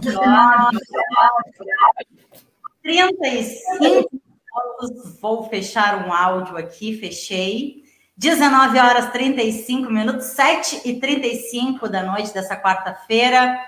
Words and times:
19 0.00 0.78
horas, 1.16 1.54
35 2.82 3.80
minutos. 3.80 5.20
Vou 5.20 5.48
fechar 5.48 6.06
um 6.06 6.12
áudio 6.12 6.56
aqui, 6.56 6.98
fechei. 6.98 7.84
19 8.16 8.78
horas 8.78 9.10
35 9.10 9.90
minutos, 9.90 10.26
7 10.26 10.82
e 10.84 11.00
35 11.00 11.88
da 11.88 12.02
noite 12.02 12.32
dessa 12.32 12.56
quarta-feira, 12.56 13.58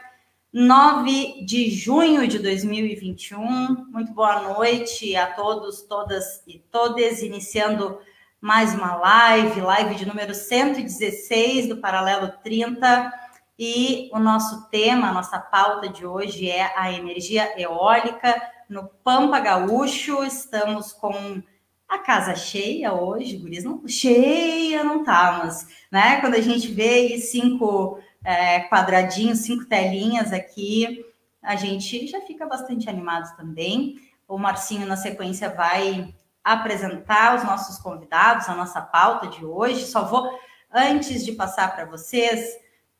9 0.52 1.44
de 1.44 1.70
junho 1.70 2.28
de 2.28 2.38
2021. 2.38 3.88
Muito 3.90 4.12
boa 4.12 4.40
noite 4.42 5.16
a 5.16 5.26
todos, 5.26 5.82
todas 5.82 6.42
e 6.46 6.60
todas, 6.70 7.22
iniciando 7.22 7.98
mais 8.40 8.72
uma 8.74 8.94
live, 8.94 9.60
live 9.60 9.94
de 9.96 10.06
número 10.06 10.32
116 10.32 11.68
do 11.68 11.78
Paralelo 11.78 12.32
30 12.44 13.25
e 13.58 14.10
o 14.12 14.18
nosso 14.18 14.68
tema, 14.68 15.08
a 15.08 15.12
nossa 15.12 15.38
pauta 15.38 15.88
de 15.88 16.04
hoje 16.06 16.50
é 16.50 16.72
a 16.76 16.92
energia 16.92 17.58
eólica 17.58 18.40
no 18.68 18.86
Pampa 19.02 19.40
Gaúcho. 19.40 20.22
Estamos 20.24 20.92
com 20.92 21.42
a 21.88 21.98
casa 21.98 22.34
cheia 22.34 22.92
hoje, 22.92 23.36
Guris, 23.36 23.64
não 23.64 23.86
cheia 23.86 24.82
não 24.84 25.04
tá, 25.04 25.40
mas 25.42 25.66
né, 25.90 26.20
quando 26.20 26.34
a 26.34 26.40
gente 26.40 26.68
vê 26.68 27.18
cinco 27.18 27.98
é, 28.24 28.60
quadradinhos, 28.68 29.38
cinco 29.40 29.66
telinhas 29.66 30.32
aqui, 30.32 31.04
a 31.42 31.54
gente 31.56 32.06
já 32.08 32.20
fica 32.20 32.44
bastante 32.44 32.90
animado 32.90 33.36
também. 33.36 34.00
O 34.26 34.36
Marcinho, 34.36 34.86
na 34.86 34.96
sequência, 34.96 35.48
vai 35.48 36.12
apresentar 36.42 37.36
os 37.36 37.44
nossos 37.44 37.78
convidados, 37.78 38.48
a 38.48 38.54
nossa 38.54 38.80
pauta 38.80 39.28
de 39.28 39.44
hoje. 39.44 39.86
Só 39.86 40.04
vou, 40.04 40.28
antes 40.72 41.24
de 41.24 41.32
passar 41.32 41.74
para 41.74 41.84
vocês, 41.84 42.56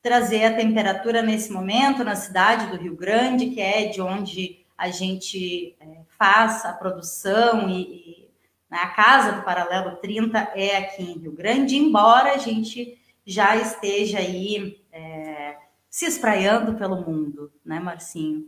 trazer 0.06 0.44
a 0.44 0.54
temperatura 0.54 1.20
nesse 1.20 1.50
momento 1.50 2.04
na 2.04 2.14
cidade 2.14 2.68
do 2.68 2.80
Rio 2.80 2.94
Grande, 2.94 3.50
que 3.50 3.60
é 3.60 3.86
de 3.86 4.00
onde 4.00 4.64
a 4.78 4.88
gente 4.88 5.74
é, 5.80 6.02
faz 6.16 6.64
a 6.64 6.72
produção 6.72 7.68
e, 7.68 7.80
e 7.80 8.30
né, 8.70 8.78
a 8.82 8.86
casa 8.90 9.32
do 9.32 9.42
Paralelo 9.42 9.96
30 9.96 10.52
é 10.54 10.76
aqui 10.76 11.02
em 11.02 11.18
Rio 11.18 11.32
Grande, 11.32 11.74
embora 11.74 12.34
a 12.34 12.36
gente 12.36 12.96
já 13.26 13.56
esteja 13.56 14.18
aí 14.18 14.80
é, 14.92 15.56
se 15.90 16.06
espraiando 16.06 16.74
pelo 16.74 17.00
mundo, 17.00 17.52
né, 17.64 17.80
Marcinho? 17.80 18.44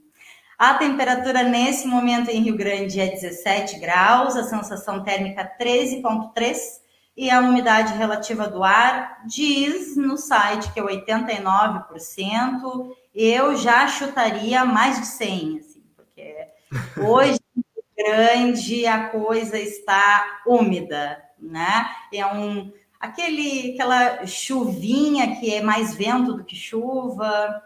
A 0.56 0.74
temperatura 0.74 1.42
nesse 1.42 1.88
momento 1.88 2.30
em 2.30 2.40
Rio 2.40 2.56
Grande 2.56 3.00
é 3.00 3.08
17 3.08 3.80
graus, 3.80 4.36
a 4.36 4.44
sensação 4.44 5.02
térmica 5.02 5.50
13,3 5.60 6.56
e 7.18 7.32
a 7.32 7.40
umidade 7.40 7.94
relativa 7.94 8.46
do 8.46 8.62
ar 8.62 9.24
diz 9.26 9.96
no 9.96 10.16
site 10.16 10.72
que 10.72 10.78
é 10.78 10.82
89%. 10.84 12.92
Eu 13.12 13.56
já 13.56 13.88
chutaria 13.88 14.64
mais 14.64 15.00
de 15.00 15.06
100, 15.06 15.58
assim, 15.58 15.82
porque 15.96 16.46
hoje 16.96 17.40
grande 17.98 18.86
a 18.86 19.08
coisa 19.08 19.58
está 19.58 20.42
úmida, 20.46 21.20
né? 21.36 21.90
É 22.14 22.24
um 22.24 22.72
aquele 23.00 23.72
aquela 23.72 24.24
chuvinha 24.24 25.40
que 25.40 25.52
é 25.52 25.60
mais 25.60 25.96
vento 25.96 26.34
do 26.34 26.44
que 26.44 26.54
chuva, 26.54 27.60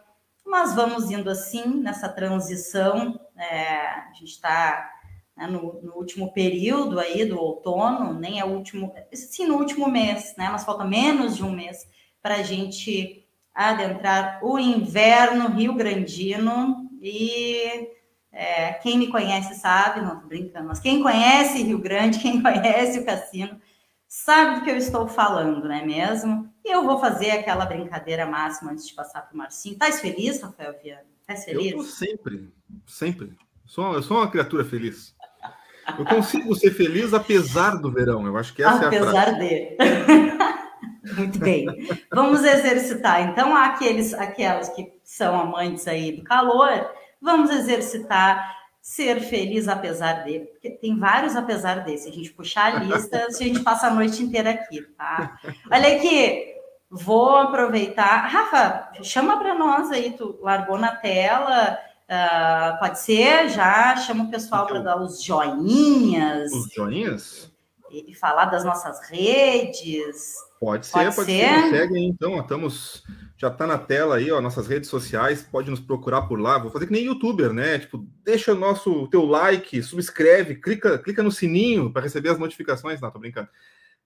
mas 0.47 0.75
vamos 0.75 1.11
indo 1.11 1.29
assim 1.29 1.67
nessa 1.67 2.09
transição. 2.09 3.21
É, 3.37 3.87
a 3.87 4.13
gente 4.15 4.31
está 4.31 4.92
né, 5.37 5.47
no, 5.47 5.81
no, 5.83 5.95
último 5.95 6.33
período 6.33 6.99
aí 7.01 7.25
do 7.25 7.39
outono, 7.39 8.15
nem 8.15 8.39
é 8.39 8.45
o 8.45 8.49
último, 8.51 8.93
sim, 9.13 9.47
no 9.47 9.57
último 9.57 9.91
mês, 9.91 10.35
né? 10.37 10.49
Mas 10.51 10.65
falta 10.65 10.85
menos 10.85 11.37
de 11.37 11.45
um 11.45 11.53
mês 11.53 11.89
para 12.23 12.37
a 12.37 12.43
gente 12.43 13.27
adentrar 13.55 14.41
o 14.43 14.59
inverno 14.59 15.49
rio-grandino 15.49 16.89
e 17.01 17.91
é, 18.31 18.73
quem 18.75 18.97
me 18.97 19.09
conhece 19.09 19.55
sabe, 19.55 20.01
não 20.01 20.21
tô 20.21 20.27
brincando, 20.27 20.69
mas 20.69 20.81
quem 20.81 21.03
conhece 21.03 21.63
Rio 21.63 21.79
Grande, 21.79 22.19
quem 22.23 22.41
conhece 22.41 22.99
o 22.99 23.05
cassino, 23.05 23.61
sabe 24.09 24.61
do 24.61 24.65
que 24.65 24.71
eu 24.71 24.77
estou 24.77 25.07
falando, 25.07 25.65
não 25.65 25.75
é 25.75 25.85
mesmo? 25.85 26.51
E 26.65 26.71
eu 26.73 26.85
vou 26.85 26.99
fazer 26.99 27.33
aquela 27.33 27.67
brincadeira 27.67 28.25
máxima 28.25 28.73
antes 28.73 28.87
de 28.87 28.95
passar 28.95 29.23
para 29.23 29.35
o 29.35 29.37
Marcinho. 29.37 29.75
Estás 29.75 30.01
feliz, 30.01 30.41
Rafael 30.41 30.79
Viana? 30.83 31.05
Estás 31.21 31.45
feliz? 31.45 31.73
Eu 31.73 31.83
sempre, 31.83 32.53
sempre. 32.87 33.37
Sou, 33.67 33.93
eu 33.95 34.03
sou 34.03 34.19
uma 34.19 34.31
criatura 34.31 34.65
feliz. 34.65 35.15
Eu 35.99 36.05
consigo 36.05 36.55
ser 36.55 36.71
feliz 36.73 37.13
apesar 37.13 37.77
do 37.77 37.91
verão. 37.91 38.27
Eu 38.27 38.37
acho 38.37 38.55
que 38.55 38.63
essa 38.63 38.87
apesar 38.87 39.29
é 39.29 39.31
a 39.31 39.37
frase. 39.37 39.39
de. 39.41 41.13
Muito 41.17 41.39
bem. 41.39 41.67
Vamos 42.13 42.45
exercitar. 42.45 43.29
Então, 43.29 43.57
aqueles, 43.57 44.15
aquelas 44.15 44.69
que 44.69 44.93
são 45.03 45.39
amantes 45.39 45.87
aí 45.89 46.13
do 46.13 46.23
calor, 46.23 46.91
vamos 47.21 47.51
exercitar 47.51 48.57
ser 48.81 49.21
feliz 49.21 49.69
apesar 49.69 50.25
dele. 50.25 50.47
Porque 50.47 50.71
tem 50.71 50.99
vários 50.99 51.37
apesar 51.37 51.85
desse. 51.85 52.05
Se 52.05 52.11
a 52.11 52.13
gente 52.13 52.33
puxar 52.33 52.77
a 52.77 52.79
lista, 52.79 53.27
a 53.27 53.31
gente 53.31 53.61
passa 53.61 53.89
a 53.89 53.95
noite 53.95 54.23
inteira 54.23 54.51
aqui, 54.51 54.83
tá? 54.97 55.39
Olha 55.71 55.97
aqui. 55.97 56.53
Vou 56.91 57.37
aproveitar. 57.37 58.27
Rafa, 58.27 59.03
chama 59.03 59.39
para 59.39 59.55
nós 59.55 59.91
aí, 59.91 60.13
tu 60.13 60.39
largou 60.43 60.79
na 60.79 60.95
tela 60.95 61.79
Uh, 62.13 62.79
pode 62.79 63.01
ser, 63.01 63.49
já 63.49 63.97
chama 63.97 64.25
o 64.25 64.31
pessoal 64.31 64.67
para 64.67 64.81
dar 64.81 65.01
os 65.01 65.23
joinhas. 65.23 66.53
Os 66.53 66.71
joinhas? 66.71 67.51
E, 67.91 68.13
e, 68.13 68.15
falar 68.15 68.47
das 68.47 68.67
nossas 68.67 69.01
redes. 69.09 70.35
Pode 70.61 70.85
ser, 70.85 70.93
pode, 70.93 71.17
pode 71.17 71.33
ser. 71.33 71.49
ser. 71.49 71.71
Segue 71.71 71.97
aí, 71.97 72.05
então, 72.05 72.39
estamos. 72.39 73.03
Já 73.39 73.49
está 73.49 73.67
na 73.67 73.79
tela 73.79 74.17
aí, 74.17 74.31
ó, 74.31 74.43
nossas 74.43 74.67
redes 74.67 74.91
sociais, 74.91 75.43
pode 75.43 75.71
nos 75.71 75.81
procurar 75.81 76.23
por 76.23 76.39
lá. 76.39 76.59
Vou 76.59 76.71
fazer 76.71 76.87
que 76.87 76.93
nem 76.93 77.07
youtuber, 77.07 77.51
né? 77.51 77.79
Tipo, 77.79 78.07
deixa 78.23 78.53
o 78.53 78.59
nosso 78.59 79.09
teu 79.09 79.25
like, 79.25 79.83
subscreve, 79.83 80.57
clica, 80.57 80.99
clica 80.99 81.23
no 81.23 81.33
sininho 81.33 81.91
para 81.91 82.03
receber 82.03 82.29
as 82.29 82.39
notificações. 82.39 83.01
Não, 83.01 83.11
tô 83.11 83.19
brincando. 83.19 83.49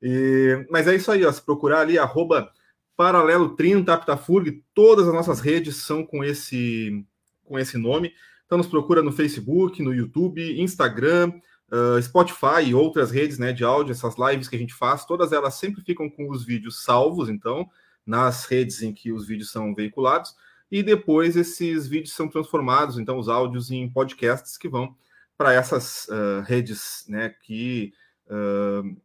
E, 0.00 0.64
mas 0.70 0.86
é 0.86 0.94
isso 0.94 1.10
aí, 1.10 1.24
ó. 1.24 1.32
Se 1.32 1.42
procurar 1.42 1.80
ali, 1.80 1.98
arroba 1.98 2.52
paralelo 2.96 3.56
30 3.56 3.92
Aptafurg, 3.92 4.62
todas 4.72 5.08
as 5.08 5.12
nossas 5.12 5.40
redes 5.40 5.76
são 5.76 6.06
com 6.06 6.22
esse 6.22 7.04
com 7.46 7.58
esse 7.58 7.78
nome. 7.78 8.12
Então 8.44 8.58
nos 8.58 8.66
procura 8.66 9.02
no 9.02 9.12
Facebook, 9.12 9.82
no 9.82 9.94
YouTube, 9.94 10.60
Instagram, 10.60 11.32
uh, 11.70 12.00
Spotify 12.02 12.62
e 12.66 12.74
outras 12.74 13.10
redes 13.10 13.38
né, 13.38 13.52
de 13.52 13.64
áudio, 13.64 13.92
essas 13.92 14.14
lives 14.16 14.48
que 14.48 14.56
a 14.56 14.58
gente 14.58 14.74
faz, 14.74 15.04
todas 15.04 15.32
elas 15.32 15.54
sempre 15.54 15.82
ficam 15.82 16.08
com 16.08 16.30
os 16.30 16.44
vídeos 16.44 16.82
salvos, 16.82 17.28
então, 17.28 17.68
nas 18.04 18.44
redes 18.44 18.82
em 18.82 18.92
que 18.92 19.12
os 19.12 19.26
vídeos 19.26 19.50
são 19.50 19.74
veiculados, 19.74 20.34
e 20.70 20.82
depois 20.82 21.36
esses 21.36 21.86
vídeos 21.86 22.14
são 22.14 22.28
transformados, 22.28 22.98
então, 22.98 23.18
os 23.18 23.28
áudios 23.28 23.70
em 23.70 23.88
podcasts 23.88 24.56
que 24.56 24.68
vão 24.68 24.94
para 25.36 25.52
essas 25.52 26.06
uh, 26.08 26.42
redes 26.44 27.04
né, 27.08 27.34
que 27.42 27.92
uh, 28.26 28.96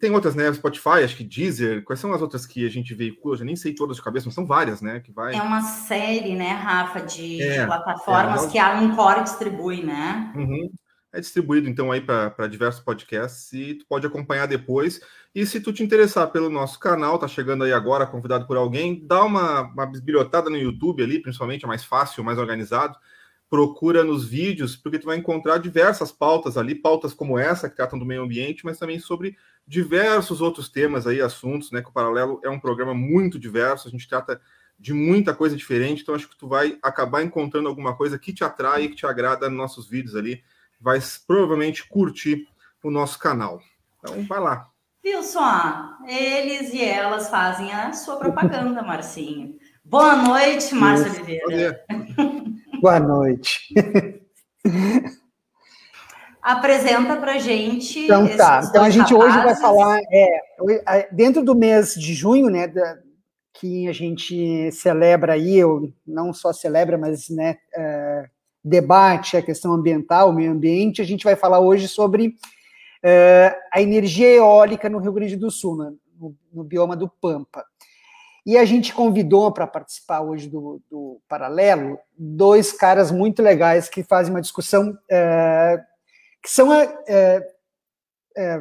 tem 0.00 0.10
outras, 0.10 0.34
né? 0.34 0.52
Spotify, 0.52 1.04
acho 1.04 1.16
que 1.16 1.24
Deezer. 1.24 1.82
Quais 1.84 2.00
são 2.00 2.12
as 2.12 2.22
outras 2.22 2.46
que 2.46 2.66
a 2.66 2.70
gente 2.70 2.94
veicula? 2.94 3.34
Eu 3.34 3.38
já 3.38 3.44
nem 3.44 3.56
sei 3.56 3.74
todas 3.74 3.96
de 3.96 4.02
cabeça, 4.02 4.26
mas 4.26 4.34
são 4.34 4.46
várias, 4.46 4.80
né? 4.80 5.00
Que 5.00 5.12
vai... 5.12 5.34
É 5.34 5.42
uma 5.42 5.62
série, 5.62 6.34
né, 6.34 6.52
Rafa, 6.52 7.00
de, 7.00 7.42
é, 7.42 7.60
de 7.60 7.66
plataformas 7.66 8.44
é, 8.44 8.48
que 8.50 8.58
a 8.58 8.82
Encore 8.82 9.22
distribui, 9.22 9.82
né? 9.82 10.32
Uhum. 10.34 10.70
É 11.12 11.20
distribuído, 11.20 11.68
então, 11.68 11.90
aí 11.90 12.00
para 12.02 12.46
diversos 12.46 12.82
podcasts 12.82 13.52
e 13.52 13.74
tu 13.74 13.86
pode 13.88 14.06
acompanhar 14.06 14.46
depois. 14.46 15.00
E 15.34 15.46
se 15.46 15.60
tu 15.60 15.72
te 15.72 15.82
interessar 15.82 16.30
pelo 16.30 16.50
nosso 16.50 16.78
canal, 16.78 17.18
tá 17.18 17.26
chegando 17.26 17.64
aí 17.64 17.72
agora, 17.72 18.06
convidado 18.06 18.46
por 18.46 18.56
alguém, 18.56 19.06
dá 19.06 19.24
uma, 19.24 19.62
uma 19.62 19.86
bisbilhotada 19.86 20.50
no 20.50 20.56
YouTube 20.56 21.02
ali, 21.02 21.20
principalmente, 21.20 21.64
é 21.64 21.68
mais 21.68 21.84
fácil, 21.84 22.22
mais 22.22 22.38
organizado 22.38 22.98
procura 23.50 24.04
nos 24.04 24.26
vídeos, 24.26 24.76
porque 24.76 24.98
tu 24.98 25.06
vai 25.06 25.16
encontrar 25.16 25.58
diversas 25.58 26.12
pautas 26.12 26.56
ali, 26.56 26.74
pautas 26.74 27.14
como 27.14 27.38
essa, 27.38 27.68
que 27.68 27.76
tratam 27.76 27.98
do 27.98 28.04
meio 28.04 28.22
ambiente, 28.22 28.64
mas 28.64 28.78
também 28.78 28.98
sobre 28.98 29.36
diversos 29.66 30.40
outros 30.40 30.68
temas 30.68 31.06
aí, 31.06 31.20
assuntos, 31.20 31.70
né? 31.70 31.82
Que 31.82 31.88
o 31.88 31.92
Paralelo 31.92 32.40
é 32.44 32.48
um 32.48 32.60
programa 32.60 32.94
muito 32.94 33.38
diverso, 33.38 33.88
a 33.88 33.90
gente 33.90 34.08
trata 34.08 34.40
de 34.78 34.92
muita 34.92 35.34
coisa 35.34 35.56
diferente, 35.56 36.02
então 36.02 36.14
acho 36.14 36.28
que 36.28 36.38
tu 36.38 36.46
vai 36.46 36.78
acabar 36.82 37.22
encontrando 37.22 37.68
alguma 37.68 37.96
coisa 37.96 38.18
que 38.18 38.32
te 38.32 38.44
atrai 38.44 38.88
que 38.88 38.94
te 38.94 39.06
agrada 39.06 39.48
nos 39.48 39.58
nossos 39.58 39.88
vídeos 39.88 40.14
ali. 40.14 40.42
Vai 40.80 41.00
provavelmente 41.26 41.88
curtir 41.88 42.46
o 42.82 42.90
nosso 42.90 43.18
canal. 43.18 43.60
Então 43.98 44.24
vai 44.26 44.38
lá. 44.38 44.68
Viu 45.02 45.22
só? 45.22 45.96
Eles 46.06 46.72
e 46.72 46.84
elas 46.84 47.28
fazem 47.28 47.72
a 47.72 47.92
sua 47.92 48.16
propaganda, 48.16 48.82
Marcinho. 48.82 49.56
Boa 49.84 50.14
noite, 50.16 50.74
Márcio 50.74 51.10
Oliveira. 51.10 51.84
Boa 52.80 53.00
noite. 53.00 53.74
Apresenta 56.40 57.16
para 57.16 57.38
gente. 57.38 58.00
Então 58.00 58.36
tá. 58.36 58.62
Então 58.64 58.84
a 58.84 58.90
gente 58.90 59.12
rapazes. 59.12 59.34
hoje 59.34 59.44
vai 59.44 59.56
falar 59.56 60.00
é, 60.10 61.08
dentro 61.12 61.44
do 61.44 61.54
mês 61.54 61.94
de 61.94 62.14
junho, 62.14 62.48
né, 62.48 62.66
da, 62.66 62.98
que 63.52 63.88
a 63.88 63.92
gente 63.92 64.70
celebra 64.72 65.32
aí, 65.34 65.62
ou 65.62 65.92
não 66.06 66.32
só 66.32 66.52
celebra, 66.52 66.96
mas 66.96 67.28
né, 67.28 67.56
é, 67.74 68.24
debate 68.64 69.36
a 69.36 69.42
questão 69.42 69.72
ambiental, 69.72 70.30
o 70.30 70.32
meio 70.32 70.52
ambiente. 70.52 71.02
A 71.02 71.04
gente 71.04 71.24
vai 71.24 71.34
falar 71.34 71.60
hoje 71.60 71.88
sobre 71.88 72.34
é, 73.02 73.54
a 73.72 73.82
energia 73.82 74.28
eólica 74.28 74.88
no 74.88 74.98
Rio 74.98 75.12
Grande 75.12 75.36
do 75.36 75.50
Sul, 75.50 75.76
no, 76.18 76.36
no 76.52 76.64
bioma 76.64 76.96
do 76.96 77.08
Pampa. 77.08 77.64
E 78.48 78.56
a 78.56 78.64
gente 78.64 78.94
convidou 78.94 79.52
para 79.52 79.66
participar 79.66 80.22
hoje 80.22 80.48
do, 80.48 80.80
do, 80.90 81.20
Paralelo 81.28 81.98
dois 82.16 82.72
caras 82.72 83.10
muito 83.10 83.42
legais 83.42 83.90
que 83.90 84.02
fazem 84.02 84.32
uma 84.32 84.40
discussão 84.40 84.96
é, 85.06 85.78
que 86.42 86.50
são 86.50 86.72
é, 86.72 86.98
é, 88.34 88.60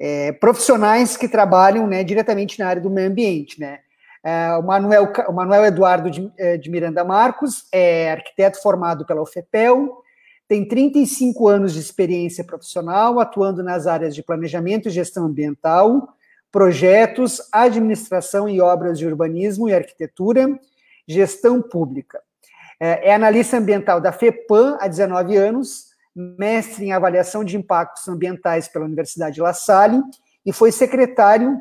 é, 0.00 0.32
profissionais 0.32 1.16
que 1.16 1.28
trabalham 1.28 1.86
né, 1.86 2.02
diretamente 2.02 2.58
na 2.58 2.66
área 2.66 2.82
do 2.82 2.90
meio 2.90 3.06
ambiente. 3.06 3.60
Né? 3.60 3.78
É, 4.24 4.56
o, 4.56 4.62
Manuel, 4.64 5.12
o 5.28 5.32
Manuel 5.32 5.64
Eduardo 5.64 6.10
de, 6.10 6.28
é, 6.36 6.56
de 6.56 6.68
Miranda 6.68 7.04
Marcos 7.04 7.68
é 7.70 8.10
arquiteto 8.10 8.60
formado 8.60 9.06
pela 9.06 9.22
UFEPEL, 9.22 9.96
tem 10.48 10.66
35 10.66 11.46
anos 11.46 11.72
de 11.72 11.78
experiência 11.78 12.42
profissional, 12.42 13.20
atuando 13.20 13.62
nas 13.62 13.86
áreas 13.86 14.12
de 14.12 14.24
planejamento 14.24 14.88
e 14.88 14.90
gestão 14.90 15.26
ambiental, 15.26 16.16
projetos, 16.52 17.40
administração 17.50 18.46
e 18.46 18.60
obras 18.60 18.98
de 18.98 19.06
urbanismo 19.06 19.68
e 19.68 19.74
arquitetura, 19.74 20.60
gestão 21.08 21.62
pública. 21.62 22.20
É, 22.78 23.08
é 23.08 23.14
analista 23.14 23.56
ambiental 23.56 24.00
da 24.00 24.12
FEPAM 24.12 24.76
há 24.78 24.86
19 24.86 25.34
anos, 25.36 25.86
mestre 26.14 26.84
em 26.84 26.92
avaliação 26.92 27.42
de 27.42 27.56
impactos 27.56 28.06
ambientais 28.06 28.68
pela 28.68 28.84
Universidade 28.84 29.40
La 29.40 29.54
Salle 29.54 30.02
e 30.44 30.52
foi 30.52 30.70
secretário 30.70 31.58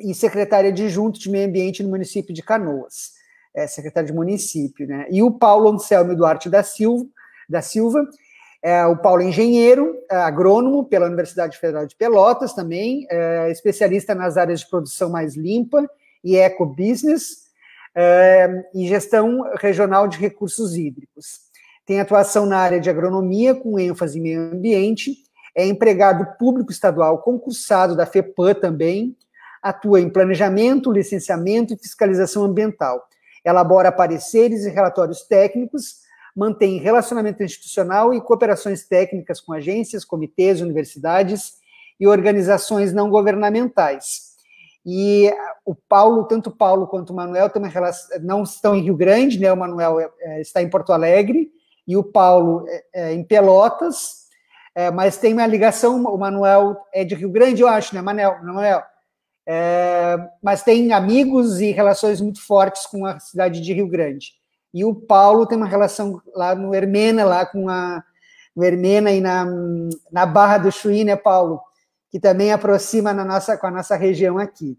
e 0.00 0.12
secretária 0.12 0.70
adjunto 0.70 1.20
de 1.20 1.30
meio 1.30 1.48
ambiente 1.48 1.82
no 1.82 1.90
município 1.90 2.34
de 2.34 2.42
Canoas, 2.42 3.12
é, 3.54 3.66
secretário 3.66 4.08
de 4.08 4.12
município, 4.14 4.88
né? 4.88 5.06
E 5.10 5.22
o 5.22 5.30
Paulo 5.30 5.70
Anselmo 5.70 6.16
Duarte 6.16 6.48
da 6.48 6.62
Silva, 6.62 7.06
da 7.48 7.62
Silva 7.62 8.04
é, 8.62 8.84
o 8.86 8.96
Paulo 8.96 9.22
é 9.22 9.26
engenheiro, 9.26 9.96
é, 10.10 10.16
agrônomo 10.16 10.84
pela 10.84 11.06
Universidade 11.06 11.56
Federal 11.56 11.86
de 11.86 11.96
Pelotas 11.96 12.52
também, 12.52 13.06
é, 13.10 13.50
especialista 13.50 14.14
nas 14.14 14.36
áreas 14.36 14.60
de 14.60 14.68
produção 14.68 15.08
mais 15.08 15.34
limpa 15.34 15.88
e 16.22 16.36
ecobusiness 16.36 17.48
é, 17.94 18.48
e 18.74 18.86
gestão 18.86 19.42
regional 19.56 20.06
de 20.06 20.18
recursos 20.18 20.76
hídricos. 20.76 21.40
Tem 21.86 22.00
atuação 22.00 22.44
na 22.44 22.58
área 22.58 22.78
de 22.78 22.90
agronomia, 22.90 23.54
com 23.54 23.78
ênfase 23.78 24.18
em 24.18 24.22
meio 24.22 24.40
ambiente, 24.52 25.16
é 25.56 25.66
empregado 25.66 26.36
público 26.38 26.70
estadual 26.70 27.22
concursado 27.22 27.96
da 27.96 28.06
FEPAM 28.06 28.54
também, 28.54 29.16
atua 29.62 30.00
em 30.00 30.08
planejamento, 30.08 30.92
licenciamento 30.92 31.72
e 31.74 31.78
fiscalização 31.78 32.44
ambiental. 32.44 33.02
Elabora 33.44 33.90
pareceres 33.90 34.64
e 34.64 34.70
relatórios 34.70 35.22
técnicos 35.22 36.00
mantém 36.36 36.78
relacionamento 36.78 37.42
institucional 37.42 38.14
e 38.14 38.20
cooperações 38.20 38.86
técnicas 38.86 39.40
com 39.40 39.52
agências, 39.52 40.04
comitês, 40.04 40.60
universidades 40.60 41.54
e 41.98 42.06
organizações 42.06 42.92
não 42.92 43.10
governamentais. 43.10 44.30
E 44.84 45.30
o 45.64 45.74
Paulo, 45.74 46.24
tanto 46.24 46.48
o 46.48 46.56
Paulo 46.56 46.86
quanto 46.86 47.10
o 47.10 47.16
Manuel 47.16 47.50
também 47.50 47.70
não 48.22 48.42
estão 48.42 48.74
em 48.74 48.82
Rio 48.82 48.96
Grande, 48.96 49.38
né? 49.38 49.52
O 49.52 49.56
Manuel 49.56 50.00
é, 50.00 50.10
é, 50.20 50.40
está 50.40 50.62
em 50.62 50.70
Porto 50.70 50.92
Alegre 50.92 51.50
e 51.86 51.96
o 51.96 52.02
Paulo 52.02 52.64
é, 52.66 52.84
é 52.94 53.12
em 53.12 53.22
Pelotas, 53.22 54.26
é, 54.74 54.90
mas 54.90 55.18
tem 55.18 55.34
uma 55.34 55.46
ligação. 55.46 56.02
O 56.04 56.16
Manuel 56.16 56.76
é 56.94 57.04
de 57.04 57.14
Rio 57.14 57.30
Grande, 57.30 57.60
eu 57.60 57.68
acho, 57.68 57.94
né, 57.94 58.00
Manuel? 58.00 58.42
Manuel 58.42 58.82
é, 59.46 60.16
mas 60.42 60.62
tem 60.62 60.92
amigos 60.92 61.60
e 61.60 61.72
relações 61.72 62.20
muito 62.20 62.40
fortes 62.40 62.86
com 62.86 63.04
a 63.04 63.18
cidade 63.18 63.60
de 63.60 63.72
Rio 63.72 63.88
Grande. 63.88 64.34
E 64.72 64.84
o 64.84 64.94
Paulo 64.94 65.46
tem 65.46 65.56
uma 65.56 65.66
relação 65.66 66.20
lá 66.34 66.54
no 66.54 66.74
Hermena, 66.74 67.24
lá 67.24 67.44
com 67.44 67.68
a 67.68 68.02
no 68.54 68.64
Hermena 68.64 69.10
e 69.12 69.20
na, 69.20 69.46
na 70.10 70.26
Barra 70.26 70.58
do 70.58 70.72
Chuí, 70.72 71.04
né, 71.04 71.16
Paulo? 71.16 71.60
Que 72.10 72.18
também 72.18 72.52
aproxima 72.52 73.12
na 73.12 73.24
nossa, 73.24 73.56
com 73.56 73.66
a 73.66 73.70
nossa 73.70 73.96
região 73.96 74.38
aqui. 74.38 74.76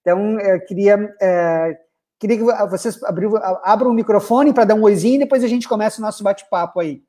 Então, 0.00 0.38
eu 0.38 0.64
queria, 0.64 1.14
é, 1.20 1.78
queria 2.18 2.36
que 2.36 2.44
vocês 2.68 3.02
abriu, 3.02 3.36
abram 3.64 3.90
o 3.90 3.94
microfone 3.94 4.52
para 4.52 4.64
dar 4.64 4.74
um 4.74 4.82
oizinho 4.82 5.16
e 5.16 5.20
depois 5.20 5.42
a 5.42 5.48
gente 5.48 5.68
começa 5.68 5.98
o 5.98 6.04
nosso 6.04 6.22
bate-papo 6.22 6.78
aí. 6.78 7.02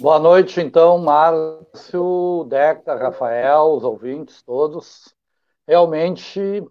Boa 0.00 0.18
noite, 0.18 0.60
então, 0.60 0.96
Márcio, 0.98 2.46
Deca, 2.48 2.94
Rafael, 2.94 3.74
os 3.74 3.84
ouvintes 3.84 4.42
todos. 4.42 5.14
Realmente 5.68 6.64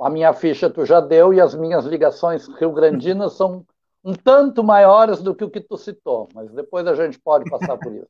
a 0.00 0.10
minha 0.10 0.32
ficha 0.32 0.70
tu 0.70 0.86
já 0.86 1.00
deu 1.00 1.34
e 1.34 1.40
as 1.40 1.54
minhas 1.54 1.84
ligações 1.84 2.48
rio-grandinas 2.48 3.32
são 3.34 3.66
um 4.04 4.14
tanto 4.14 4.62
maiores 4.62 5.20
do 5.20 5.34
que 5.34 5.44
o 5.44 5.50
que 5.50 5.60
tu 5.60 5.76
citou, 5.76 6.28
mas 6.34 6.50
depois 6.52 6.86
a 6.86 6.94
gente 6.94 7.18
pode 7.18 7.50
passar 7.50 7.76
por 7.76 7.92
isso. 7.92 8.08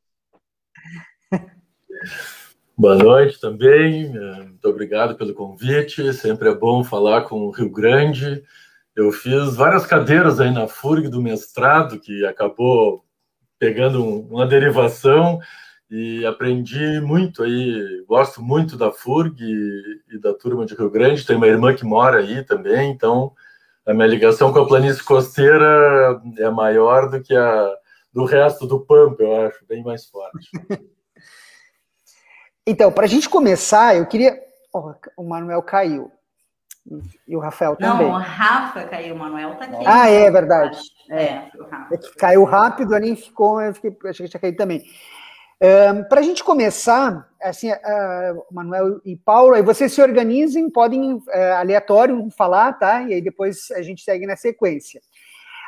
Boa 2.77 2.95
noite 2.95 3.41
também, 3.41 4.09
muito 4.09 4.65
obrigado 4.69 5.15
pelo 5.15 5.33
convite, 5.33 6.13
sempre 6.13 6.47
é 6.47 6.55
bom 6.55 6.81
falar 6.81 7.23
com 7.23 7.41
o 7.41 7.51
Rio 7.51 7.69
Grande. 7.69 8.41
Eu 8.95 9.11
fiz 9.11 9.57
várias 9.57 9.85
cadeiras 9.85 10.39
aí 10.39 10.49
na 10.49 10.65
FURG 10.65 11.09
do 11.09 11.21
mestrado, 11.21 11.99
que 11.99 12.25
acabou 12.25 13.03
pegando 13.59 14.01
uma 14.05 14.47
derivação, 14.47 15.41
e 15.89 16.25
aprendi 16.25 17.01
muito 17.01 17.41
aí, 17.43 18.03
gosto 18.07 18.41
muito 18.41 18.77
da 18.77 18.91
FURG 18.91 19.41
e, 19.41 20.15
e, 20.15 20.19
da 20.19 20.33
turma 20.33 20.65
de 20.65 20.75
Rio 20.75 20.89
Grande, 20.89 21.25
tenho 21.25 21.39
uma 21.39 21.47
irmã 21.47 21.73
que 21.73 21.83
mora 21.83 22.19
aí 22.19 22.43
também, 22.43 22.91
então 22.91 23.33
a 23.85 23.93
minha 23.93 24.07
ligação 24.07 24.53
com 24.53 24.59
a 24.59 24.67
planície 24.67 25.03
costeira 25.03 26.21
é 26.37 26.49
maior 26.49 27.09
do 27.09 27.21
que 27.21 27.35
a 27.35 27.73
do 28.13 28.25
resto 28.25 28.65
do 28.65 28.79
Pampa, 28.79 29.23
eu 29.23 29.47
acho, 29.47 29.65
bem 29.67 29.83
mais 29.83 30.05
forte. 30.05 30.49
então, 32.65 32.91
para 32.91 33.05
a 33.05 33.07
gente 33.07 33.29
começar, 33.29 33.95
eu 33.95 34.05
queria... 34.05 34.37
Oh, 34.73 34.93
o 35.17 35.23
Manuel 35.23 35.61
caiu. 35.61 36.11
E 37.27 37.35
o 37.35 37.39
Rafael 37.39 37.75
também. 37.75 38.07
Não, 38.07 38.15
o 38.15 38.19
Rafa 38.19 38.83
caiu, 38.85 39.13
o 39.13 39.17
Manuel 39.17 39.55
tá 39.55 39.65
aqui. 39.65 39.85
Ah, 39.85 40.09
é 40.09 40.31
verdade. 40.31 40.79
É, 41.09 41.23
é, 41.23 41.51
é 41.91 41.97
caiu 42.17 42.43
rápido, 42.43 42.97
nem 42.97 43.15
ficou, 43.15 43.61
eu 43.61 43.73
fiquei, 43.75 43.95
achei 44.05 44.25
que 44.25 44.31
tinha 44.31 44.41
caído 44.41 44.57
também. 44.57 44.83
Para 45.59 46.21
a 46.21 46.23
gente 46.23 46.41
começar, 46.41 47.29
assim, 47.41 47.69
uh, 47.69 48.45
Manuel 48.49 49.01
e 49.03 49.17
Paulo, 49.17 49.55
aí 49.55 49.61
vocês 49.61 49.91
se 49.91 50.01
organizem, 50.01 50.69
podem 50.69 51.15
uh, 51.15 51.23
aleatório 51.57 52.29
falar, 52.37 52.73
tá? 52.73 53.03
E 53.03 53.13
aí 53.13 53.21
depois 53.21 53.69
a 53.71 53.81
gente 53.81 54.01
segue 54.01 54.25
na 54.25 54.37
sequência. 54.37 55.01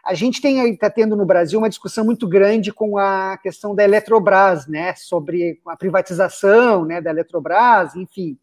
A 0.04 0.14
gente 0.14 0.42
tem 0.42 0.68
está 0.72 0.90
tendo 0.90 1.16
no 1.16 1.26
Brasil 1.26 1.60
uma 1.60 1.70
discussão 1.70 2.04
muito 2.04 2.28
grande 2.28 2.74
com 2.74 2.98
a 2.98 3.38
questão 3.38 3.76
da 3.76 3.84
Eletrobras, 3.84 4.66
né? 4.66 4.96
Sobre 4.96 5.60
a 5.68 5.76
privatização, 5.76 6.86
né? 6.86 7.00
Da 7.00 7.12
Eletrobras, 7.12 7.96
enfim. 7.96 8.38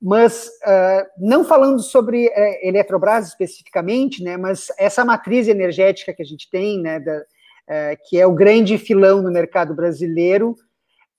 Mas 0.00 0.48
uh, 0.66 1.06
não 1.16 1.44
falando 1.44 1.80
sobre 1.80 2.26
uh, 2.26 2.58
Eletrobras 2.60 3.28
especificamente, 3.28 4.22
né? 4.22 4.36
Mas 4.36 4.66
essa 4.76 5.04
matriz 5.04 5.48
energética 5.48 6.12
que 6.12 6.22
a 6.22 6.26
gente 6.26 6.50
tem, 6.50 6.82
né? 6.82 7.00
Da, 7.00 7.16
uh, 7.18 7.96
que 8.08 8.20
é 8.20 8.26
o 8.26 8.34
grande 8.34 8.76
filão 8.76 9.22
no 9.22 9.30
mercado 9.30 9.74
brasileiro, 9.74 10.56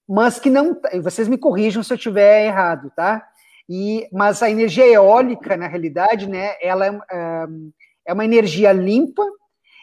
mas 0.08 0.40
que 0.40 0.50
não. 0.50 0.80
Vocês 1.02 1.28
me 1.28 1.38
corrijam 1.38 1.84
se 1.84 1.92
eu 1.94 1.96
estiver 1.96 2.46
errado, 2.46 2.92
tá? 2.96 3.26
E, 3.70 4.08
mas 4.12 4.44
a 4.44 4.50
energia 4.50 4.86
eólica, 4.86 5.56
na 5.56 5.68
realidade, 5.68 6.28
né, 6.28 6.56
ela 6.62 6.86
é, 6.88 7.46
é 8.08 8.14
uma 8.14 8.26
energia 8.26 8.72
limpa 8.74 9.24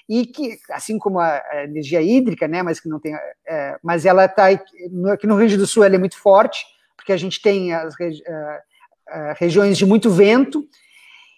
e 0.09 0.27
que, 0.27 0.59
assim 0.71 0.99
como 0.99 1.19
a, 1.19 1.41
energia 1.65 2.03
hídrica, 2.03 2.47
né, 2.47 2.63
mas 2.63 2.79
que 2.79 2.89
não 2.89 3.01
tem, 3.01 3.15
é, 3.47 3.79
mas 3.83 4.05
ela 4.05 4.27
está 4.27 4.49
aqui 4.49 5.27
no 5.27 5.35
Rio 5.35 5.37
Grande 5.37 5.57
do 5.57 5.67
Sul, 5.67 5.85
ela 5.85 5.95
é 5.95 5.99
muito 5.99 6.19
forte, 6.19 6.65
porque 6.97 7.13
a 7.13 7.17
gente 7.17 7.41
tem 7.41 7.73
as 7.73 7.95
regi 7.99 8.23
regiões 9.37 9.77
de 9.77 9.85
muito 9.85 10.09
vento. 10.09 10.65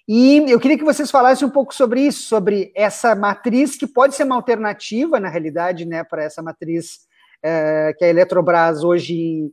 E 0.07 0.45
eu 0.51 0.61
queria 0.61 0.77
que 0.77 0.85
vocês 0.85 1.11
falassem 1.11 1.49
um 1.49 1.51
pouco 1.51 1.75
sobre 1.75 2.03
isso, 2.03 2.29
sobre 2.29 2.71
essa 2.75 3.15
matriz 3.15 3.77
que 3.77 3.87
pode 3.87 4.15
ser 4.15 4.25
uma 4.25 4.35
alternativa, 4.35 5.19
na 5.19 5.31
realidade, 5.31 5.87
né, 5.87 6.05
para 6.05 6.25
essa 6.25 6.43
matriz 6.43 7.07
é, 7.43 7.93
que 7.99 8.05
a 8.05 8.09
Eletrobras 8.09 8.85
hoje, 8.85 9.53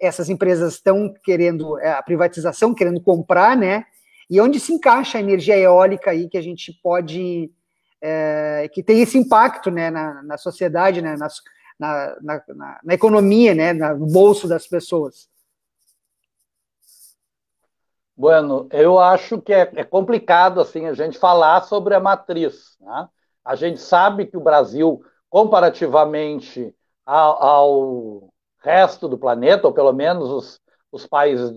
essas 0.00 0.28
empresas 0.28 0.74
estão 0.74 1.12
querendo, 1.22 1.78
é, 1.78 1.92
a 1.92 2.02
privatização, 2.02 2.74
querendo 2.74 3.00
comprar, 3.00 3.56
né? 3.56 3.84
E 4.28 4.40
onde 4.40 4.58
se 4.58 4.72
encaixa 4.72 5.18
a 5.18 5.20
energia 5.20 5.56
eólica 5.56 6.10
aí 6.10 6.28
que 6.28 6.38
a 6.38 6.42
gente 6.42 6.72
pode, 6.82 7.50
é, 8.00 8.68
que 8.72 8.82
tem 8.82 9.00
esse 9.02 9.18
impacto, 9.18 9.70
né, 9.70 9.90
na, 9.90 10.22
na 10.22 10.38
sociedade, 10.38 11.02
né, 11.02 11.16
na, 11.16 11.28
na, 11.78 12.16
na, 12.22 12.80
na 12.82 12.94
economia, 12.94 13.54
né, 13.54 13.72
no 13.72 14.06
bolso 14.06 14.48
das 14.48 14.66
pessoas. 14.66 15.28
Bueno, 18.16 18.68
eu 18.70 19.00
acho 19.00 19.40
que 19.40 19.52
é, 19.52 19.70
é, 19.74 19.84
complicado 19.84 20.60
assim 20.60 20.86
a 20.86 20.94
gente 20.94 21.18
falar 21.18 21.62
sobre 21.62 21.94
a 21.94 22.00
matriz. 22.00 22.76
Né? 22.80 23.08
A 23.44 23.56
gente 23.56 23.80
sabe 23.80 24.26
que 24.26 24.36
o 24.36 24.40
Brasil, 24.40 25.02
comparativamente 25.28 26.74
ao, 27.04 27.42
ao 27.42 28.34
resto 28.60 29.08
do 29.08 29.18
planeta, 29.18 29.66
ou 29.66 29.72
pelo 29.72 29.92
menos 29.92 30.30
os, 30.30 30.60
os 30.90 31.06
países 31.06 31.52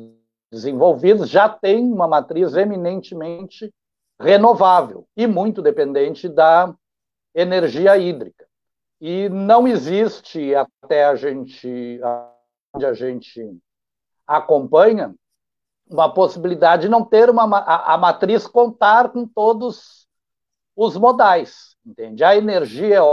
desenvolvidos, 0.52 1.30
já 1.30 1.50
tem 1.50 1.92
uma 1.92 2.08
matriz 2.08 2.56
eminentemente 2.56 3.74
renovável 4.20 5.08
e 5.16 5.28
muito 5.28 5.62
dependente 5.62 6.30
da 6.30 6.74
energia 7.34 7.98
hídrica. 7.98 8.46
E 9.00 9.28
não 9.30 9.68
existe, 9.68 10.56
até 10.56 11.06
a 11.06 11.16
gente, 11.16 12.00
onde 12.74 12.86
a 12.86 12.94
gente 12.94 13.58
acompanha, 14.26 15.14
uma 15.88 16.12
possibilidade 16.12 16.84
de 16.84 16.90
não 16.90 17.06
ter 17.06 17.30
uma, 17.30 17.44
a, 17.60 17.94
a 17.94 17.98
matriz 17.98 18.48
contar 18.48 19.10
com 19.10 19.28
todos 19.28 20.08
os 20.76 20.98
modais, 20.98 21.76
entende? 21.86 22.24
A 22.24 22.36
energia 22.36 23.04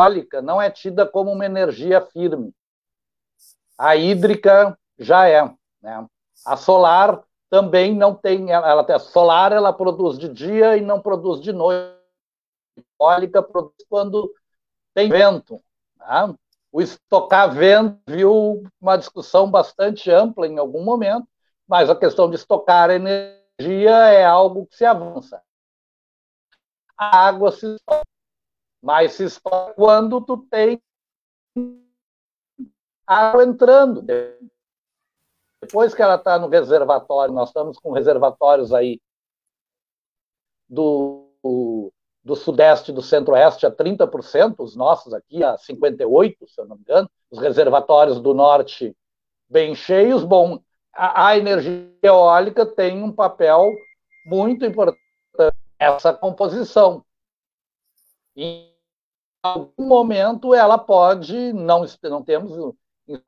eólica 0.00 0.40
não 0.40 0.60
é 0.60 0.70
tida 0.70 1.06
como 1.06 1.32
uma 1.32 1.44
energia 1.44 2.00
firme. 2.00 2.54
A 3.78 3.96
hídrica 3.96 4.78
já 4.98 5.28
é, 5.28 5.44
né? 5.80 6.06
A 6.44 6.56
solar 6.56 7.22
também 7.48 7.94
não 7.94 8.14
tem, 8.14 8.50
ela 8.50 8.84
tem 8.84 8.98
solar, 8.98 9.52
ela 9.52 9.72
produz 9.72 10.18
de 10.18 10.28
dia 10.28 10.76
e 10.76 10.80
não 10.80 11.00
produz 11.00 11.40
de 11.40 11.52
noite. 11.52 11.98
A 13.00 13.04
eólica 13.04 13.42
produz 13.42 13.74
quando 13.88 14.32
tem 14.94 15.08
vento. 15.08 15.60
Né? 15.98 16.34
O 16.72 16.80
estocar 16.80 17.52
vento 17.52 17.98
viu 18.06 18.62
uma 18.80 18.96
discussão 18.96 19.50
bastante 19.50 20.10
ampla 20.10 20.46
em 20.46 20.58
algum 20.58 20.84
momento, 20.84 21.26
mas 21.66 21.90
a 21.90 21.96
questão 21.96 22.28
de 22.30 22.36
estocar 22.36 22.90
energia 22.90 23.96
é 24.12 24.24
algo 24.24 24.66
que 24.66 24.76
se 24.76 24.84
avança. 24.84 25.42
A 26.96 27.26
água 27.26 27.50
se 27.50 27.66
estoca, 27.66 28.04
mas 28.82 29.12
se 29.12 29.24
estoca 29.24 29.74
quando 29.74 30.20
tu 30.20 30.38
tem 30.50 30.80
água 33.06 33.44
entrando. 33.44 34.04
Depois 35.60 35.94
que 35.94 36.00
ela 36.00 36.14
está 36.14 36.38
no 36.38 36.48
reservatório, 36.48 37.34
nós 37.34 37.48
estamos 37.48 37.78
com 37.78 37.92
reservatórios 37.92 38.72
aí 38.72 39.00
do, 40.68 41.28
do, 41.42 42.36
sudeste 42.36 42.90
e 42.90 42.94
do 42.94 43.02
centro-oeste 43.02 43.66
a 43.66 43.70
30%, 43.70 44.54
os 44.60 44.76
nossos 44.76 45.12
aqui 45.12 45.42
a 45.42 45.56
58%, 45.56 46.36
se 46.48 46.60
eu 46.60 46.66
não 46.66 46.76
me 46.76 46.82
engano, 46.82 47.10
os 47.30 47.38
reservatórios 47.38 48.20
do 48.20 48.32
norte 48.32 48.96
bem 49.48 49.74
cheios. 49.74 50.24
Bom, 50.24 50.60
a, 50.94 51.26
a 51.28 51.36
energia 51.36 51.92
eólica 52.02 52.64
tem 52.64 53.02
um 53.02 53.12
papel 53.12 53.70
muito 54.24 54.64
importante 54.64 55.00
nessa 55.78 56.14
composição. 56.14 57.04
Em 58.36 58.69
algum 59.42 59.86
momento 59.86 60.54
ela 60.54 60.78
pode, 60.78 61.52
não, 61.52 61.84
não 62.02 62.22
temos 62.22 62.52
em 63.08 63.20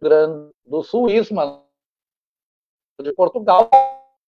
Grande 0.00 0.52
do 0.64 0.82
Sul 0.82 1.08
isso, 1.08 1.34
mas 1.34 1.58
de 3.02 3.12
Portugal, 3.12 3.68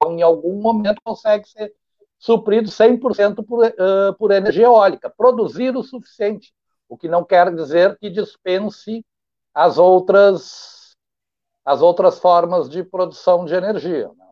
em 0.06 0.22
algum 0.22 0.60
momento 0.60 1.00
consegue 1.04 1.48
ser 1.48 1.74
suprido 2.18 2.68
100% 2.68 3.44
por, 3.44 3.64
uh, 3.64 4.14
por 4.18 4.30
energia 4.30 4.64
eólica, 4.64 5.10
produzir 5.10 5.76
o 5.76 5.82
suficiente, 5.82 6.52
o 6.88 6.96
que 6.96 7.08
não 7.08 7.24
quer 7.24 7.54
dizer 7.54 7.96
que 7.98 8.10
dispense 8.10 9.04
as 9.54 9.78
outras, 9.78 10.96
as 11.64 11.82
outras 11.82 12.18
formas 12.18 12.68
de 12.68 12.82
produção 12.82 13.44
de 13.44 13.54
energia. 13.54 14.08
Né? 14.16 14.28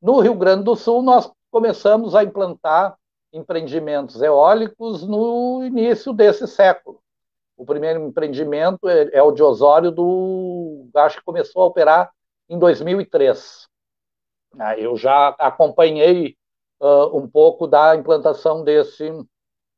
No 0.00 0.20
Rio 0.20 0.34
Grande 0.34 0.64
do 0.64 0.76
Sul, 0.76 1.02
nós 1.02 1.30
começamos 1.50 2.14
a 2.14 2.22
implantar 2.22 2.98
empreendimentos 3.32 4.20
eólicos 4.22 5.06
no 5.06 5.64
início 5.64 6.12
desse 6.12 6.46
século. 6.46 7.00
O 7.56 7.64
primeiro 7.64 8.00
empreendimento 8.06 8.88
é, 8.88 9.10
é 9.12 9.22
o 9.22 9.32
de 9.32 9.42
Osório, 9.42 9.90
do, 9.90 10.88
acho 10.94 11.18
que 11.18 11.24
começou 11.24 11.62
a 11.62 11.66
operar 11.66 12.12
em 12.48 12.58
2003. 12.58 13.68
Ah, 14.58 14.78
eu 14.78 14.96
já 14.96 15.28
acompanhei 15.38 16.36
uh, 16.80 17.16
um 17.16 17.28
pouco 17.28 17.66
da 17.66 17.94
implantação 17.96 18.64
desse, 18.64 19.10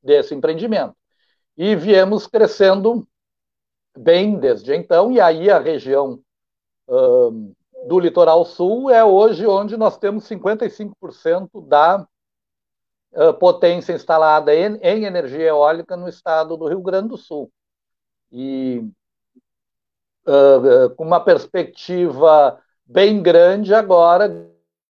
desse 0.02 0.34
empreendimento. 0.34 0.94
E 1.56 1.74
viemos 1.74 2.26
crescendo 2.26 3.06
bem 3.96 4.38
desde 4.38 4.74
então, 4.74 5.10
e 5.10 5.20
aí 5.20 5.50
a 5.50 5.58
região 5.58 6.20
uh, 6.88 7.54
do 7.86 7.98
litoral 7.98 8.44
sul 8.44 8.90
é 8.90 9.04
hoje 9.04 9.46
onde 9.46 9.76
nós 9.76 9.98
temos 9.98 10.28
55% 10.28 11.66
da 11.66 12.06
potência 13.38 13.92
instalada 13.92 14.54
em, 14.54 14.76
em, 14.82 15.04
energia 15.04 15.48
eólica 15.48 15.96
no 15.96 16.08
estado 16.08 16.56
do 16.56 16.68
Rio 16.68 16.80
Grande 16.80 17.08
do 17.08 17.16
Sul. 17.16 17.50
E 18.30 18.84
com 20.96 21.04
uma 21.04 21.20
perspectiva 21.20 22.60
bem 22.84 23.22
grande 23.22 23.74
agora 23.74 24.28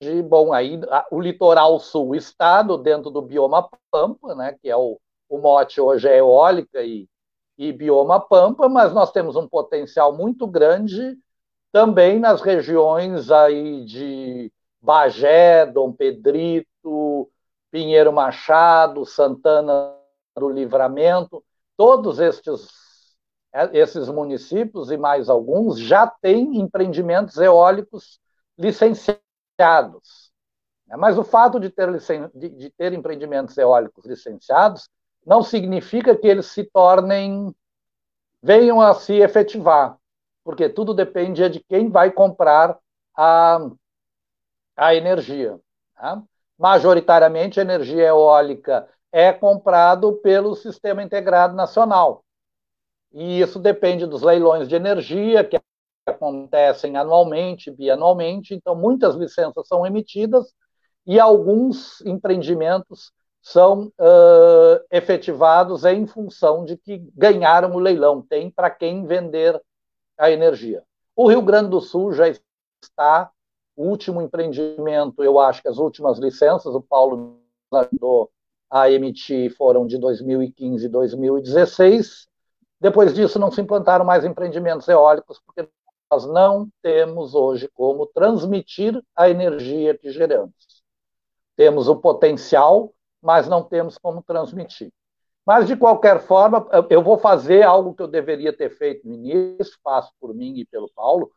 de, 0.00 0.22
bom, 0.22 0.52
aí 0.52 0.80
a, 0.90 1.06
o 1.10 1.20
litoral 1.20 1.78
sul, 1.78 2.14
estado 2.14 2.78
dentro 2.78 3.10
do 3.10 3.20
bioma 3.20 3.68
pampa, 3.90 4.34
né, 4.34 4.56
que 4.60 4.68
é 4.70 4.76
o, 4.76 4.98
o 5.28 5.38
mote 5.38 5.80
hoje 5.80 6.08
é 6.08 6.18
eólica 6.18 6.82
e, 6.82 7.06
e 7.58 7.72
bioma 7.72 8.18
pampa, 8.18 8.68
mas 8.68 8.94
nós 8.94 9.12
temos 9.12 9.36
um 9.36 9.46
potencial 9.46 10.16
muito 10.16 10.46
grande 10.46 11.18
também 11.70 12.18
nas 12.18 12.40
regiões 12.40 13.30
aí 13.30 13.84
de 13.84 14.50
Bagé, 14.80 15.66
Dom 15.66 15.92
Pedrito, 15.92 17.30
Pinheiro 17.70 18.12
Machado, 18.12 19.06
Santana 19.06 19.94
do 20.36 20.48
Livramento, 20.48 21.44
todos 21.76 22.18
estes, 22.18 22.68
esses 23.72 24.08
municípios 24.08 24.90
e 24.90 24.96
mais 24.96 25.28
alguns 25.28 25.78
já 25.78 26.06
têm 26.06 26.60
empreendimentos 26.60 27.36
eólicos 27.38 28.20
licenciados. 28.58 30.30
Né? 30.86 30.96
Mas 30.96 31.16
o 31.16 31.24
fato 31.24 31.58
de 31.60 31.70
ter, 31.70 31.88
de, 32.34 32.70
ter 32.70 32.92
empreendimentos 32.92 33.56
eólicos 33.56 34.04
licenciados 34.04 34.88
não 35.24 35.42
significa 35.42 36.16
que 36.16 36.26
eles 36.26 36.46
se 36.46 36.64
tornem, 36.64 37.54
venham 38.42 38.80
a 38.80 38.94
se 38.94 39.14
efetivar, 39.14 39.96
porque 40.42 40.68
tudo 40.68 40.92
depende 40.92 41.48
de 41.48 41.60
quem 41.60 41.88
vai 41.88 42.10
comprar 42.10 42.78
a, 43.16 43.58
a 44.76 44.94
energia. 44.94 45.58
Né? 46.00 46.22
Majoritariamente, 46.60 47.58
energia 47.58 48.08
eólica 48.08 48.86
é 49.10 49.32
comprado 49.32 50.12
pelo 50.18 50.54
Sistema 50.54 51.02
Integrado 51.02 51.56
Nacional. 51.56 52.22
E 53.10 53.40
isso 53.40 53.58
depende 53.58 54.04
dos 54.04 54.20
leilões 54.20 54.68
de 54.68 54.74
energia, 54.74 55.42
que 55.42 55.58
acontecem 56.04 56.98
anualmente, 56.98 57.70
bianualmente, 57.70 58.54
então 58.54 58.76
muitas 58.76 59.14
licenças 59.14 59.66
são 59.66 59.86
emitidas 59.86 60.52
e 61.06 61.18
alguns 61.18 62.02
empreendimentos 62.02 63.10
são 63.40 63.86
uh, 63.98 64.84
efetivados 64.90 65.86
em 65.86 66.06
função 66.06 66.66
de 66.66 66.76
que 66.76 66.98
ganharam 67.16 67.72
o 67.72 67.78
leilão, 67.78 68.20
tem 68.20 68.50
para 68.50 68.68
quem 68.68 69.06
vender 69.06 69.58
a 70.18 70.30
energia. 70.30 70.82
O 71.16 71.26
Rio 71.26 71.40
Grande 71.40 71.70
do 71.70 71.80
Sul 71.80 72.12
já 72.12 72.28
está, 72.28 73.30
o 73.76 73.84
último 73.84 74.20
empreendimento, 74.20 75.22
eu 75.22 75.38
acho 75.38 75.62
que 75.62 75.68
as 75.68 75.78
últimas 75.78 76.18
licenças, 76.18 76.74
o 76.74 76.80
Paulo 76.80 77.40
ajudou 77.72 78.30
a 78.70 78.90
emitir, 78.90 79.54
foram 79.56 79.86
de 79.86 79.98
2015 79.98 80.86
e 80.86 80.88
2016. 80.88 82.28
Depois 82.80 83.14
disso, 83.14 83.38
não 83.38 83.50
se 83.50 83.60
implantaram 83.60 84.04
mais 84.04 84.24
empreendimentos 84.24 84.88
eólicos, 84.88 85.40
porque 85.44 85.68
nós 86.10 86.26
não 86.26 86.68
temos 86.82 87.34
hoje 87.34 87.68
como 87.74 88.06
transmitir 88.06 89.00
a 89.14 89.28
energia 89.28 89.96
que 89.96 90.10
geramos. 90.10 90.82
Temos 91.56 91.88
o 91.88 91.96
potencial, 91.96 92.92
mas 93.20 93.48
não 93.48 93.62
temos 93.62 93.98
como 93.98 94.22
transmitir. 94.22 94.92
Mas, 95.44 95.66
de 95.66 95.76
qualquer 95.76 96.20
forma, 96.20 96.66
eu 96.88 97.02
vou 97.02 97.18
fazer 97.18 97.62
algo 97.62 97.94
que 97.94 98.02
eu 98.02 98.08
deveria 98.08 98.52
ter 98.56 98.70
feito 98.70 99.06
no 99.06 99.14
início, 99.14 99.78
faço 99.82 100.12
por 100.20 100.34
mim 100.34 100.58
e 100.58 100.64
pelo 100.64 100.90
Paulo. 100.94 101.30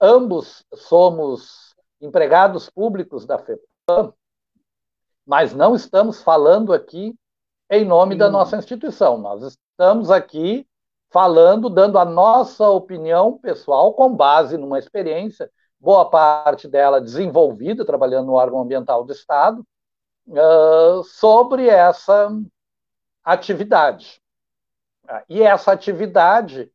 Ambos 0.00 0.64
somos 0.74 1.69
empregados 2.00 2.70
públicos 2.70 3.26
da 3.26 3.38
FEPAM, 3.38 4.12
mas 5.26 5.54
não 5.54 5.74
estamos 5.74 6.22
falando 6.22 6.72
aqui 6.72 7.14
em 7.70 7.84
nome 7.84 8.16
da 8.16 8.28
nossa 8.28 8.56
instituição. 8.56 9.18
Nós 9.18 9.42
estamos 9.42 10.10
aqui 10.10 10.66
falando, 11.10 11.68
dando 11.68 11.98
a 11.98 12.04
nossa 12.04 12.68
opinião 12.68 13.38
pessoal 13.38 13.94
com 13.94 14.14
base 14.14 14.56
numa 14.56 14.78
experiência, 14.78 15.50
boa 15.78 16.08
parte 16.08 16.68
dela 16.68 17.00
desenvolvida, 17.00 17.84
trabalhando 17.84 18.26
no 18.26 18.34
órgão 18.34 18.60
ambiental 18.60 19.04
do 19.04 19.12
Estado, 19.12 19.64
uh, 20.28 21.02
sobre 21.04 21.68
essa 21.68 22.30
atividade. 23.24 24.20
E 25.28 25.42
essa 25.42 25.72
atividade, 25.72 26.70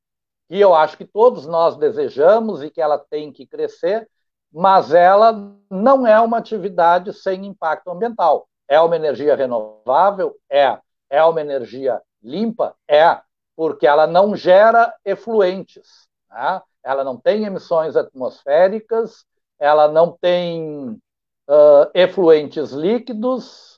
que 0.47 0.59
eu 0.59 0.75
acho 0.75 0.97
que 0.97 1.05
todos 1.05 1.47
nós 1.47 1.77
desejamos 1.77 2.61
e 2.61 2.69
que 2.69 2.81
ela 2.81 2.97
tem 2.97 3.31
que 3.31 3.45
crescer, 3.45 4.09
mas 4.55 4.93
ela 4.93 5.53
não 5.69 6.07
é 6.07 6.17
uma 6.21 6.37
atividade 6.37 7.11
sem 7.11 7.45
impacto 7.45 7.91
ambiental. 7.91 8.47
É 8.69 8.79
uma 8.79 8.95
energia 8.95 9.35
renovável? 9.35 10.33
É. 10.49 10.79
É 11.09 11.21
uma 11.25 11.41
energia 11.41 12.01
limpa? 12.23 12.73
É, 12.89 13.19
porque 13.53 13.85
ela 13.85 14.07
não 14.07 14.33
gera 14.33 14.95
efluentes. 15.03 16.07
Né? 16.29 16.61
Ela 16.81 17.03
não 17.03 17.17
tem 17.17 17.43
emissões 17.43 17.97
atmosféricas, 17.97 19.25
ela 19.59 19.89
não 19.89 20.13
tem 20.13 20.89
uh, 20.91 21.91
efluentes 21.93 22.71
líquidos, 22.71 23.77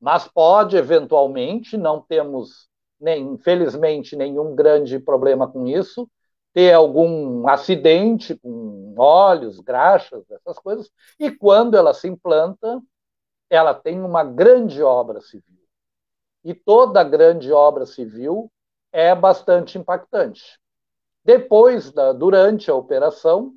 mas 0.00 0.26
pode 0.26 0.76
eventualmente, 0.76 1.76
não 1.76 2.00
temos, 2.00 2.68
nem, 3.00 3.22
infelizmente, 3.28 4.16
nenhum 4.16 4.56
grande 4.56 4.98
problema 4.98 5.46
com 5.46 5.68
isso, 5.68 6.10
ter 6.56 6.72
algum 6.72 7.46
acidente 7.46 8.34
com 8.34 8.94
óleos, 8.96 9.60
graxas, 9.60 10.24
essas 10.30 10.58
coisas, 10.58 10.90
e 11.20 11.30
quando 11.30 11.76
ela 11.76 11.92
se 11.92 12.08
implanta, 12.08 12.80
ela 13.50 13.74
tem 13.74 14.00
uma 14.00 14.24
grande 14.24 14.82
obra 14.82 15.20
civil. 15.20 15.60
E 16.42 16.54
toda 16.54 17.04
grande 17.04 17.52
obra 17.52 17.84
civil 17.84 18.50
é 18.90 19.14
bastante 19.14 19.76
impactante. 19.76 20.58
Depois, 21.22 21.92
da, 21.92 22.14
durante 22.14 22.70
a 22.70 22.74
operação, 22.74 23.52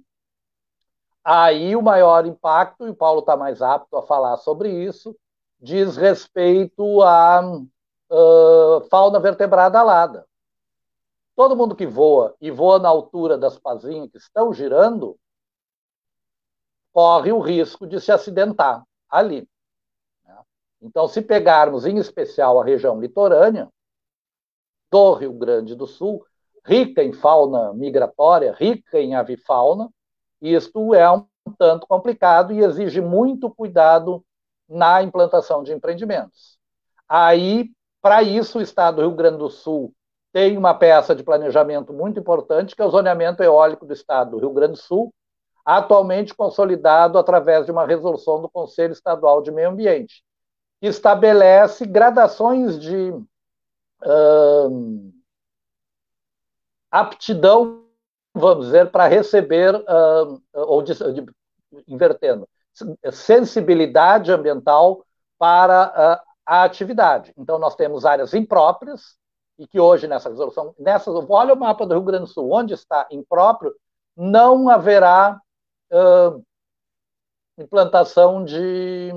aí 1.23 1.77
o 1.77 1.81
maior 1.81 2.25
impacto, 2.25 2.85
e 2.85 2.89
o 2.89 2.95
Paulo 2.95 3.21
está 3.21 3.37
mais 3.37 3.61
apto 3.61 3.95
a 3.95 4.03
falar 4.03 4.35
sobre 4.35 4.73
isso, 4.73 5.15
diz 5.57 5.95
respeito 5.95 7.01
à 7.01 7.39
uh, 7.39 8.81
fauna 8.89 9.21
vertebrada 9.21 9.79
alada. 9.79 10.27
Todo 11.39 11.55
mundo 11.55 11.73
que 11.73 11.87
voa 11.87 12.35
e 12.41 12.51
voa 12.51 12.79
na 12.79 12.89
altura 12.89 13.37
das 13.37 13.57
pazinhas 13.57 14.11
que 14.11 14.17
estão 14.17 14.53
girando, 14.53 15.17
corre 16.91 17.31
o 17.31 17.39
risco 17.39 17.87
de 17.87 18.01
se 18.01 18.11
acidentar 18.11 18.83
ali. 19.09 19.47
Então, 20.81 21.07
se 21.07 21.21
pegarmos 21.21 21.85
em 21.85 21.95
especial 21.95 22.59
a 22.59 22.65
região 22.65 22.99
litorânea 22.99 23.69
do 24.91 25.13
Rio 25.13 25.31
Grande 25.31 25.75
do 25.75 25.87
Sul, 25.87 26.25
rica 26.65 27.01
em 27.01 27.13
fauna 27.13 27.73
migratória, 27.73 28.51
rica 28.51 28.99
em 28.99 29.15
avifauna, 29.15 29.89
isto 30.41 30.93
é 30.93 31.09
um 31.09 31.25
tanto 31.57 31.87
complicado 31.87 32.51
e 32.51 32.59
exige 32.59 32.99
muito 32.99 33.49
cuidado 33.49 34.25
na 34.67 35.01
implantação 35.01 35.63
de 35.63 35.71
empreendimentos. 35.71 36.59
Aí, 37.07 37.71
para 38.01 38.21
isso, 38.21 38.59
o 38.59 38.61
Estado 38.61 38.95
do 38.95 39.03
Rio 39.03 39.15
Grande 39.15 39.37
do 39.37 39.49
Sul 39.49 39.95
tem 40.31 40.57
uma 40.57 40.73
peça 40.73 41.15
de 41.15 41.23
planejamento 41.23 41.91
muito 41.91 42.19
importante, 42.19 42.75
que 42.75 42.81
é 42.81 42.85
o 42.85 42.89
zoneamento 42.89 43.41
eólico 43.41 43.85
do 43.85 43.93
Estado 43.93 44.31
do 44.31 44.39
Rio 44.39 44.53
Grande 44.53 44.73
do 44.73 44.77
Sul, 44.77 45.13
atualmente 45.65 46.33
consolidado 46.33 47.17
através 47.17 47.65
de 47.65 47.71
uma 47.71 47.85
resolução 47.85 48.41
do 48.41 48.49
Conselho 48.49 48.93
Estadual 48.93 49.41
de 49.41 49.51
Meio 49.51 49.69
Ambiente, 49.69 50.23
que 50.79 50.87
estabelece 50.87 51.85
gradações 51.85 52.79
de 52.79 53.13
aptidão, 56.89 57.85
vamos 58.33 58.67
dizer, 58.67 58.89
para 58.91 59.07
receber, 59.07 59.73
ou 60.53 60.81
de, 60.81 60.93
de, 61.13 61.25
invertendo, 61.87 62.47
sensibilidade 63.11 64.31
ambiental 64.31 65.05
para 65.37 65.87
uh, 65.87 66.29
a 66.45 66.63
atividade. 66.63 67.33
Então, 67.37 67.59
nós 67.59 67.75
temos 67.75 68.05
áreas 68.05 68.33
impróprias, 68.33 69.18
e 69.59 69.67
que 69.67 69.79
hoje, 69.79 70.07
nessa 70.07 70.29
resolução, 70.29 70.73
nessa, 70.79 71.11
olha 71.11 71.53
o 71.53 71.59
mapa 71.59 71.85
do 71.85 71.93
Rio 71.93 72.03
Grande 72.03 72.23
do 72.23 72.31
Sul, 72.31 72.51
onde 72.51 72.73
está 72.73 73.07
impróprio, 73.11 73.75
não 74.17 74.69
haverá 74.69 75.39
implantação 77.57 78.43
de 78.43 79.11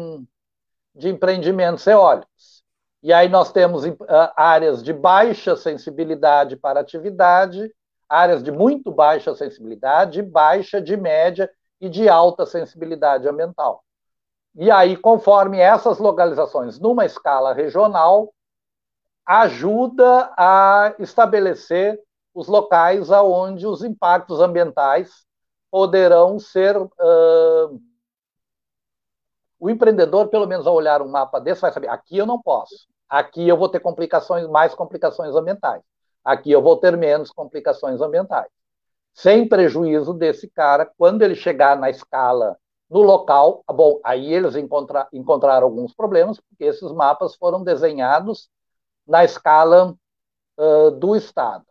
de 0.95 1.09
empreendimentos 1.09 1.87
eólicos. 1.87 2.63
E 3.03 3.13
aí 3.13 3.29
nós 3.29 3.51
temos 3.51 3.85
uh, 3.85 3.97
áreas 4.37 4.83
de 4.83 4.93
baixa 4.93 5.57
sensibilidade 5.57 6.57
para 6.57 6.81
atividade, 6.81 7.73
áreas 8.09 8.43
de 8.43 8.53
muito 8.53 8.93
baixa 8.93 9.35
sensibilidade, 9.35 10.23
baixa, 10.23 10.81
de 10.81 10.97
média 10.97 11.51
e 11.81 11.89
de 11.89 12.09
alta 12.09 12.47
sensibilidade 12.47 13.27
ambiental. 13.27 13.83
E 14.55 14.71
aí, 14.71 14.97
conforme 14.97 15.59
essas 15.59 15.99
localizações 15.99 16.79
numa 16.79 17.07
escala 17.07 17.55
regional, 17.55 18.33
ajuda 19.27 20.33
a 20.37 20.95
estabelecer 20.99 22.01
os 22.35 22.49
locais 22.49 23.11
aonde 23.11 23.67
os 23.67 23.83
impactos 23.83 24.41
ambientais 24.41 25.25
poderão 25.71 26.39
ser 26.39 26.77
uh, 26.77 27.81
o 29.59 29.71
empreendedor, 29.71 30.29
pelo 30.29 30.47
menos 30.47 30.67
ao 30.67 30.75
olhar 30.75 31.01
um 31.01 31.09
mapa 31.09 31.41
desse, 31.41 31.61
vai 31.61 31.73
saber: 31.73 31.89
aqui 31.89 32.19
eu 32.19 32.27
não 32.27 32.41
posso, 32.41 32.89
aqui 33.09 33.49
eu 33.49 33.57
vou 33.57 33.69
ter 33.69 33.81
complicações, 33.81 34.47
mais 34.49 34.75
complicações 34.75 35.35
ambientais, 35.35 35.83
aqui 36.25 36.51
eu 36.51 36.61
vou 36.61 36.77
ter 36.77 36.97
menos 36.97 37.31
complicações 37.31 38.01
ambientais. 38.01 38.51
Sem 39.15 39.47
prejuízo 39.49 40.15
desse 40.15 40.49
cara, 40.49 40.91
quando 40.99 41.23
ele 41.23 41.35
chegar 41.35 41.77
na 41.77 41.91
escala 41.91 42.57
no 42.91 43.03
local, 43.03 43.63
bom, 43.69 44.01
aí 44.05 44.33
eles 44.33 44.57
encontra, 44.57 45.07
encontraram 45.13 45.67
alguns 45.67 45.95
problemas, 45.95 46.41
porque 46.41 46.65
esses 46.65 46.91
mapas 46.93 47.35
foram 47.37 47.63
desenhados 47.63 48.51
na 49.07 49.25
escala 49.25 49.97
uh, 50.59 50.91
do 50.91 51.17
Estado. 51.17 51.67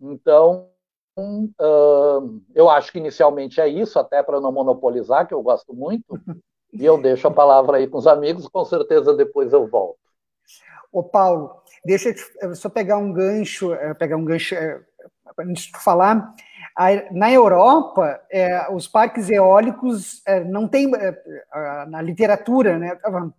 Então, 0.00 0.68
uh, 1.16 2.40
eu 2.54 2.68
acho 2.68 2.90
que 2.90 2.98
inicialmente 2.98 3.60
é 3.60 3.68
isso, 3.68 3.98
até 3.98 4.22
para 4.22 4.40
não 4.40 4.52
monopolizar, 4.52 5.26
que 5.26 5.34
eu 5.34 5.42
gosto 5.42 5.74
muito. 5.74 6.04
E 6.74 6.86
eu 6.86 6.96
deixo 6.96 7.28
a 7.28 7.30
palavra 7.30 7.76
aí 7.76 7.86
com 7.86 7.98
os 7.98 8.06
amigos, 8.06 8.48
com 8.48 8.64
certeza 8.64 9.14
depois 9.14 9.52
eu 9.52 9.66
volto. 9.66 9.98
Ô, 10.90 11.02
Paulo, 11.02 11.62
deixa 11.84 12.14
eu 12.40 12.54
só 12.54 12.70
pegar 12.70 12.96
um 12.96 13.12
gancho, 13.12 13.74
é, 13.74 13.92
pegar 13.92 14.16
um 14.16 14.24
gancho 14.24 14.54
é, 14.54 14.80
antes 15.38 15.64
de 15.64 15.78
falar. 15.78 16.34
Na 17.10 17.30
Europa, 17.30 18.18
é, 18.30 18.72
os 18.72 18.88
parques 18.88 19.28
eólicos 19.28 20.22
é, 20.26 20.42
não 20.42 20.66
tem 20.66 20.90
é, 20.94 21.86
na 21.88 22.00
literatura, 22.00 22.78
né? 22.78 22.94
Estava 22.94 23.32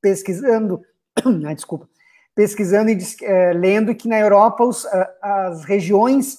pesquisando, 0.00 0.82
desculpa, 1.54 1.86
pesquisando 2.34 2.90
e 2.90 2.98
é, 3.22 3.52
lendo 3.52 3.94
que 3.94 4.08
na 4.08 4.18
Europa 4.18 4.64
os, 4.64 4.86
as 5.22 5.64
regiões 5.64 6.38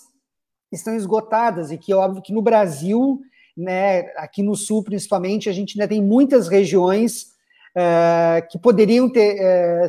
estão 0.72 0.96
esgotadas 0.96 1.72
e 1.72 1.78
que 1.78 1.92
é 1.92 1.96
óbvio 1.96 2.22
que 2.22 2.34
no 2.34 2.42
Brasil 2.42 3.22
né, 3.56 4.12
aqui 4.18 4.44
no 4.44 4.56
sul 4.56 4.84
principalmente, 4.84 5.50
a 5.50 5.54
gente 5.54 5.80
ainda 5.80 5.88
tem 5.88 6.02
muitas 6.02 6.48
regiões 6.48 7.34
uh, 7.76 8.46
que 8.50 8.60
poderiam 8.60 9.10
ter, 9.10 9.40
uh, 9.40 9.88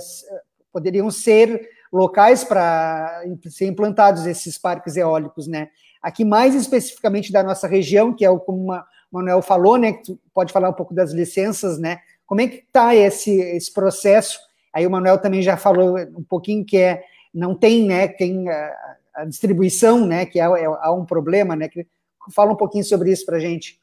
poderiam 0.72 1.10
ser 1.10 1.68
locais 1.92 2.44
para 2.44 3.22
ser 3.50 3.66
implantados 3.66 4.26
esses 4.26 4.58
parques 4.58 4.96
eólicos, 4.96 5.46
né? 5.46 5.68
Aqui 6.02 6.24
mais 6.24 6.54
especificamente 6.54 7.32
da 7.32 7.42
nossa 7.42 7.66
região, 7.66 8.14
que 8.14 8.24
é 8.24 8.30
o 8.30 8.38
como 8.38 8.72
o 8.72 8.82
Manuel 9.10 9.40
falou, 9.40 9.76
né? 9.76 9.92
Que 9.92 10.02
tu 10.02 10.20
pode 10.34 10.52
falar 10.52 10.68
um 10.68 10.74
pouco 10.74 10.94
das 10.94 11.12
licenças, 11.12 11.78
né? 11.78 11.98
Como 12.26 12.40
é 12.40 12.48
que 12.48 12.56
está 12.56 12.94
esse, 12.94 13.40
esse 13.40 13.72
processo? 13.72 14.38
Aí 14.76 14.86
o 14.86 14.90
Manuel 14.90 15.16
também 15.16 15.40
já 15.40 15.56
falou 15.56 15.96
um 15.98 16.22
pouquinho 16.22 16.62
que 16.62 16.76
é 16.76 17.02
não 17.32 17.54
tem, 17.54 17.86
né? 17.86 18.06
Tem 18.08 18.46
a, 18.46 18.96
a 19.14 19.24
distribuição, 19.24 20.06
né? 20.06 20.26
Que 20.26 20.38
é, 20.38 20.44
é, 20.44 20.66
há 20.66 20.92
um 20.92 21.06
problema, 21.06 21.56
né? 21.56 21.66
Que 21.66 21.86
Fala 22.34 22.52
um 22.52 22.56
pouquinho 22.56 22.84
sobre 22.84 23.10
isso 23.10 23.24
para 23.24 23.38
gente. 23.38 23.80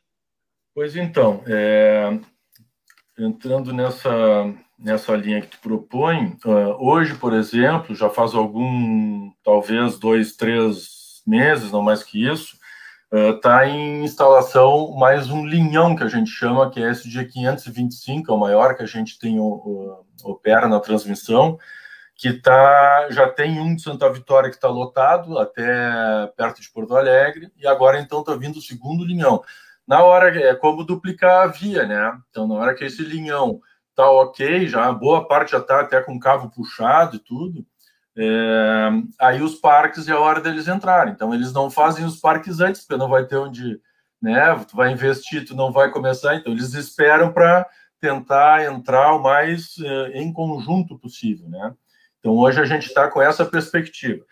Pois 0.75 0.95
então, 0.95 1.41
é, 1.47 2.19
entrando 3.17 3.73
nessa, 3.73 4.53
nessa 4.77 5.15
linha 5.15 5.41
que 5.41 5.47
tu 5.47 5.59
propõe, 5.61 6.37
uh, 6.45 6.75
hoje, 6.77 7.15
por 7.15 7.33
exemplo, 7.33 7.95
já 7.95 8.09
faz 8.09 8.35
algum, 8.35 9.31
talvez 9.43 9.97
dois, 9.97 10.35
três 10.35 11.23
meses, 11.25 11.71
não 11.71 11.81
mais 11.81 12.03
que 12.03 12.23
isso, 12.27 12.57
está 13.13 13.61
uh, 13.61 13.65
em 13.65 14.03
instalação 14.03 14.91
mais 14.93 15.29
um 15.29 15.45
linhão 15.45 15.95
que 15.95 16.03
a 16.03 16.07
gente 16.07 16.31
chama, 16.31 16.71
que 16.71 16.81
é 16.81 16.89
esse 16.89 17.07
dia 17.07 17.23
525, 17.23 18.31
é 18.31 18.35
o 18.35 18.39
maior 18.39 18.75
que 18.75 18.81
a 18.81 18.87
gente 18.87 19.19
tem 19.19 19.39
uh, 19.39 20.03
opera 20.23 20.67
na 20.67 20.79
transmissão, 20.79 21.59
que 22.15 22.33
tá, 22.33 23.07
já 23.11 23.29
tem 23.29 23.59
um 23.59 23.75
de 23.75 23.83
Santa 23.83 24.11
Vitória 24.11 24.49
que 24.49 24.55
está 24.55 24.67
lotado 24.67 25.37
até 25.37 26.25
perto 26.35 26.59
de 26.59 26.71
Porto 26.71 26.95
Alegre, 26.95 27.51
e 27.55 27.67
agora 27.67 27.99
então 27.99 28.21
está 28.21 28.35
vindo 28.35 28.57
o 28.57 28.61
segundo 28.61 29.05
linhão. 29.05 29.43
Na 29.87 30.03
hora, 30.03 30.35
é 30.35 30.55
como 30.55 30.83
duplicar 30.83 31.43
a 31.43 31.47
via, 31.47 31.85
né? 31.85 32.17
Então, 32.29 32.47
na 32.47 32.55
hora 32.55 32.73
que 32.73 32.85
esse 32.85 33.03
linhão 33.03 33.59
tá 33.93 34.09
ok, 34.09 34.67
já 34.67 34.91
boa 34.91 35.27
parte 35.27 35.51
já 35.51 35.59
está 35.59 35.81
até 35.81 36.01
com 36.01 36.19
cavo 36.19 36.49
puxado 36.49 37.17
e 37.17 37.19
tudo, 37.19 37.63
é, 38.17 38.89
aí 39.19 39.41
os 39.41 39.55
parques 39.55 40.07
é 40.07 40.11
a 40.11 40.19
hora 40.19 40.39
deles 40.39 40.67
entrarem. 40.67 41.13
Então, 41.13 41.33
eles 41.33 41.51
não 41.51 41.69
fazem 41.69 42.05
os 42.05 42.19
parques 42.19 42.59
antes, 42.59 42.81
porque 42.81 42.99
não 42.99 43.09
vai 43.09 43.25
ter 43.25 43.37
onde, 43.37 43.79
né? 44.21 44.55
Tu 44.67 44.75
vai 44.75 44.91
investir, 44.91 45.45
tu 45.45 45.55
não 45.55 45.71
vai 45.71 45.89
começar, 45.89 46.35
então 46.35 46.53
eles 46.53 46.73
esperam 46.73 47.31
para 47.31 47.67
tentar 47.99 48.65
entrar 48.65 49.15
o 49.15 49.23
mais 49.23 49.75
é, 49.79 50.19
em 50.19 50.31
conjunto 50.31 50.97
possível, 50.99 51.49
né? 51.49 51.73
Então, 52.19 52.33
hoje 52.33 52.59
a 52.61 52.65
gente 52.65 52.87
está 52.87 53.07
com 53.09 53.21
essa 53.21 53.45
perspectiva. 53.45 54.23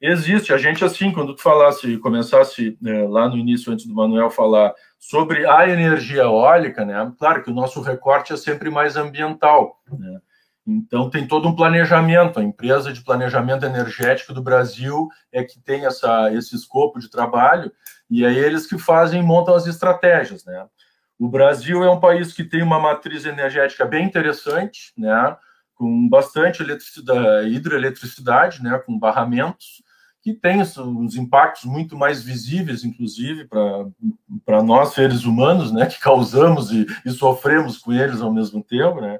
Existe. 0.00 0.52
A 0.52 0.58
gente, 0.58 0.84
assim, 0.84 1.12
quando 1.12 1.34
tu 1.34 1.42
falasse, 1.42 1.96
começasse 1.98 2.76
né, 2.80 3.06
lá 3.08 3.28
no 3.28 3.36
início, 3.36 3.72
antes 3.72 3.86
do 3.86 3.94
Manuel 3.94 4.30
falar 4.30 4.74
sobre 4.98 5.46
a 5.46 5.68
energia 5.68 6.22
eólica, 6.22 6.84
né? 6.84 7.12
Claro 7.18 7.42
que 7.42 7.50
o 7.50 7.54
nosso 7.54 7.80
recorte 7.80 8.32
é 8.32 8.36
sempre 8.36 8.68
mais 8.68 8.96
ambiental, 8.96 9.80
né? 9.90 10.20
Então, 10.66 11.08
tem 11.08 11.26
todo 11.26 11.46
um 11.46 11.54
planejamento. 11.54 12.40
A 12.40 12.42
empresa 12.42 12.92
de 12.92 13.02
planejamento 13.02 13.64
energético 13.64 14.32
do 14.32 14.42
Brasil 14.42 15.08
é 15.30 15.44
que 15.44 15.60
tem 15.60 15.86
essa, 15.86 16.32
esse 16.32 16.56
escopo 16.56 16.98
de 16.98 17.08
trabalho, 17.08 17.70
e 18.10 18.24
é 18.24 18.32
eles 18.32 18.66
que 18.66 18.78
fazem, 18.78 19.22
montam 19.22 19.54
as 19.54 19.66
estratégias. 19.66 20.44
Né? 20.44 20.66
O 21.18 21.28
Brasil 21.28 21.84
é 21.84 21.90
um 21.90 22.00
país 22.00 22.32
que 22.32 22.42
tem 22.42 22.62
uma 22.62 22.80
matriz 22.80 23.24
energética 23.24 23.84
bem 23.84 24.04
interessante, 24.04 24.92
né? 24.98 25.36
com 25.74 26.08
bastante 26.08 26.62
eletricidade, 26.62 27.48
hidroeletricidade, 27.48 28.62
né? 28.62 28.78
com 28.78 28.98
barramentos, 28.98 29.82
que 30.22 30.34
tem 30.34 30.60
uns 30.60 31.14
impactos 31.14 31.64
muito 31.64 31.96
mais 31.96 32.20
visíveis, 32.20 32.82
inclusive, 32.82 33.46
para 34.44 34.62
nós, 34.64 34.94
seres 34.94 35.24
humanos, 35.24 35.70
né? 35.70 35.86
que 35.86 36.00
causamos 36.00 36.72
e, 36.72 36.84
e 37.04 37.10
sofremos 37.12 37.78
com 37.78 37.92
eles 37.92 38.20
ao 38.20 38.32
mesmo 38.32 38.64
tempo. 38.64 39.00
Né? 39.00 39.18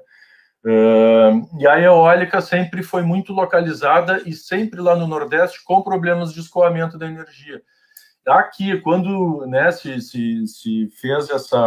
Uh, 0.67 1.47
e 1.57 1.65
a 1.65 1.79
eólica 1.79 2.41
sempre 2.41 2.83
foi 2.83 3.01
muito 3.01 3.31
localizada 3.31 4.21
e 4.25 4.33
sempre 4.33 4.81
lá 4.81 4.97
no 4.97 5.07
Nordeste 5.07 5.63
com 5.63 5.81
problemas 5.81 6.33
de 6.33 6.41
escoamento 6.41 6.97
da 6.97 7.07
energia. 7.07 7.61
Aqui, 8.27 8.77
quando 8.81 9.45
né, 9.47 9.71
se, 9.71 10.01
se, 10.01 10.45
se 10.45 10.89
fez 10.99 11.29
essa. 11.29 11.57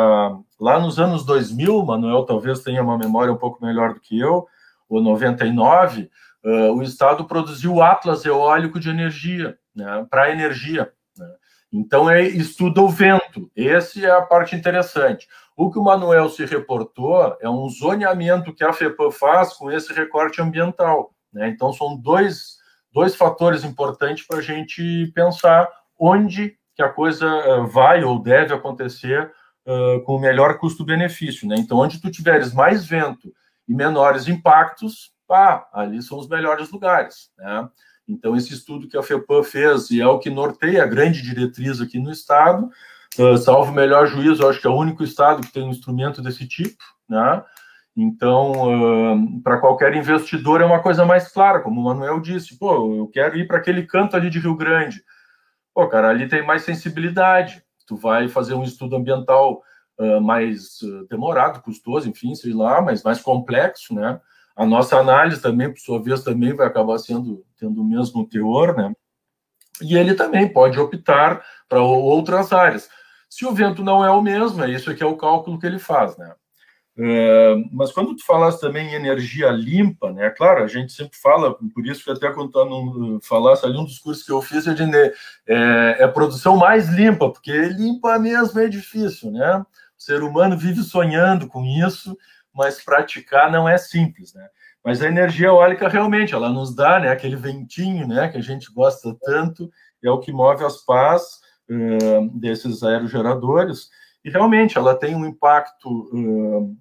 Lá 0.60 0.78
nos 0.78 0.98
anos 0.98 1.24
2000, 1.24 1.82
Manuel 1.82 2.26
talvez 2.26 2.60
tenha 2.60 2.82
uma 2.82 2.98
memória 2.98 3.32
um 3.32 3.38
pouco 3.38 3.64
melhor 3.64 3.94
do 3.94 4.00
que 4.00 4.20
eu, 4.20 4.46
ou 4.86 5.00
99, 5.00 6.10
uh, 6.44 6.72
o 6.74 6.82
Estado 6.82 7.24
produziu 7.24 7.76
o 7.76 7.82
Atlas 7.82 8.26
Eólico 8.26 8.78
de 8.78 8.90
Energia, 8.90 9.56
né, 9.74 10.06
para 10.10 10.30
energia. 10.30 10.92
Então, 11.72 12.10
é, 12.10 12.22
estuda 12.22 12.80
o 12.80 12.88
vento. 12.88 13.50
Essa 13.56 14.00
é 14.00 14.10
a 14.10 14.22
parte 14.22 14.56
interessante. 14.56 15.28
O 15.56 15.70
que 15.70 15.78
o 15.78 15.84
Manuel 15.84 16.28
se 16.28 16.44
reportou 16.44 17.36
é 17.40 17.48
um 17.48 17.68
zoneamento 17.68 18.54
que 18.54 18.64
a 18.64 18.72
FEPAM 18.72 19.10
faz 19.10 19.52
com 19.52 19.70
esse 19.70 19.92
recorte 19.92 20.40
ambiental. 20.40 21.14
Né? 21.32 21.48
Então, 21.48 21.72
são 21.72 21.96
dois, 21.96 22.56
dois 22.92 23.14
fatores 23.14 23.62
importantes 23.62 24.26
para 24.26 24.38
a 24.38 24.42
gente 24.42 25.12
pensar 25.14 25.68
onde 25.98 26.56
que 26.74 26.82
a 26.82 26.88
coisa 26.88 27.26
uh, 27.26 27.66
vai 27.66 28.02
ou 28.02 28.20
deve 28.20 28.54
acontecer 28.54 29.30
uh, 29.66 30.00
com 30.02 30.16
o 30.16 30.20
melhor 30.20 30.58
custo-benefício. 30.58 31.46
Né? 31.46 31.56
Então, 31.58 31.78
onde 31.78 32.00
tu 32.00 32.10
tiveres 32.10 32.52
mais 32.52 32.84
vento 32.84 33.32
e 33.68 33.74
menores 33.74 34.26
impactos, 34.26 35.12
pá, 35.28 35.68
ali 35.72 36.02
são 36.02 36.18
os 36.18 36.26
melhores 36.26 36.70
lugares. 36.70 37.30
Né? 37.38 37.68
Então, 38.10 38.36
esse 38.36 38.52
estudo 38.52 38.88
que 38.88 38.96
a 38.96 39.02
FEPAM 39.02 39.44
fez, 39.44 39.90
e 39.90 40.00
é 40.00 40.06
o 40.06 40.18
que 40.18 40.28
norteia 40.28 40.82
a 40.82 40.86
grande 40.86 41.22
diretriz 41.22 41.80
aqui 41.80 41.98
no 41.98 42.10
Estado, 42.10 42.68
uh, 43.18 43.36
salvo 43.38 43.72
melhor 43.72 44.06
juízo, 44.06 44.46
acho 44.48 44.60
que 44.60 44.66
é 44.66 44.70
o 44.70 44.76
único 44.76 45.04
Estado 45.04 45.42
que 45.42 45.52
tem 45.52 45.62
um 45.62 45.70
instrumento 45.70 46.20
desse 46.20 46.46
tipo, 46.46 46.82
né? 47.08 47.42
Então, 47.96 49.12
uh, 49.14 49.42
para 49.42 49.58
qualquer 49.58 49.94
investidor 49.94 50.60
é 50.60 50.64
uma 50.64 50.82
coisa 50.82 51.04
mais 51.04 51.28
clara, 51.28 51.60
como 51.60 51.80
o 51.80 51.84
Manuel 51.84 52.20
disse, 52.20 52.58
pô, 52.58 52.96
eu 52.96 53.06
quero 53.06 53.36
ir 53.38 53.46
para 53.46 53.58
aquele 53.58 53.86
canto 53.86 54.16
ali 54.16 54.28
de 54.28 54.40
Rio 54.40 54.56
Grande. 54.56 55.04
Pô, 55.72 55.86
cara, 55.86 56.08
ali 56.08 56.28
tem 56.28 56.44
mais 56.44 56.62
sensibilidade. 56.62 57.62
Tu 57.86 57.96
vai 57.96 58.28
fazer 58.28 58.54
um 58.54 58.64
estudo 58.64 58.96
ambiental 58.96 59.62
uh, 59.98 60.20
mais 60.20 60.80
demorado, 61.08 61.62
custoso, 61.62 62.08
enfim, 62.08 62.34
sei 62.34 62.52
lá, 62.52 62.80
mas 62.80 63.04
mais 63.04 63.20
complexo, 63.20 63.94
né? 63.94 64.20
A 64.60 64.66
nossa 64.66 64.98
análise 64.98 65.40
também, 65.40 65.72
por 65.72 65.80
sua 65.80 66.02
vez, 66.02 66.22
também 66.22 66.52
vai 66.52 66.66
acabar 66.66 66.98
sendo 66.98 67.42
tendo 67.58 67.80
o 67.80 67.84
mesmo 67.84 68.28
teor, 68.28 68.76
né? 68.76 68.92
E 69.80 69.96
ele 69.96 70.12
também 70.12 70.46
pode 70.46 70.78
optar 70.78 71.42
para 71.66 71.80
outras 71.80 72.52
áreas. 72.52 72.86
Se 73.26 73.46
o 73.46 73.52
vento 73.52 73.82
não 73.82 74.04
é 74.04 74.10
o 74.10 74.20
mesmo, 74.20 74.62
é 74.62 74.68
isso 74.68 74.94
que 74.94 75.02
é 75.02 75.06
o 75.06 75.16
cálculo 75.16 75.58
que 75.58 75.64
ele 75.66 75.78
faz, 75.78 76.14
né? 76.18 76.34
É, 76.98 77.54
mas 77.72 77.90
quando 77.90 78.14
tu 78.14 78.22
falasse 78.26 78.60
também 78.60 78.88
em 78.88 78.96
energia 78.96 79.48
limpa, 79.50 80.12
né? 80.12 80.28
Claro, 80.28 80.62
a 80.62 80.66
gente 80.66 80.92
sempre 80.92 81.16
fala, 81.16 81.56
por 81.74 81.86
isso 81.86 82.04
que 82.04 82.10
até 82.10 82.30
quando 82.30 83.18
falasse 83.22 83.64
ali 83.64 83.78
um 83.78 83.84
dos 83.84 83.98
cursos 83.98 84.26
que 84.26 84.30
eu 84.30 84.42
fiz, 84.42 84.66
eu 84.66 84.74
disse, 84.74 85.14
é, 85.46 85.96
é 86.00 86.06
produção 86.06 86.58
mais 86.58 86.86
limpa, 86.90 87.30
porque 87.30 87.50
limpa 87.70 88.18
mesmo 88.18 88.60
é 88.60 88.68
difícil, 88.68 89.30
né? 89.30 89.64
O 89.98 90.02
ser 90.02 90.22
humano 90.22 90.58
vive 90.58 90.82
sonhando 90.82 91.46
com 91.46 91.64
isso, 91.64 92.14
mas 92.54 92.82
praticar 92.82 93.50
não 93.50 93.68
é 93.68 93.78
simples, 93.78 94.34
né? 94.34 94.48
Mas 94.84 95.02
a 95.02 95.08
energia 95.08 95.48
eólica 95.48 95.88
realmente 95.88 96.34
ela 96.34 96.48
nos 96.48 96.74
dá, 96.74 96.98
né, 96.98 97.10
aquele 97.10 97.36
ventinho, 97.36 98.08
né, 98.08 98.28
que 98.28 98.38
a 98.38 98.42
gente 98.42 98.72
gosta 98.72 99.14
tanto, 99.20 99.70
é 100.02 100.10
o 100.10 100.18
que 100.18 100.32
move 100.32 100.64
as 100.64 100.82
pás 100.84 101.22
uh, 101.68 102.38
desses 102.38 102.82
aerogeradores. 102.82 103.90
E 104.24 104.30
realmente 104.30 104.78
ela 104.78 104.94
tem 104.94 105.14
um 105.14 105.26
impacto 105.26 105.88
uh, 105.88 106.76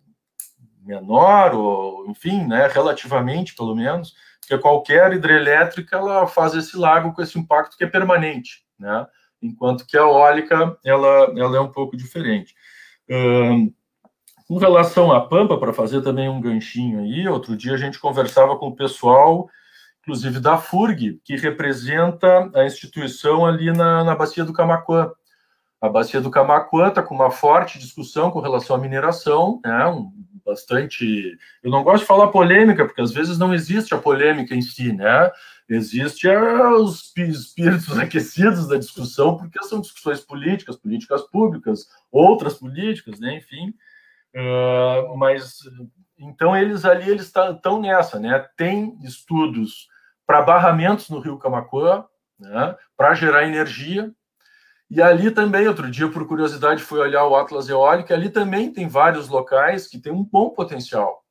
menor, 0.81 1.53
ou 1.53 2.09
enfim, 2.09 2.47
né, 2.47 2.67
relativamente 2.67 3.53
pelo 3.53 3.75
menos, 3.75 4.13
porque 4.39 4.57
qualquer 4.57 5.13
hidrelétrica 5.13 5.97
ela 5.97 6.25
faz 6.25 6.55
esse 6.55 6.77
lago 6.77 7.13
com 7.13 7.21
esse 7.21 7.37
impacto 7.37 7.77
que 7.77 7.83
é 7.83 7.87
permanente, 7.87 8.63
né? 8.79 9.05
Enquanto 9.41 9.85
que 9.85 9.97
a 9.97 10.01
eólica 10.01 10.77
ela, 10.83 11.33
ela 11.37 11.57
é 11.57 11.59
um 11.59 11.71
pouco 11.71 11.95
diferente. 11.95 12.55
Uh, 13.09 13.71
com 14.49 14.57
relação 14.57 15.11
à 15.11 15.21
Pampa, 15.21 15.59
para 15.59 15.71
fazer 15.71 16.01
também 16.01 16.27
um 16.27 16.41
ganchinho 16.41 17.01
aí, 17.01 17.27
outro 17.27 17.55
dia 17.55 17.75
a 17.75 17.77
gente 17.77 17.99
conversava 17.99 18.57
com 18.57 18.69
o 18.69 18.75
pessoal, 18.75 19.47
inclusive 20.01 20.39
da 20.39 20.57
FURG, 20.57 21.21
que 21.23 21.35
representa 21.35 22.49
a 22.55 22.65
instituição 22.65 23.45
ali 23.45 23.71
na, 23.71 24.03
na 24.03 24.15
Bacia 24.15 24.43
do 24.43 24.51
Camacuã. 24.51 25.11
A 25.79 25.87
Bacia 25.87 26.19
do 26.19 26.31
Camacuã 26.31 26.87
está 26.87 27.03
com 27.03 27.13
uma 27.13 27.29
forte 27.29 27.77
discussão 27.77 28.31
com 28.31 28.39
relação 28.39 28.75
à 28.75 28.79
mineração, 28.79 29.61
né, 29.63 29.85
um, 29.85 30.11
bastante... 30.43 31.37
Eu 31.61 31.69
não 31.69 31.83
gosto 31.83 32.01
de 32.01 32.07
falar 32.07 32.29
polêmica, 32.29 32.85
porque 32.85 33.01
às 33.01 33.11
vezes 33.11 33.37
não 33.37 33.53
existe 33.53 33.93
a 33.93 33.99
polêmica 33.99 34.55
em 34.55 34.63
si, 34.63 34.91
né? 34.91 35.29
Existe 35.69 36.27
é, 36.27 36.63
os 36.71 37.13
espíritos 37.15 37.93
aquecidos 37.99 38.67
da 38.67 38.77
discussão, 38.79 39.37
porque 39.37 39.63
são 39.63 39.79
discussões 39.79 40.21
políticas, 40.21 40.75
políticas 40.75 41.21
públicas, 41.29 41.85
outras 42.11 42.55
políticas, 42.55 43.19
né, 43.19 43.37
enfim... 43.37 43.75
Uh, 44.35 45.17
mas 45.17 45.57
então 46.17 46.55
eles 46.55 46.85
ali 46.85 47.09
eles 47.09 47.31
estão 47.33 47.81
nessa, 47.81 48.19
né? 48.19 48.47
Tem 48.55 48.97
estudos 49.03 49.87
para 50.25 50.41
barramentos 50.41 51.09
no 51.09 51.19
Rio 51.19 51.39
Camacuã, 51.39 52.05
né? 52.39 52.75
Para 52.95 53.15
gerar 53.15 53.47
energia. 53.47 54.11
E 54.89 55.01
ali 55.01 55.29
também, 55.29 55.67
outro 55.67 55.89
dia, 55.89 56.09
por 56.09 56.27
curiosidade, 56.27 56.81
fui 56.81 56.99
olhar 56.99 57.25
o 57.25 57.35
Atlas 57.35 57.69
Eólico, 57.69 58.11
ali 58.11 58.29
também 58.29 58.73
tem 58.73 58.87
vários 58.87 59.27
locais 59.27 59.87
que 59.87 59.99
têm 59.99 60.11
um 60.11 60.23
bom 60.23 60.49
potencial. 60.49 61.23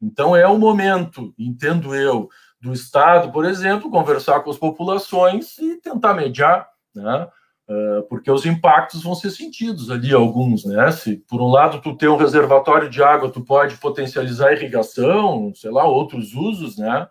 Então 0.00 0.34
é 0.34 0.46
o 0.46 0.58
momento, 0.58 1.34
entendo 1.38 1.94
eu, 1.94 2.28
do 2.60 2.72
Estado, 2.72 3.30
por 3.30 3.44
exemplo, 3.44 3.90
conversar 3.90 4.40
com 4.40 4.50
as 4.50 4.58
populações 4.58 5.58
e 5.58 5.76
tentar 5.80 6.14
mediar, 6.14 6.68
né? 6.94 7.28
Ah, 7.72 8.02
porque 8.08 8.30
os 8.30 8.44
impactos 8.44 9.02
vão 9.02 9.14
ser 9.14 9.30
sentidos 9.30 9.90
ali 9.90 10.12
alguns, 10.12 10.64
né? 10.64 10.90
Se 10.92 11.16
por 11.28 11.40
um 11.40 11.48
lado 11.50 11.80
tu 11.80 11.96
tem 11.96 12.08
um 12.08 12.16
reservatório 12.16 12.90
de 12.90 13.02
água, 13.02 13.30
tu 13.30 13.40
pode 13.42 13.76
potencializar 13.76 14.48
a 14.48 14.52
irrigação, 14.52 15.52
sei 15.54 15.70
lá, 15.70 15.84
outros 15.84 16.34
usos, 16.34 16.76
né? 16.76 17.06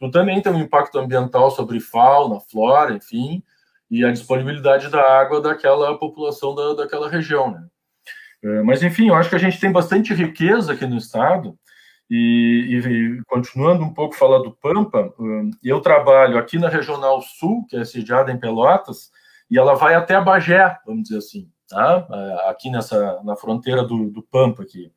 Tu 0.00 0.10
também 0.10 0.40
tem 0.42 0.52
um 0.52 0.60
impacto 0.60 0.98
ambiental 0.98 1.50
sobre 1.50 1.78
fauna, 1.78 2.40
flora, 2.40 2.94
enfim, 2.94 3.42
e 3.90 4.04
a 4.04 4.10
disponibilidade 4.10 4.88
da 4.88 5.02
água 5.02 5.40
daquela 5.40 5.96
população 5.98 6.54
da, 6.54 6.74
daquela 6.74 7.08
região, 7.08 7.52
né? 7.52 7.64
Ah, 8.44 8.64
mas 8.64 8.82
enfim, 8.82 9.08
eu 9.08 9.14
acho 9.14 9.30
que 9.30 9.36
a 9.36 9.40
gente 9.40 9.60
tem 9.60 9.70
bastante 9.70 10.14
riqueza 10.14 10.72
aqui 10.72 10.86
no 10.86 10.96
estado. 10.96 11.56
E, 12.10 12.80
e, 12.82 13.22
continuando 13.26 13.84
um 13.84 13.94
pouco 13.94 14.16
falar 14.16 14.38
do 14.38 14.50
Pampa, 14.52 15.14
ah, 15.16 15.50
eu 15.62 15.80
trabalho 15.80 16.38
aqui 16.38 16.58
na 16.58 16.68
Regional 16.68 17.22
Sul, 17.22 17.66
que 17.68 17.76
é 17.76 17.84
sediada 17.84 18.32
em 18.32 18.40
Pelotas, 18.40 19.10
e 19.50 19.58
ela 19.58 19.74
vai 19.74 19.94
até 19.94 20.14
a 20.14 20.20
Bagé, 20.20 20.78
vamos 20.86 21.04
dizer 21.04 21.18
assim, 21.18 21.50
tá? 21.68 22.06
aqui 22.48 22.70
nessa 22.70 23.20
na 23.24 23.34
fronteira 23.34 23.82
do, 23.82 24.10
do 24.10 24.22
Pampa 24.22 24.62
aqui. 24.62 24.92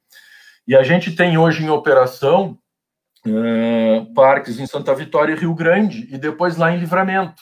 E 0.68 0.76
a 0.76 0.84
gente 0.84 1.16
tem 1.16 1.38
hoje 1.38 1.64
em 1.64 1.70
operação 1.70 2.58
é, 3.26 4.06
parques 4.14 4.60
em 4.60 4.68
Santa 4.68 4.94
Vitória 4.94 5.34
e 5.34 5.38
Rio 5.38 5.54
Grande 5.54 6.08
e 6.14 6.18
depois 6.18 6.58
lá 6.58 6.72
em 6.72 6.80
Livramento, 6.80 7.42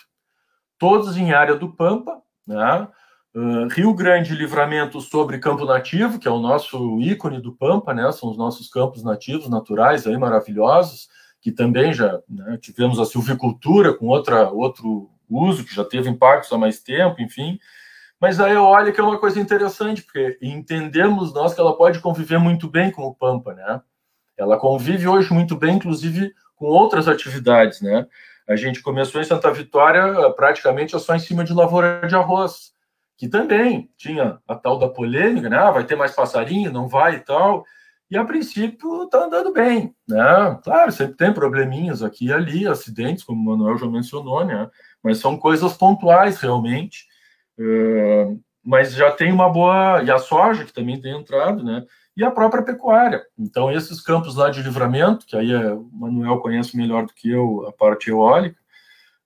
todos 0.77 1.17
em 1.17 1.33
área 1.33 1.55
do 1.55 1.73
Pampa, 1.73 2.21
né? 2.47 2.87
Uh, 3.33 3.67
Rio 3.69 3.93
Grande 3.93 4.35
Livramento 4.35 4.99
sobre 4.99 5.39
Campo 5.39 5.63
Nativo, 5.63 6.19
que 6.19 6.27
é 6.27 6.31
o 6.31 6.41
nosso 6.41 6.99
ícone 6.99 7.39
do 7.39 7.55
Pampa, 7.55 7.93
né? 7.93 8.11
São 8.11 8.29
os 8.29 8.37
nossos 8.37 8.69
campos 8.69 9.03
nativos, 9.03 9.47
naturais, 9.47 10.05
aí 10.05 10.17
maravilhosos, 10.17 11.07
que 11.39 11.49
também 11.49 11.93
já 11.93 12.19
né, 12.27 12.57
tivemos 12.61 12.99
a 12.99 13.05
silvicultura 13.05 13.93
com 13.93 14.07
outra, 14.07 14.49
outro 14.49 15.09
uso, 15.31 15.63
que 15.63 15.73
já 15.73 15.83
teve 15.83 16.09
impactos 16.09 16.51
há 16.51 16.57
mais 16.57 16.79
tempo, 16.79 17.21
enfim. 17.21 17.59
Mas 18.19 18.39
a 18.39 18.49
eólica 18.49 19.01
é 19.01 19.05
uma 19.05 19.19
coisa 19.19 19.39
interessante, 19.39 20.03
porque 20.03 20.37
entendemos 20.41 21.33
nós 21.33 21.53
que 21.53 21.59
ela 21.59 21.75
pode 21.75 21.99
conviver 21.99 22.37
muito 22.37 22.69
bem 22.69 22.91
com 22.91 23.03
o 23.03 23.15
Pampa, 23.15 23.53
né? 23.53 23.81
Ela 24.37 24.57
convive 24.57 25.07
hoje 25.07 25.33
muito 25.33 25.55
bem, 25.55 25.75
inclusive, 25.75 26.33
com 26.55 26.65
outras 26.65 27.07
atividades, 27.07 27.81
né? 27.81 28.07
a 28.51 28.55
gente 28.55 28.81
começou 28.81 29.21
em 29.21 29.25
Santa 29.25 29.51
Vitória 29.51 30.29
praticamente 30.31 30.97
só 30.99 31.15
em 31.15 31.19
cima 31.19 31.43
de 31.43 31.53
lavoura 31.53 32.05
de 32.07 32.15
arroz, 32.15 32.73
que 33.17 33.27
também 33.27 33.89
tinha 33.97 34.39
a 34.47 34.55
tal 34.55 34.77
da 34.77 34.89
polêmica, 34.89 35.49
né? 35.49 35.57
Ah, 35.57 35.71
vai 35.71 35.85
ter 35.85 35.95
mais 35.95 36.13
passarinho, 36.13 36.71
não 36.71 36.87
vai 36.87 37.15
e 37.15 37.19
tal. 37.19 37.63
E 38.09 38.17
a 38.17 38.25
princípio 38.25 39.03
está 39.03 39.25
andando 39.25 39.53
bem, 39.53 39.95
né? 40.07 40.59
Claro, 40.63 40.91
sempre 40.91 41.15
tem 41.15 41.33
probleminhas 41.33 42.03
aqui 42.03 42.25
e 42.25 42.33
ali, 42.33 42.67
acidentes, 42.67 43.23
como 43.23 43.39
o 43.39 43.57
Manuel 43.57 43.77
já 43.77 43.87
mencionou, 43.87 44.43
né? 44.43 44.69
Mas 45.03 45.17
são 45.19 45.37
coisas 45.37 45.73
pontuais 45.73 46.39
realmente. 46.39 47.05
Uh, 47.57 48.39
mas 48.63 48.93
já 48.93 49.11
tem 49.11 49.31
uma 49.31 49.49
boa. 49.49 50.03
E 50.03 50.11
a 50.11 50.17
soja, 50.17 50.65
que 50.65 50.73
também 50.73 50.99
tem 50.99 51.17
entrado, 51.17 51.63
né? 51.63 51.85
E 52.15 52.23
a 52.23 52.31
própria 52.31 52.63
pecuária. 52.63 53.23
Então, 53.37 53.71
esses 53.71 54.01
campos 54.01 54.35
lá 54.35 54.49
de 54.49 54.61
livramento, 54.61 55.25
que 55.25 55.35
aí 55.35 55.51
é, 55.51 55.73
o 55.73 55.89
Manuel 55.91 56.39
conhece 56.39 56.75
melhor 56.75 57.05
do 57.05 57.13
que 57.13 57.29
eu 57.29 57.65
a 57.67 57.71
parte 57.71 58.09
eólica, 58.09 58.57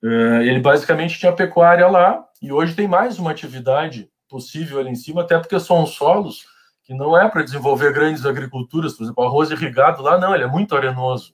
uh, 0.03 0.41
ele 0.41 0.59
basicamente 0.59 1.19
tinha 1.19 1.33
pecuária 1.33 1.88
lá, 1.88 2.23
e 2.41 2.51
hoje 2.51 2.75
tem 2.75 2.88
mais 2.88 3.17
uma 3.17 3.31
atividade 3.31 4.09
possível 4.29 4.79
ali 4.79 4.89
em 4.89 4.95
cima, 4.95 5.21
até 5.21 5.38
porque 5.38 5.59
são 5.59 5.85
solos 5.85 6.45
que 6.83 6.93
não 6.93 7.17
é 7.19 7.27
para 7.27 7.41
desenvolver 7.41 7.91
grandes 7.91 8.25
agriculturas, 8.25 8.93
por 8.93 9.03
exemplo, 9.03 9.23
arroz 9.23 9.49
irrigado 9.49 10.03
lá, 10.03 10.19
não, 10.19 10.35
ele 10.35 10.43
é 10.43 10.47
muito 10.47 10.75
arenoso. 10.75 11.33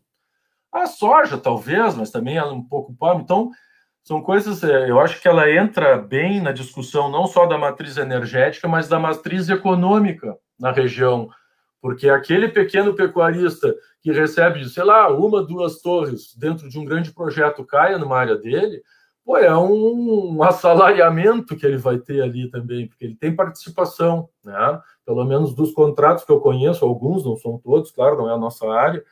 A 0.71 0.87
soja, 0.87 1.37
talvez, 1.37 1.95
mas 1.95 2.09
também 2.09 2.37
é 2.37 2.43
um 2.43 2.63
pouco 2.63 2.93
pobre. 2.93 3.23
Então, 3.23 3.51
são 4.03 4.21
coisas, 4.21 4.63
é, 4.63 4.89
eu 4.89 4.99
acho 4.99 5.21
que 5.21 5.27
ela 5.27 5.49
entra 5.51 5.97
bem 5.97 6.41
na 6.41 6.51
discussão 6.51 7.09
não 7.09 7.27
só 7.27 7.45
da 7.45 7.57
matriz 7.57 7.97
energética, 7.97 8.67
mas 8.67 8.87
da 8.87 8.99
matriz 8.99 9.47
econômica 9.49 10.35
na 10.59 10.71
região, 10.71 11.29
porque 11.81 12.09
aquele 12.09 12.47
pequeno 12.47 12.93
pecuarista 12.95 13.73
que 14.01 14.11
recebe, 14.11 14.67
sei 14.67 14.83
lá, 14.83 15.07
uma, 15.09 15.43
duas 15.43 15.81
torres 15.81 16.35
dentro 16.35 16.67
de 16.67 16.79
um 16.79 16.85
grande 16.85 17.11
projeto 17.11 17.63
caia 17.63 17.99
numa 17.99 18.17
área 18.17 18.35
dele, 18.35 18.81
pô, 19.23 19.37
é 19.37 19.55
um 19.55 20.41
assalariamento 20.41 21.55
que 21.55 21.65
ele 21.65 21.77
vai 21.77 21.99
ter 21.99 22.21
ali 22.21 22.49
também, 22.49 22.87
porque 22.87 23.05
ele 23.05 23.15
tem 23.15 23.35
participação, 23.35 24.29
né? 24.43 24.81
Pelo 25.05 25.23
menos 25.25 25.53
dos 25.53 25.71
contratos 25.71 26.23
que 26.23 26.31
eu 26.31 26.39
conheço, 26.39 26.83
alguns, 26.85 27.23
não 27.23 27.35
são 27.35 27.59
todos, 27.59 27.91
claro, 27.91 28.17
não 28.17 28.29
é 28.29 28.33
a 28.33 28.37
nossa 28.37 28.67
área, 28.67 29.03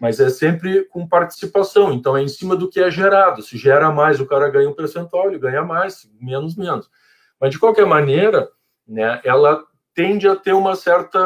mas 0.00 0.20
é 0.20 0.28
sempre 0.28 0.84
com 0.84 1.06
participação. 1.06 1.92
Então 1.92 2.16
é 2.16 2.22
em 2.22 2.28
cima 2.28 2.56
do 2.56 2.68
que 2.68 2.80
é 2.80 2.90
gerado. 2.90 3.42
Se 3.42 3.56
gera 3.56 3.90
mais, 3.90 4.20
o 4.20 4.26
cara 4.26 4.48
ganha 4.48 4.68
um 4.68 4.74
percentual, 4.74 5.28
ele 5.28 5.38
ganha 5.38 5.62
mais, 5.62 6.08
menos, 6.20 6.56
menos. 6.56 6.88
Mas 7.40 7.50
de 7.50 7.58
qualquer 7.58 7.86
maneira, 7.86 8.48
né, 8.86 9.20
ela 9.24 9.64
tende 9.94 10.28
a 10.28 10.36
ter 10.36 10.52
uma 10.52 10.76
certa 10.76 11.18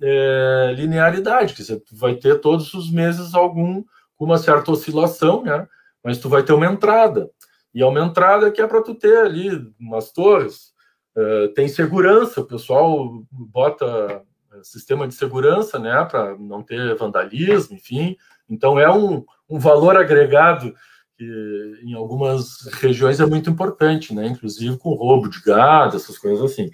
é, 0.00 0.74
linearidade, 0.76 1.54
que 1.54 1.64
você 1.64 1.82
vai 1.92 2.14
ter 2.14 2.40
todos 2.40 2.72
os 2.74 2.90
meses 2.90 3.34
algum 3.34 3.82
uma 4.18 4.38
certa 4.38 4.70
oscilação, 4.70 5.42
né? 5.42 5.66
Mas 6.02 6.18
tu 6.18 6.28
vai 6.28 6.42
ter 6.42 6.52
uma 6.52 6.66
entrada. 6.66 7.30
E 7.74 7.82
é 7.82 7.86
uma 7.86 8.00
entrada 8.00 8.50
que 8.50 8.60
é 8.60 8.66
para 8.66 8.82
tu 8.82 8.94
ter 8.94 9.18
ali 9.18 9.50
umas 9.78 10.12
torres, 10.12 10.72
uh, 11.16 11.48
tem 11.54 11.66
segurança, 11.68 12.40
o 12.40 12.46
pessoal 12.46 13.22
bota 13.30 14.22
sistema 14.62 15.08
de 15.08 15.14
segurança, 15.14 15.78
né, 15.78 16.04
para 16.04 16.36
não 16.38 16.62
ter 16.62 16.94
vandalismo, 16.96 17.76
enfim. 17.76 18.16
Então 18.48 18.78
é 18.78 18.90
um, 18.92 19.24
um 19.48 19.58
valor 19.58 19.96
agregado 19.96 20.74
que 21.16 21.80
em 21.84 21.94
algumas 21.94 22.66
regiões 22.74 23.20
é 23.20 23.26
muito 23.26 23.48
importante, 23.48 24.14
né, 24.14 24.26
inclusive 24.26 24.76
com 24.78 24.94
roubo 24.94 25.28
de 25.28 25.40
gado, 25.40 25.96
essas 25.96 26.18
coisas 26.18 26.52
assim. 26.52 26.68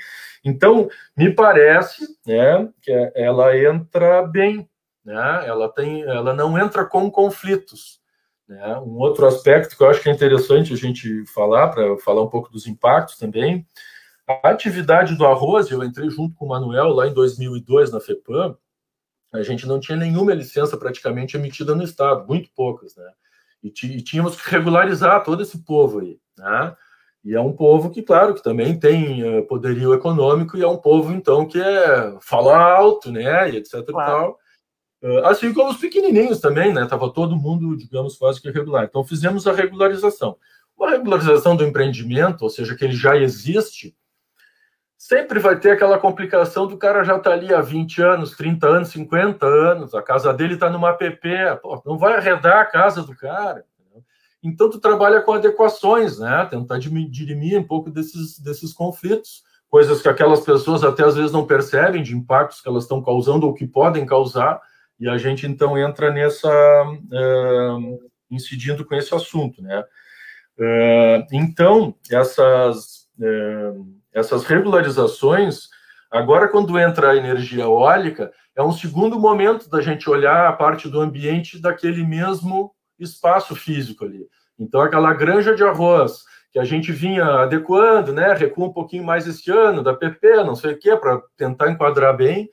Então 0.44 0.88
me 1.16 1.32
parece, 1.32 2.06
né, 2.26 2.68
que 2.80 2.90
ela 3.14 3.56
entra 3.56 4.22
bem, 4.22 4.68
né, 5.04 5.44
ela 5.46 5.68
tem, 5.72 6.02
ela 6.02 6.34
não 6.34 6.58
entra 6.58 6.84
com 6.84 7.10
conflitos. 7.10 8.00
Né? 8.48 8.76
Um 8.78 8.98
outro 8.98 9.26
aspecto 9.26 9.76
que 9.76 9.82
eu 9.82 9.88
acho 9.88 10.02
que 10.02 10.08
é 10.08 10.12
interessante 10.12 10.72
a 10.72 10.76
gente 10.76 11.24
falar 11.26 11.68
para 11.68 11.96
falar 11.98 12.22
um 12.22 12.28
pouco 12.28 12.50
dos 12.50 12.66
impactos 12.66 13.16
também 13.16 13.64
a 14.42 14.50
atividade 14.50 15.16
do 15.16 15.26
arroz, 15.26 15.70
eu 15.70 15.82
entrei 15.82 16.10
junto 16.10 16.34
com 16.34 16.46
o 16.46 16.48
Manuel 16.48 16.88
lá 16.88 17.06
em 17.06 17.14
2002 17.14 17.90
na 17.90 18.00
FEPAM, 18.00 18.56
a 19.32 19.42
gente 19.42 19.66
não 19.66 19.78
tinha 19.78 19.96
nenhuma 19.96 20.34
licença 20.34 20.76
praticamente 20.76 21.36
emitida 21.36 21.74
no 21.74 21.84
estado, 21.84 22.26
muito 22.26 22.50
poucas, 22.54 22.96
né? 22.96 23.10
E, 23.62 23.68
e 23.68 24.02
tínhamos 24.02 24.40
que 24.40 24.50
regularizar 24.50 25.22
todo 25.22 25.42
esse 25.42 25.58
povo 25.64 26.00
aí, 26.00 26.18
né? 26.36 26.76
E 27.22 27.34
é 27.34 27.40
um 27.40 27.52
povo 27.52 27.90
que, 27.90 28.02
claro, 28.02 28.34
que 28.34 28.42
também 28.42 28.78
tem 28.78 29.22
uh, 29.22 29.46
poderio 29.46 29.92
econômico 29.92 30.56
e 30.56 30.62
é 30.62 30.66
um 30.66 30.78
povo, 30.78 31.12
então, 31.12 31.46
que 31.46 31.60
é, 31.60 32.16
fala 32.20 32.56
alto, 32.56 33.12
né? 33.12 33.50
E 33.50 33.56
etc 33.58 33.84
claro. 33.84 33.86
e 33.86 33.94
tal. 33.94 34.38
Uh, 35.02 35.26
assim 35.26 35.52
como 35.52 35.70
os 35.70 35.76
pequenininhos 35.76 36.40
também, 36.40 36.72
né? 36.72 36.86
Tava 36.86 37.12
todo 37.12 37.36
mundo, 37.36 37.76
digamos, 37.76 38.16
quase 38.16 38.40
que 38.40 38.50
regular. 38.50 38.84
Então, 38.84 39.04
fizemos 39.04 39.46
a 39.46 39.52
regularização. 39.52 40.36
Uma 40.76 40.90
regularização 40.90 41.54
do 41.54 41.64
empreendimento, 41.64 42.42
ou 42.42 42.50
seja, 42.50 42.74
que 42.74 42.84
ele 42.84 42.94
já 42.94 43.14
existe, 43.16 43.94
sempre 45.10 45.40
vai 45.40 45.58
ter 45.58 45.72
aquela 45.72 45.98
complicação 45.98 46.68
do 46.68 46.78
cara 46.78 47.02
já 47.02 47.18
tá 47.18 47.32
ali 47.32 47.52
há 47.52 47.60
20 47.60 48.00
anos, 48.00 48.36
30 48.36 48.68
anos, 48.68 48.88
50 48.90 49.44
anos, 49.44 49.92
a 49.92 50.00
casa 50.00 50.32
dele 50.32 50.54
está 50.54 50.70
numa 50.70 50.90
app, 50.90 51.28
não 51.84 51.98
vai 51.98 52.14
arredar 52.14 52.60
a 52.60 52.64
casa 52.64 53.02
do 53.02 53.16
cara. 53.16 53.64
Então, 54.40 54.70
tu 54.70 54.78
trabalha 54.78 55.20
com 55.20 55.32
adequações, 55.32 56.20
né? 56.20 56.46
Tentar 56.48 56.78
dirimir 56.78 57.58
um 57.58 57.66
pouco 57.66 57.90
desses, 57.90 58.38
desses 58.38 58.72
conflitos, 58.72 59.42
coisas 59.68 60.00
que 60.00 60.08
aquelas 60.08 60.42
pessoas 60.42 60.84
até 60.84 61.04
às 61.04 61.16
vezes 61.16 61.32
não 61.32 61.44
percebem 61.44 62.04
de 62.04 62.16
impactos 62.16 62.60
que 62.60 62.68
elas 62.68 62.84
estão 62.84 63.02
causando 63.02 63.48
ou 63.48 63.52
que 63.52 63.66
podem 63.66 64.06
causar, 64.06 64.60
e 64.98 65.08
a 65.08 65.18
gente 65.18 65.44
então 65.44 65.76
entra 65.76 66.12
nessa. 66.12 66.48
Uh, 66.88 67.98
incidindo 68.30 68.84
com 68.84 68.94
esse 68.94 69.12
assunto, 69.12 69.60
né? 69.60 69.82
Uh, 70.56 71.26
então, 71.32 71.96
essas. 72.08 73.08
Uh, 73.18 73.99
essas 74.12 74.44
regularizações, 74.44 75.68
agora 76.10 76.48
quando 76.48 76.78
entra 76.78 77.10
a 77.10 77.16
energia 77.16 77.64
eólica, 77.64 78.32
é 78.56 78.62
um 78.62 78.72
segundo 78.72 79.18
momento 79.18 79.68
da 79.68 79.80
gente 79.80 80.08
olhar 80.10 80.48
a 80.48 80.52
parte 80.52 80.88
do 80.88 81.00
ambiente 81.00 81.60
daquele 81.60 82.04
mesmo 82.04 82.72
espaço 82.98 83.54
físico 83.54 84.04
ali. 84.04 84.26
Então, 84.58 84.80
aquela 84.80 85.14
granja 85.14 85.54
de 85.54 85.64
arroz 85.64 86.24
que 86.52 86.58
a 86.58 86.64
gente 86.64 86.90
vinha 86.92 87.24
adequando, 87.24 88.12
né, 88.12 88.32
recua 88.34 88.66
um 88.66 88.72
pouquinho 88.72 89.04
mais 89.04 89.26
este 89.26 89.50
ano, 89.50 89.82
da 89.82 89.94
PP, 89.94 90.42
não 90.44 90.54
sei 90.54 90.72
o 90.72 90.78
quê, 90.78 90.96
para 90.96 91.22
tentar 91.36 91.70
enquadrar 91.70 92.16
bem. 92.16 92.48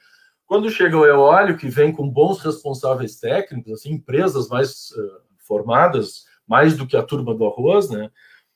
Quando 0.45 0.69
chega 0.69 0.95
o 0.95 1.05
eólico, 1.05 1.59
que 1.59 1.67
vem 1.67 1.91
com 1.91 2.07
bons 2.07 2.39
responsáveis 2.41 3.19
técnicos, 3.19 3.73
assim, 3.73 3.93
empresas 3.93 4.47
mais 4.47 4.91
uh, 4.91 5.21
formadas, 5.39 6.25
mais 6.47 6.77
do 6.77 6.85
que 6.85 6.95
a 6.95 7.03
turma 7.03 7.33
do 7.33 7.45
arroz, 7.45 7.89
né, 7.89 8.09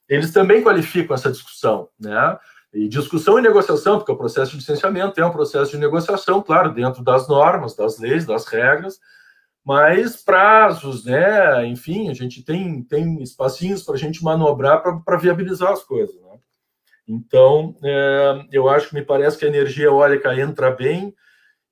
eles 0.07 0.31
também 0.31 0.61
qualificam 0.61 1.15
essa 1.15 1.31
discussão, 1.31 1.89
né? 1.99 2.37
E 2.73 2.87
discussão 2.87 3.37
e 3.37 3.41
negociação, 3.41 3.97
porque 3.97 4.11
o 4.11 4.17
processo 4.17 4.51
de 4.51 4.57
licenciamento 4.57 5.19
é 5.19 5.25
um 5.25 5.31
processo 5.31 5.71
de 5.71 5.77
negociação, 5.77 6.41
claro, 6.41 6.73
dentro 6.73 7.03
das 7.03 7.27
normas, 7.27 7.75
das 7.75 7.99
leis, 7.99 8.25
das 8.25 8.45
regras, 8.45 8.99
mas 9.63 10.15
prazos, 10.23 11.03
né? 11.03 11.67
Enfim, 11.67 12.09
a 12.09 12.13
gente 12.13 12.43
tem, 12.43 12.81
tem 12.83 13.21
espacinhos 13.21 13.83
para 13.83 13.95
a 13.95 13.97
gente 13.97 14.23
manobrar 14.23 14.81
para 14.81 15.17
viabilizar 15.17 15.71
as 15.71 15.83
coisas, 15.83 16.15
né? 16.21 16.39
Então, 17.07 17.75
é, 17.83 18.45
eu 18.51 18.69
acho 18.69 18.89
que 18.89 18.95
me 18.95 19.03
parece 19.03 19.37
que 19.37 19.45
a 19.45 19.49
energia 19.49 19.85
eólica 19.85 20.33
entra 20.39 20.71
bem, 20.71 21.13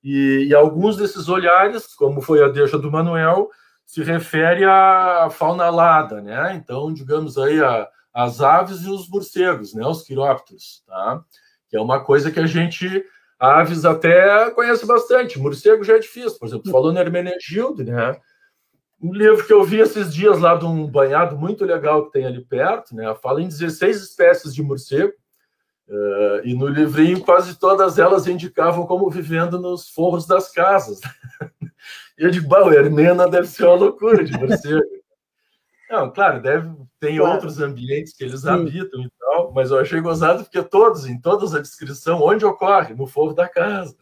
e, 0.02 0.46
e, 0.48 0.54
alguns 0.54 0.96
desses 0.96 1.28
olhares, 1.28 1.94
como 1.94 2.22
foi 2.22 2.42
a 2.42 2.48
deixa 2.48 2.78
do 2.78 2.90
Manuel, 2.90 3.50
se 3.84 4.02
refere 4.02 4.64
à 4.64 5.28
fauna 5.30 5.64
alada, 5.64 6.22
né? 6.22 6.54
Então, 6.54 6.92
digamos 6.92 7.36
aí, 7.36 7.60
a 7.62 7.88
as 8.22 8.40
aves 8.40 8.82
e 8.82 8.90
os 8.90 9.08
morcegos, 9.08 9.74
né, 9.74 9.86
os 9.86 10.02
quirópteros, 10.02 10.82
tá? 10.86 11.22
Que 11.68 11.76
é 11.76 11.80
uma 11.80 12.00
coisa 12.00 12.30
que 12.30 12.40
a 12.40 12.46
gente 12.46 13.04
aves 13.38 13.86
até 13.86 14.50
conhece 14.50 14.84
bastante. 14.84 15.38
Morcego 15.38 15.82
já 15.82 15.96
é 15.96 15.98
difícil, 15.98 16.38
por 16.38 16.46
exemplo, 16.46 16.70
falou 16.70 16.92
no 16.92 16.98
Hermenegildo, 16.98 17.82
né? 17.82 18.16
Um 19.02 19.14
livro 19.14 19.46
que 19.46 19.52
eu 19.52 19.64
vi 19.64 19.78
esses 19.80 20.12
dias 20.12 20.38
lá 20.38 20.54
de 20.56 20.66
um 20.66 20.86
banhado 20.86 21.38
muito 21.38 21.64
legal 21.64 22.04
que 22.04 22.12
tem 22.12 22.26
ali 22.26 22.44
perto, 22.44 22.94
né? 22.94 23.14
Fala 23.22 23.40
em 23.40 23.48
16 23.48 24.02
espécies 24.02 24.54
de 24.54 24.62
morcego. 24.62 25.14
Uh, 25.88 26.40
e 26.44 26.54
no 26.54 26.68
livrinho 26.68 27.20
quase 27.20 27.58
todas 27.58 27.98
elas 27.98 28.28
indicavam 28.28 28.86
como 28.86 29.10
vivendo 29.10 29.58
nos 29.58 29.88
forros 29.88 30.26
das 30.26 30.52
casas. 30.52 31.00
e 32.16 32.24
eu 32.24 32.30
digo, 32.30 32.46
bah, 32.46 32.72
Hermena 32.72 33.26
deve 33.26 33.48
ser 33.48 33.64
uma 33.64 33.74
loucura 33.74 34.22
de 34.22 34.38
morcego. 34.38 34.99
Não, 35.90 36.08
claro, 36.08 36.40
deve 36.40 36.70
tem 37.00 37.16
claro. 37.16 37.34
outros 37.34 37.60
ambientes 37.60 38.14
que 38.14 38.22
eles 38.22 38.42
Sim. 38.42 38.50
habitam 38.50 39.00
e 39.00 39.10
tal, 39.18 39.52
mas 39.52 39.70
eu 39.70 39.80
achei 39.80 40.00
gozado 40.00 40.44
porque 40.44 40.62
todos, 40.62 41.06
em 41.06 41.20
todas 41.20 41.54
a 41.54 41.60
descrição, 41.60 42.22
onde 42.22 42.44
ocorre? 42.44 42.94
No 42.94 43.06
forro 43.06 43.34
da 43.34 43.48
casa. 43.48 43.96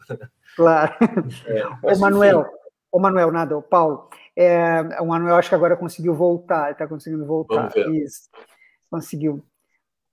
Claro. 0.55 0.93
É, 1.47 1.65
o 1.95 1.99
Manuel, 1.99 2.45
o 2.91 2.99
Manuel, 2.99 3.31
nada, 3.31 3.57
o 3.57 3.61
Paulo. 3.61 4.09
É, 4.35 4.81
o 5.01 5.05
Manuel 5.07 5.35
acho 5.35 5.49
que 5.49 5.55
agora 5.55 5.75
conseguiu 5.75 6.13
voltar, 6.13 6.71
está 6.71 6.87
conseguindo 6.87 7.25
voltar. 7.25 7.71
Isso. 7.75 8.29
Conseguiu. 8.89 9.43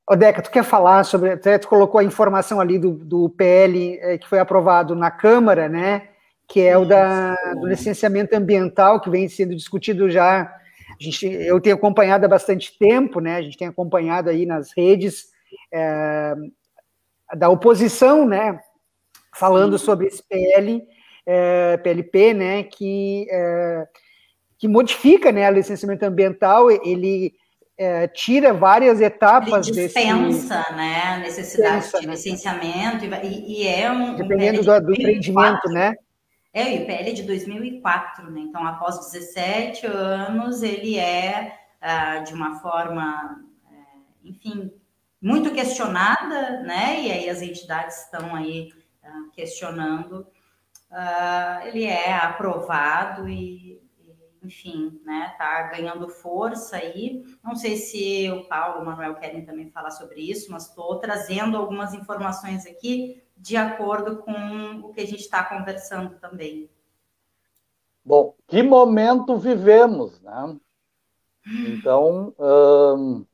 Odeca, 0.08 0.40
tu 0.40 0.50
quer 0.50 0.64
falar 0.64 1.04
sobre. 1.04 1.32
Até 1.32 1.58
tu 1.58 1.68
colocou 1.68 1.98
a 1.98 2.04
informação 2.04 2.60
ali 2.60 2.78
do, 2.78 2.92
do 2.92 3.28
PL 3.30 3.98
é, 4.00 4.18
que 4.18 4.28
foi 4.28 4.38
aprovado 4.38 4.94
na 4.94 5.10
Câmara, 5.10 5.68
né? 5.68 6.08
Que 6.46 6.60
é 6.60 6.78
o 6.78 6.84
da, 6.84 7.34
do 7.54 7.66
licenciamento 7.66 8.36
ambiental, 8.36 9.00
que 9.00 9.10
vem 9.10 9.28
sendo 9.28 9.54
discutido 9.54 10.08
já 10.08 10.54
A 10.98 11.04
gente, 11.04 11.26
eu 11.26 11.60
tenho 11.60 11.76
acompanhado 11.76 12.24
há 12.24 12.28
bastante 12.28 12.76
tempo, 12.78 13.20
né? 13.20 13.36
A 13.36 13.42
gente 13.42 13.58
tem 13.58 13.68
acompanhado 13.68 14.30
aí 14.30 14.46
nas 14.46 14.70
redes 14.76 15.26
é, 15.72 16.34
da 17.34 17.48
oposição, 17.48 18.26
né? 18.26 18.58
Falando 19.34 19.78
sobre 19.78 20.06
esse 20.06 20.22
PL, 20.22 20.82
é, 21.26 21.76
PLP, 21.76 22.34
né? 22.34 22.62
Que, 22.62 23.26
é, 23.30 23.86
que 24.58 24.68
modifica 24.68 25.30
né, 25.30 25.46
a 25.46 25.50
licenciamento 25.50 26.04
ambiental, 26.04 26.70
ele 26.70 27.34
é, 27.78 28.08
tira 28.08 28.54
várias 28.54 29.00
etapas 29.00 29.68
ele 29.68 29.82
dispensa, 29.82 30.58
desse... 30.58 30.72
né, 30.74 31.02
a 31.02 31.18
necessidade 31.18 31.80
dispensa, 31.80 32.00
de 32.00 32.06
né? 32.06 32.12
licenciamento 32.14 33.04
e, 33.04 33.62
e, 33.62 33.68
é 33.68 33.90
um 33.90 34.14
dependendo 34.14 34.62
um 34.62 34.64
do, 34.64 34.86
do 34.86 34.92
empreendimento, 34.92 35.68
né? 35.68 35.94
É, 36.56 36.64
o 36.64 36.74
IPL 36.74 37.10
é 37.10 37.12
de 37.12 37.22
2004, 37.24 38.30
né? 38.30 38.40
Então, 38.40 38.66
após 38.66 38.98
17 39.12 39.86
anos, 39.88 40.62
ele 40.62 40.98
é 40.98 41.54
ah, 41.78 42.20
de 42.20 42.32
uma 42.32 42.58
forma, 42.60 43.44
é, 43.70 43.74
enfim, 44.24 44.72
muito 45.20 45.52
questionada, 45.52 46.62
né? 46.62 47.02
E 47.02 47.12
aí 47.12 47.28
as 47.28 47.42
entidades 47.42 48.04
estão 48.04 48.34
aí 48.34 48.72
ah, 49.04 49.24
questionando. 49.34 50.26
Ah, 50.90 51.60
ele 51.66 51.84
é 51.84 52.14
aprovado 52.14 53.28
e 53.28 53.78
enfim, 54.42 54.98
né, 55.04 55.34
tá 55.36 55.64
ganhando 55.64 56.08
força 56.08 56.76
aí. 56.76 57.22
Não 57.44 57.54
sei 57.54 57.76
se 57.76 58.30
o 58.30 58.44
Paulo 58.44 58.80
o 58.80 58.86
Manuel 58.86 59.16
querem 59.16 59.44
também 59.44 59.68
falar 59.68 59.90
sobre 59.90 60.22
isso, 60.22 60.50
mas 60.50 60.68
estou 60.68 61.00
trazendo 61.00 61.56
algumas 61.56 61.92
informações 61.92 62.64
aqui 62.64 63.22
de 63.36 63.56
acordo 63.56 64.16
com 64.16 64.80
o 64.82 64.92
que 64.92 65.00
a 65.00 65.06
gente 65.06 65.20
está 65.20 65.44
conversando 65.44 66.18
também. 66.18 66.70
Bom, 68.04 68.34
que 68.46 68.62
momento 68.62 69.36
vivemos, 69.36 70.20
né? 70.22 70.56
Então, 71.46 72.34
hum, 72.38 73.24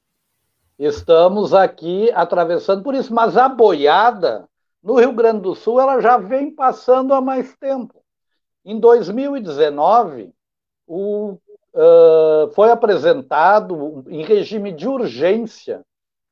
estamos 0.78 1.54
aqui 1.54 2.10
atravessando 2.12 2.82
por 2.82 2.94
isso, 2.94 3.14
mas 3.14 3.36
a 3.36 3.48
boiada 3.48 4.48
no 4.82 4.98
Rio 4.98 5.12
Grande 5.12 5.42
do 5.42 5.54
Sul 5.54 5.80
ela 5.80 6.00
já 6.00 6.16
vem 6.16 6.50
passando 6.50 7.14
há 7.14 7.20
mais 7.20 7.54
tempo. 7.56 8.02
Em 8.64 8.78
2019, 8.78 10.32
o, 10.86 11.38
uh, 11.74 12.50
foi 12.54 12.70
apresentado 12.70 14.04
em 14.08 14.22
regime 14.24 14.72
de 14.72 14.88
urgência 14.88 15.84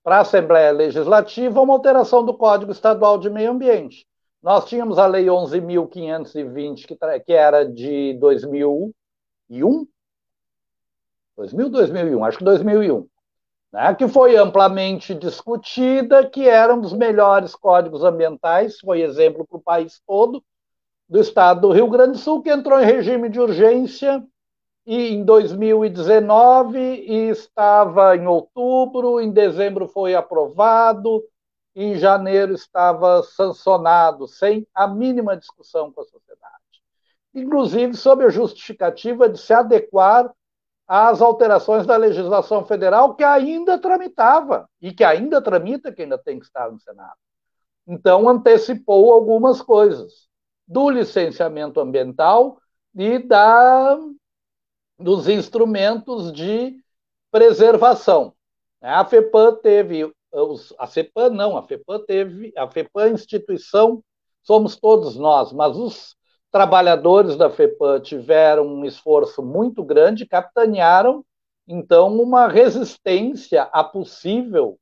para 0.02 0.16
a 0.16 0.20
Assembleia 0.20 0.72
Legislativa 0.72 1.60
uma 1.60 1.74
alteração 1.74 2.24
do 2.24 2.34
Código 2.34 2.72
Estadual 2.72 3.18
de 3.18 3.28
Meio 3.28 3.50
Ambiente. 3.50 4.06
Nós 4.42 4.64
tínhamos 4.64 4.98
a 4.98 5.06
Lei 5.06 5.26
11.520, 5.26 6.86
que, 6.86 6.96
que 7.26 7.32
era 7.32 7.64
de 7.64 8.14
2001, 8.14 9.86
2000, 11.36 11.68
2001, 11.68 12.24
acho 12.24 12.38
que 12.38 12.44
2001, 12.44 13.06
né, 13.72 13.94
que 13.94 14.08
foi 14.08 14.36
amplamente 14.36 15.14
discutida, 15.14 16.28
que 16.28 16.48
era 16.48 16.74
um 16.74 16.80
dos 16.80 16.92
melhores 16.92 17.54
códigos 17.54 18.02
ambientais, 18.02 18.78
foi 18.80 19.02
exemplo 19.02 19.46
para 19.46 19.58
o 19.58 19.62
país 19.62 20.00
todo, 20.06 20.42
do 21.08 21.20
estado 21.20 21.62
do 21.62 21.72
Rio 21.72 21.88
Grande 21.88 22.12
do 22.12 22.18
Sul, 22.18 22.42
que 22.42 22.50
entrou 22.50 22.80
em 22.80 22.86
regime 22.86 23.28
de 23.28 23.40
urgência 23.40 24.24
e 24.90 25.14
em 25.14 25.24
2019 25.24 26.81
e 26.81 27.29
estava 27.29 28.16
em 28.16 28.26
outubro, 28.26 29.20
em 29.20 29.31
dezembro 29.31 29.87
foi 29.87 30.16
aprovado, 30.16 31.22
em 31.76 31.96
janeiro 31.96 32.53
estava 32.55 33.22
sancionado, 33.22 34.26
sem 34.26 34.66
a 34.74 34.88
mínima 34.88 35.37
discussão 35.37 35.92
com 35.92 36.00
a 36.00 36.05
sociedade. 36.05 36.83
Inclusive 37.33 37.94
sob 37.94 38.24
a 38.24 38.31
justificativa 38.31 39.29
de 39.29 39.38
se 39.38 39.53
adequar 39.53 40.29
às 40.88 41.22
alterações 41.22 41.87
da 41.87 41.96
legislação 41.96 42.64
federal 42.64 43.14
que 43.14 43.22
ainda 43.22 43.79
tramitava 43.79 44.68
e 44.83 44.92
que 44.92 45.05
ainda 45.05 45.40
tramita, 45.40 45.92
que 45.92 46.03
ainda 46.03 46.18
tem 46.18 46.40
que 46.40 46.46
estar 46.46 46.68
no 46.68 46.81
Senado. 46.81 47.14
Então, 47.87 48.29
antecipou 48.29 49.12
algumas 49.12 49.62
coisas 49.62 50.29
do 50.66 50.90
licenciamento 50.90 51.79
ambiental 51.79 52.59
e 52.92 53.20
da 53.20 53.96
dos 55.00 55.28
instrumentos 55.28 56.32
de 56.32 56.76
preservação. 57.30 58.34
A 58.80 59.04
FEPAM 59.04 59.56
teve, 59.56 60.12
a 60.78 60.86
FEPAM 60.86 61.30
não, 61.30 61.56
a 61.56 61.62
FEPAM 61.62 62.04
teve, 62.06 62.52
a 62.56 62.68
FEPAM 62.68 63.10
instituição, 63.10 64.02
somos 64.42 64.76
todos 64.76 65.16
nós, 65.16 65.52
mas 65.52 65.76
os 65.76 66.16
trabalhadores 66.50 67.36
da 67.36 67.48
FEPAM 67.50 68.00
tiveram 68.00 68.66
um 68.66 68.84
esforço 68.84 69.42
muito 69.42 69.82
grande, 69.84 70.26
capitanearam, 70.26 71.24
então, 71.72 72.20
uma 72.20 72.48
resistência 72.48 73.62
a 73.72 73.84
possível 73.84 74.76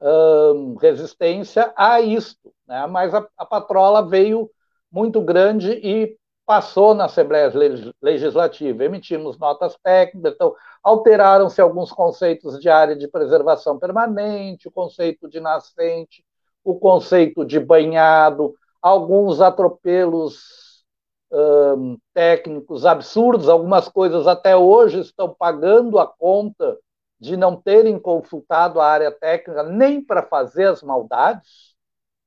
hum, 0.00 0.74
resistência 0.74 1.72
a 1.74 2.02
isto. 2.02 2.52
Né? 2.66 2.86
Mas 2.86 3.14
a, 3.14 3.26
a 3.36 3.46
patrola 3.46 4.06
veio 4.06 4.50
muito 4.90 5.22
grande 5.22 5.72
e 5.72 6.16
passou 6.44 6.94
na 6.94 7.04
Assembleia 7.06 7.52
Legislativa, 8.00 8.84
emitimos 8.84 9.38
notas 9.38 9.76
técnicas, 9.82 10.34
então 10.34 10.54
alteraram-se 10.82 11.60
alguns 11.60 11.92
conceitos 11.92 12.60
de 12.60 12.68
área 12.68 12.96
de 12.96 13.08
preservação 13.08 13.78
permanente, 13.78 14.68
o 14.68 14.72
conceito 14.72 15.28
de 15.28 15.40
nascente, 15.40 16.24
o 16.64 16.78
conceito 16.78 17.44
de 17.44 17.58
banhado, 17.60 18.54
alguns 18.80 19.40
atropelos 19.40 20.84
hum, 21.30 21.96
técnicos 22.12 22.84
absurdos, 22.84 23.48
algumas 23.48 23.88
coisas 23.88 24.26
até 24.26 24.56
hoje 24.56 25.00
estão 25.00 25.34
pagando 25.34 25.98
a 25.98 26.06
conta 26.06 26.78
de 27.20 27.36
não 27.36 27.54
terem 27.54 27.98
consultado 28.00 28.80
a 28.80 28.86
área 28.86 29.12
técnica 29.12 29.62
nem 29.62 30.04
para 30.04 30.24
fazer 30.24 30.66
as 30.66 30.82
maldades, 30.82 31.76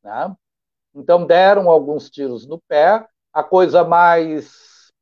né? 0.01 0.33
Então 0.93 1.25
deram 1.25 1.69
alguns 1.69 2.09
tiros 2.09 2.47
no 2.47 2.61
pé 2.61 3.05
a 3.35 3.43
coisa 3.43 3.83
mais 3.83 4.93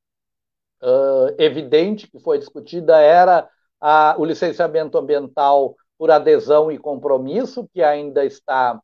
uh, 0.82 1.36
evidente 1.38 2.10
que 2.10 2.20
foi 2.20 2.40
discutida 2.40 3.00
era 3.00 3.48
a, 3.80 4.16
o 4.18 4.26
licenciamento 4.26 4.98
ambiental 4.98 5.76
por 6.00 6.10
adesão 6.10 6.72
e 6.72 6.80
compromisso, 6.80 7.70
que 7.72 7.84
ainda 7.84 8.26
está 8.26 8.82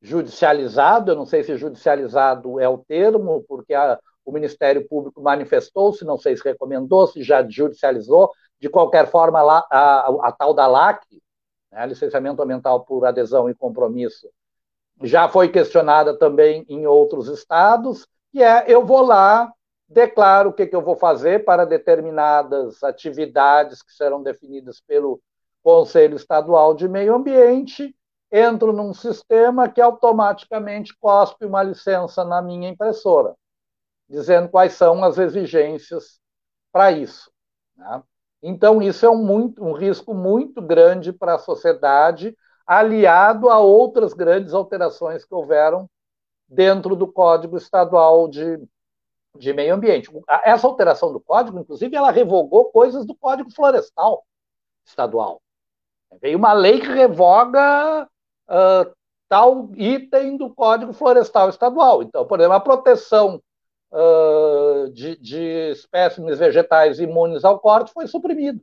judicializado. 0.00 1.12
Eu 1.12 1.16
não 1.16 1.26
sei 1.26 1.44
se 1.44 1.58
judicializado 1.58 2.58
é 2.58 2.66
o 2.66 2.78
termo, 2.78 3.44
porque 3.46 3.74
a, 3.74 4.00
o 4.24 4.32
Ministério 4.32 4.88
Público 4.88 5.20
manifestou-se, 5.20 6.02
não 6.02 6.16
sei 6.16 6.34
se 6.34 6.42
recomendou, 6.42 7.06
se 7.06 7.22
já 7.22 7.46
judicializou. 7.46 8.30
De 8.58 8.70
qualquer 8.70 9.10
forma, 9.10 9.40
a, 9.40 9.58
a, 9.70 10.28
a 10.28 10.32
tal 10.32 10.54
da 10.54 10.66
LAC, 10.66 11.04
né, 11.70 11.86
licenciamento 11.86 12.40
ambiental 12.42 12.82
por 12.82 13.04
adesão 13.04 13.50
e 13.50 13.54
compromisso, 13.54 14.26
já 15.02 15.28
foi 15.28 15.50
questionada 15.50 16.18
também 16.18 16.64
em 16.66 16.86
outros 16.86 17.28
estados 17.28 18.08
que 18.34 18.42
é 18.42 18.64
eu 18.66 18.84
vou 18.84 19.00
lá, 19.00 19.52
declaro 19.88 20.50
o 20.50 20.52
que, 20.52 20.66
que 20.66 20.74
eu 20.74 20.82
vou 20.82 20.96
fazer 20.96 21.44
para 21.44 21.64
determinadas 21.64 22.82
atividades 22.82 23.80
que 23.80 23.92
serão 23.92 24.24
definidas 24.24 24.80
pelo 24.80 25.22
Conselho 25.62 26.16
Estadual 26.16 26.74
de 26.74 26.88
Meio 26.88 27.14
Ambiente, 27.14 27.94
entro 28.32 28.72
num 28.72 28.92
sistema 28.92 29.68
que 29.68 29.80
automaticamente 29.80 30.98
cospe 30.98 31.46
uma 31.46 31.62
licença 31.62 32.24
na 32.24 32.42
minha 32.42 32.68
impressora, 32.68 33.36
dizendo 34.08 34.48
quais 34.48 34.72
são 34.72 35.04
as 35.04 35.16
exigências 35.16 36.18
para 36.72 36.90
isso. 36.90 37.30
Né? 37.76 38.02
Então, 38.42 38.82
isso 38.82 39.06
é 39.06 39.10
um, 39.10 39.24
muito, 39.24 39.64
um 39.64 39.74
risco 39.74 40.12
muito 40.12 40.60
grande 40.60 41.12
para 41.12 41.36
a 41.36 41.38
sociedade, 41.38 42.36
aliado 42.66 43.48
a 43.48 43.60
outras 43.60 44.12
grandes 44.12 44.54
alterações 44.54 45.24
que 45.24 45.32
houveram 45.32 45.88
dentro 46.54 46.94
do 46.94 47.10
Código 47.10 47.56
Estadual 47.56 48.28
de, 48.28 48.60
de 49.36 49.52
Meio 49.52 49.74
Ambiente. 49.74 50.10
Essa 50.44 50.66
alteração 50.66 51.12
do 51.12 51.20
código, 51.20 51.58
inclusive, 51.58 51.94
ela 51.96 52.10
revogou 52.10 52.66
coisas 52.66 53.04
do 53.04 53.14
Código 53.14 53.50
Florestal 53.50 54.24
Estadual. 54.86 55.42
Veio 56.20 56.38
uma 56.38 56.52
lei 56.52 56.80
que 56.80 56.86
revoga 56.86 58.08
uh, 58.48 58.94
tal 59.28 59.70
item 59.74 60.36
do 60.36 60.54
Código 60.54 60.92
Florestal 60.92 61.48
Estadual. 61.48 62.02
Então, 62.02 62.24
por 62.24 62.38
exemplo, 62.38 62.56
a 62.56 62.60
proteção 62.60 63.42
uh, 63.90 64.88
de, 64.92 65.16
de 65.16 65.72
espécimes 65.72 66.38
vegetais 66.38 67.00
imunes 67.00 67.44
ao 67.44 67.58
corte 67.58 67.92
foi 67.92 68.06
suprimida. 68.06 68.60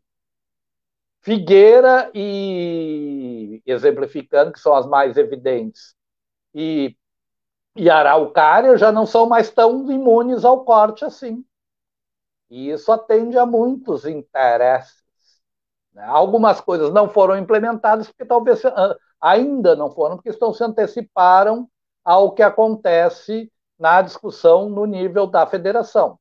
Figueira 1.19 2.09
e 2.15 3.61
exemplificando, 3.65 4.51
que 4.51 4.59
são 4.59 4.73
as 4.73 4.87
mais 4.87 5.17
evidentes, 5.17 5.93
e 6.53 6.95
e 7.75 7.89
araucária 7.89 8.77
já 8.77 8.91
não 8.91 9.05
são 9.05 9.27
mais 9.27 9.49
tão 9.49 9.91
imunes 9.91 10.43
ao 10.43 10.63
corte 10.63 11.05
assim. 11.05 11.43
E 12.49 12.69
isso 12.69 12.91
atende 12.91 13.37
a 13.37 13.45
muitos 13.45 14.05
interesses. 14.05 15.01
Né? 15.93 16.03
Algumas 16.03 16.59
coisas 16.59 16.91
não 16.91 17.09
foram 17.09 17.37
implementadas 17.37 18.07
porque 18.07 18.25
talvez 18.25 18.63
ah, 18.65 18.97
ainda 19.21 19.75
não 19.75 19.89
foram, 19.89 20.17
porque 20.17 20.29
estão 20.29 20.53
se 20.53 20.63
anteciparam 20.63 21.69
ao 22.03 22.33
que 22.33 22.43
acontece 22.43 23.51
na 23.79 24.01
discussão 24.01 24.69
no 24.69 24.85
nível 24.85 25.25
da 25.27 25.45
federação. 25.45 26.19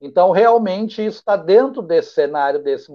Então, 0.00 0.30
realmente, 0.32 1.04
isso 1.04 1.18
está 1.18 1.36
dentro 1.36 1.80
desse 1.80 2.12
cenário, 2.12 2.62
desse, 2.62 2.92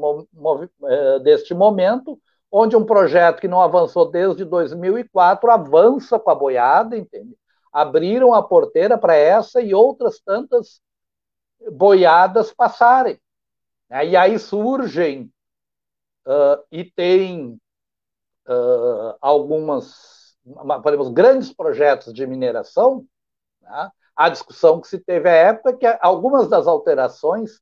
eh, 0.85 1.19
deste 1.19 1.53
momento, 1.53 2.19
onde 2.51 2.75
um 2.75 2.85
projeto 2.85 3.39
que 3.39 3.47
não 3.47 3.61
avançou 3.61 4.09
desde 4.09 4.45
2004 4.45 5.49
avança 5.49 6.19
com 6.19 6.29
a 6.29 6.35
boiada, 6.35 6.97
entende? 6.97 7.35
Abriram 7.71 8.33
a 8.33 8.41
porteira 8.41 8.97
para 8.97 9.15
essa 9.15 9.61
e 9.61 9.73
outras 9.73 10.19
tantas 10.19 10.81
boiadas 11.71 12.53
passarem. 12.53 13.19
Né? 13.89 14.07
E 14.07 14.15
aí 14.15 14.39
surgem 14.39 15.31
uh, 16.25 16.63
e 16.71 16.83
tem 16.83 17.59
uh, 18.47 19.15
algumas, 19.21 20.37
podemos, 20.83 21.09
grandes 21.09 21.53
projetos 21.53 22.13
de 22.13 22.25
mineração. 22.25 23.05
Né? 23.61 23.91
A 24.15 24.29
discussão 24.29 24.81
que 24.81 24.87
se 24.87 24.99
teve 24.99 25.29
à 25.29 25.33
época 25.33 25.69
é 25.69 25.73
que 25.73 25.99
algumas 26.01 26.49
das 26.49 26.67
alterações 26.67 27.61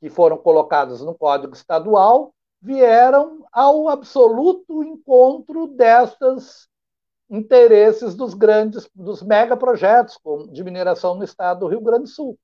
que 0.00 0.10
foram 0.10 0.36
colocadas 0.36 1.00
no 1.00 1.14
Código 1.14 1.54
Estadual 1.54 2.34
vieram 2.60 3.46
ao 3.52 3.88
absoluto 3.88 4.82
encontro 4.82 5.68
destas 5.68 6.68
interesses 7.28 8.14
dos 8.14 8.34
grandes, 8.34 8.88
dos 8.94 9.22
megaprojetos 9.22 10.18
de 10.50 10.62
mineração 10.62 11.14
no 11.14 11.24
estado 11.24 11.60
do 11.60 11.66
Rio 11.68 11.80
Grande 11.80 12.04
do 12.04 12.08
Sul. 12.08 12.38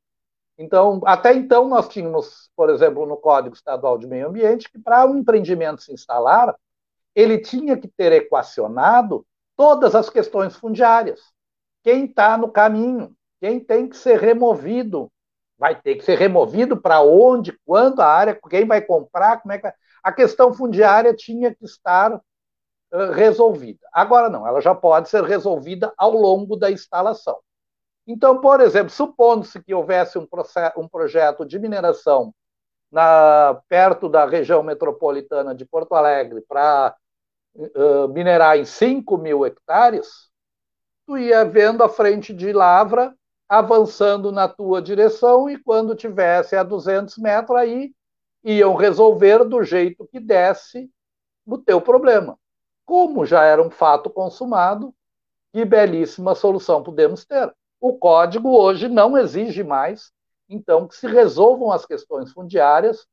Então, 0.58 1.00
até 1.04 1.34
então, 1.34 1.68
nós 1.68 1.88
tínhamos, 1.88 2.50
por 2.54 2.68
exemplo, 2.68 3.06
no 3.06 3.16
Código 3.16 3.54
Estadual 3.54 3.96
de 3.96 4.06
Meio 4.06 4.28
Ambiente, 4.28 4.70
que 4.70 4.78
para 4.78 5.06
um 5.06 5.16
empreendimento 5.16 5.82
se 5.82 5.92
instalar, 5.92 6.54
ele 7.14 7.38
tinha 7.38 7.76
que 7.76 7.88
ter 7.88 8.12
equacionado 8.12 9.24
todas 9.56 9.94
as 9.94 10.10
questões 10.10 10.56
fundiárias. 10.56 11.20
Quem 11.82 12.04
está 12.04 12.36
no 12.36 12.50
caminho, 12.50 13.14
quem 13.40 13.60
tem 13.60 13.88
que 13.88 13.96
ser 13.96 14.18
removido, 14.18 15.10
vai 15.58 15.80
ter 15.80 15.96
que 15.96 16.04
ser 16.04 16.18
removido 16.18 16.76
para 16.76 17.00
onde, 17.02 17.58
quando 17.64 18.00
a 18.00 18.06
área, 18.06 18.38
quem 18.48 18.66
vai 18.66 18.82
comprar, 18.82 19.40
como 19.40 19.52
é 19.52 19.56
que 19.56 19.62
vai... 19.62 19.72
A 20.02 20.12
questão 20.12 20.52
fundiária 20.52 21.14
tinha 21.14 21.54
que 21.54 21.64
estar 21.64 22.20
resolvida. 23.14 23.86
Agora 23.92 24.28
não, 24.28 24.46
ela 24.46 24.60
já 24.60 24.74
pode 24.74 25.08
ser 25.08 25.24
resolvida 25.24 25.92
ao 25.96 26.12
longo 26.12 26.56
da 26.56 26.70
instalação. 26.70 27.38
Então, 28.06 28.40
por 28.40 28.60
exemplo, 28.60 28.90
supondo-se 28.90 29.62
que 29.62 29.72
houvesse 29.72 30.18
um, 30.18 30.26
processo, 30.26 30.78
um 30.78 30.88
projeto 30.88 31.44
de 31.46 31.58
mineração 31.58 32.34
na, 32.90 33.60
perto 33.68 34.08
da 34.08 34.26
região 34.26 34.62
metropolitana 34.62 35.54
de 35.54 35.64
Porto 35.64 35.94
Alegre 35.94 36.42
para 36.46 36.94
uh, 37.54 38.08
minerar 38.08 38.58
em 38.58 38.64
5 38.64 39.16
mil 39.16 39.46
hectares, 39.46 40.30
tu 41.06 41.16
ia 41.16 41.44
vendo 41.44 41.82
a 41.82 41.88
frente 41.88 42.34
de 42.34 42.52
lavra 42.52 43.14
avançando 43.48 44.32
na 44.32 44.48
tua 44.48 44.82
direção 44.82 45.48
e 45.48 45.58
quando 45.58 45.94
tivesse 45.94 46.56
a 46.56 46.62
200 46.62 47.18
metros 47.18 47.56
aí 47.56 47.92
iam 48.42 48.74
resolver 48.74 49.44
do 49.44 49.62
jeito 49.62 50.06
que 50.08 50.18
desse 50.18 50.90
o 51.46 51.58
teu 51.58 51.80
problema. 51.80 52.38
Como 52.92 53.24
já 53.24 53.42
era 53.42 53.62
um 53.62 53.70
fato 53.70 54.10
consumado, 54.10 54.94
que 55.50 55.64
belíssima 55.64 56.34
solução 56.34 56.82
podemos 56.82 57.24
ter. 57.24 57.50
O 57.80 57.96
código 57.96 58.50
hoje 58.50 58.86
não 58.86 59.16
exige 59.16 59.64
mais, 59.64 60.12
então, 60.46 60.86
que 60.86 60.94
se 60.94 61.06
resolvam 61.06 61.72
as 61.72 61.86
questões 61.86 62.30
fundiárias, 62.32 63.08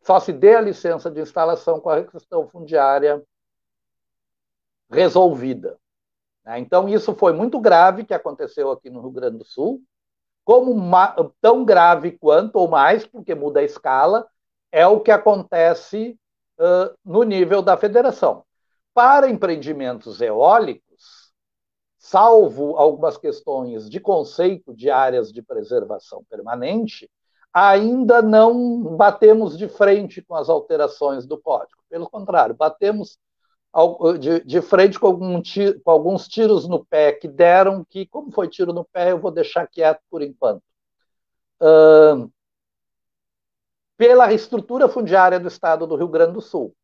só 0.00 0.18
se 0.18 0.32
dê 0.32 0.54
a 0.54 0.62
licença 0.62 1.10
de 1.10 1.20
instalação 1.20 1.78
com 1.80 1.90
a 1.90 2.02
questão 2.02 2.48
fundiária 2.48 3.22
resolvida. 4.88 5.78
Né? 6.42 6.58
Então, 6.58 6.88
isso 6.88 7.14
foi 7.14 7.34
muito 7.34 7.60
grave 7.60 8.06
que 8.06 8.14
aconteceu 8.14 8.70
aqui 8.70 8.88
no 8.88 9.02
Rio 9.02 9.10
Grande 9.10 9.36
do 9.36 9.44
Sul, 9.44 9.82
como 10.46 10.74
tão 11.42 11.62
grave 11.62 12.12
quanto, 12.12 12.56
ou 12.56 12.66
mais, 12.66 13.06
porque 13.06 13.34
muda 13.34 13.60
a 13.60 13.64
escala, 13.64 14.26
é 14.72 14.86
o 14.86 14.98
que 14.98 15.10
acontece 15.10 16.18
uh, 16.58 16.96
no 17.04 17.22
nível 17.22 17.60
da 17.60 17.76
federação. 17.76 18.47
Para 18.98 19.30
empreendimentos 19.30 20.20
eólicos, 20.20 21.32
salvo 21.98 22.76
algumas 22.76 23.16
questões 23.16 23.88
de 23.88 24.00
conceito 24.00 24.74
de 24.74 24.90
áreas 24.90 25.32
de 25.32 25.40
preservação 25.40 26.24
permanente, 26.28 27.08
ainda 27.52 28.20
não 28.20 28.96
batemos 28.96 29.56
de 29.56 29.68
frente 29.68 30.20
com 30.20 30.34
as 30.34 30.48
alterações 30.48 31.26
do 31.26 31.40
código. 31.40 31.80
Pelo 31.88 32.10
contrário, 32.10 32.56
batemos 32.56 33.20
de, 34.44 34.60
frente 34.62 34.98
com, 34.98 35.40
alguns 35.86 36.26
tiros 36.26 36.66
no 36.66 36.84
pé 36.84 37.12
que 37.12 37.28
deram, 37.28 37.86
que, 37.88 38.04
como 38.04 38.32
foi 38.32 38.48
tiro 38.48 38.72
no 38.72 38.84
pé, 38.84 39.12
eu 39.12 39.20
vou 39.20 39.30
deixar 39.30 39.68
quieto 39.68 40.00
por 40.10 40.22
enquanto. 40.22 40.64
Uh, 41.62 42.28
pela 43.96 44.32
estrutura 44.32 44.88
fundiária 44.88 45.38
do 45.38 45.46
estado 45.46 45.86
do 45.86 45.94
Rio 45.94 46.08
Grande 46.08 46.32
do 46.32 46.40
Sul. 46.40 46.74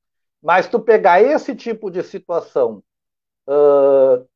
Mas 0.45 0.69
tu 0.69 0.79
pegar 0.79 1.23
esse 1.23 1.57
tipo 1.57 1.91
de 1.91 2.03
situação 2.03 2.85
uh, 3.49 4.29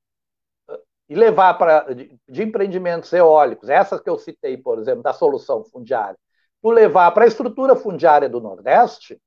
e 1.07 1.15
levar 1.15 1.53
para 1.59 1.93
de, 1.93 2.19
de, 2.27 2.43
empreendimentos 2.43 3.13
eólicos, 3.13 3.69
essas 3.69 4.01
que 4.01 4.09
eu 4.09 4.19
citei, 4.19 4.57
por 4.57 4.79
exemplo, 4.79 5.03
da 5.03 5.13
solução 5.13 5.63
fundiária, 5.65 6.19
tu 6.63 6.71
levar 6.71 7.11
para 7.11 7.25
a 7.25 7.29
estrutura 7.29 7.77
fundiária 7.77 8.27
do 8.27 8.41
Nordeste, 8.41 9.21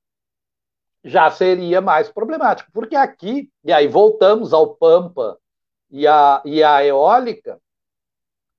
já 1.03 1.29
seria 1.29 1.81
mais 1.81 2.09
problemático, 2.09 2.71
porque 2.73 2.95
aqui, 2.95 3.47
e 3.63 3.71
aí 3.71 3.87
voltamos 3.87 4.51
ao 4.51 4.75
Pampa 4.75 5.37
e 5.91 6.07
a, 6.07 6.41
e 6.43 6.63
a 6.63 6.83
eólica, 6.83 7.61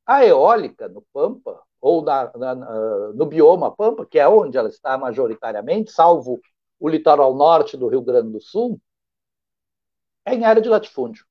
a 0.07 0.25
eólica 0.25 0.89
no 0.89 1.03
Pampa, 1.13 1.61
ou 1.81 2.03
na, 2.03 2.31
na, 2.37 2.55
no 3.15 3.27
bioma 3.27 3.75
Pampa, 3.75 4.07
que 4.07 4.17
é 4.17 4.29
onde 4.29 4.57
ela 4.57 4.69
está 4.69 4.97
majoritariamente, 4.97 5.91
salvo 5.91 6.41
o 6.83 6.89
litoral 6.89 7.33
norte 7.33 7.77
do 7.77 7.87
Rio 7.87 8.03
Grande 8.03 8.33
do 8.33 8.41
Sul, 8.41 8.81
é 10.27 10.35
em 10.35 10.45
área 10.45 10.61
de 10.61 10.69
latifúndio. 10.69 11.25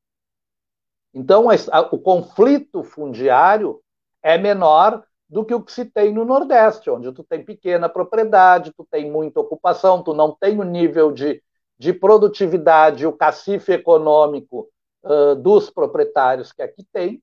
Então, 1.13 1.47
o 1.91 1.99
conflito 1.99 2.85
fundiário 2.85 3.81
é 4.23 4.37
menor 4.37 5.03
do 5.27 5.43
que 5.43 5.53
o 5.53 5.61
que 5.61 5.73
se 5.73 5.83
tem 5.83 6.13
no 6.13 6.23
Nordeste, 6.23 6.89
onde 6.89 7.11
tu 7.11 7.21
tem 7.21 7.43
pequena 7.43 7.89
propriedade, 7.89 8.71
tu 8.71 8.87
tem 8.89 9.11
muita 9.11 9.41
ocupação, 9.41 10.01
tu 10.01 10.13
não 10.13 10.31
tem 10.33 10.57
o 10.57 10.63
nível 10.63 11.11
de, 11.11 11.43
de 11.77 11.91
produtividade, 11.91 13.05
o 13.05 13.11
cacife 13.11 13.73
econômico 13.73 14.69
uh, 15.03 15.35
dos 15.35 15.69
proprietários 15.69 16.53
que 16.53 16.61
aqui 16.61 16.85
tem. 16.93 17.21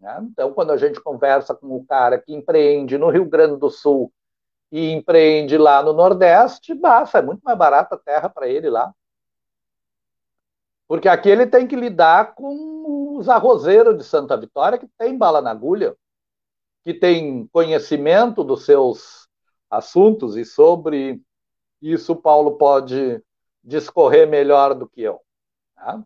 Né? 0.00 0.20
Então, 0.22 0.54
quando 0.54 0.70
a 0.70 0.78
gente 0.78 1.02
conversa 1.02 1.54
com 1.54 1.76
o 1.76 1.84
cara 1.84 2.18
que 2.18 2.32
empreende 2.32 2.96
no 2.96 3.10
Rio 3.10 3.26
Grande 3.26 3.58
do 3.58 3.68
Sul 3.68 4.10
e 4.70 4.90
empreende 4.90 5.56
lá 5.56 5.82
no 5.82 5.92
Nordeste, 5.92 6.74
basta, 6.74 7.18
é 7.18 7.22
muito 7.22 7.40
mais 7.42 7.56
barata 7.56 7.94
a 7.94 7.98
terra 7.98 8.28
para 8.28 8.48
ele 8.48 8.68
lá. 8.68 8.94
Porque 10.86 11.08
aqui 11.08 11.28
ele 11.28 11.46
tem 11.46 11.66
que 11.66 11.76
lidar 11.76 12.34
com 12.34 13.16
os 13.16 13.28
arrozeiros 13.28 13.96
de 13.96 14.04
Santa 14.04 14.36
Vitória, 14.36 14.78
que 14.78 14.88
tem 14.98 15.16
bala 15.16 15.40
na 15.42 15.50
agulha, 15.50 15.94
que 16.82 16.94
tem 16.94 17.46
conhecimento 17.48 18.42
dos 18.42 18.64
seus 18.64 19.28
assuntos, 19.70 20.36
e 20.36 20.44
sobre 20.44 21.20
isso 21.82 22.16
Paulo 22.16 22.56
pode 22.56 23.22
discorrer 23.62 24.26
melhor 24.26 24.74
do 24.74 24.88
que 24.88 25.02
eu. 25.02 25.20
Tá? 25.74 26.02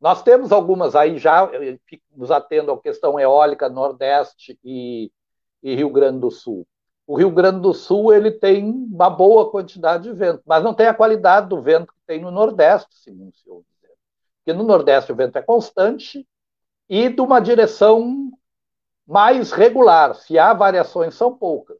Nós 0.00 0.22
temos 0.22 0.52
algumas 0.52 0.96
aí 0.96 1.18
já, 1.18 1.48
nos 2.10 2.30
atendo 2.30 2.72
à 2.72 2.80
questão 2.80 3.18
eólica 3.18 3.68
Nordeste 3.68 4.58
e, 4.64 5.12
e 5.62 5.74
Rio 5.74 5.90
Grande 5.90 6.20
do 6.20 6.30
Sul. 6.30 6.66
O 7.08 7.16
Rio 7.16 7.30
Grande 7.30 7.60
do 7.60 7.74
Sul 7.74 8.12
ele 8.12 8.30
tem 8.30 8.70
uma 8.70 9.10
boa 9.10 9.50
quantidade 9.50 10.04
de 10.04 10.12
vento, 10.12 10.42
mas 10.46 10.62
não 10.62 10.72
tem 10.72 10.86
a 10.86 10.94
qualidade 10.94 11.48
do 11.48 11.60
vento 11.60 11.92
que 11.92 12.00
tem 12.06 12.20
no 12.20 12.30
Nordeste, 12.30 12.88
segundo 12.92 13.32
o 13.32 13.36
senhor 13.36 13.62
porque 14.48 14.52
no 14.54 14.64
Nordeste 14.64 15.12
o 15.12 15.14
vento 15.14 15.36
é 15.36 15.42
constante 15.42 16.26
e 16.88 17.10
de 17.10 17.20
uma 17.20 17.38
direção 17.38 18.30
mais 19.06 19.52
regular. 19.52 20.14
Se 20.14 20.38
há 20.38 20.54
variações, 20.54 21.14
são 21.14 21.36
poucas. 21.36 21.76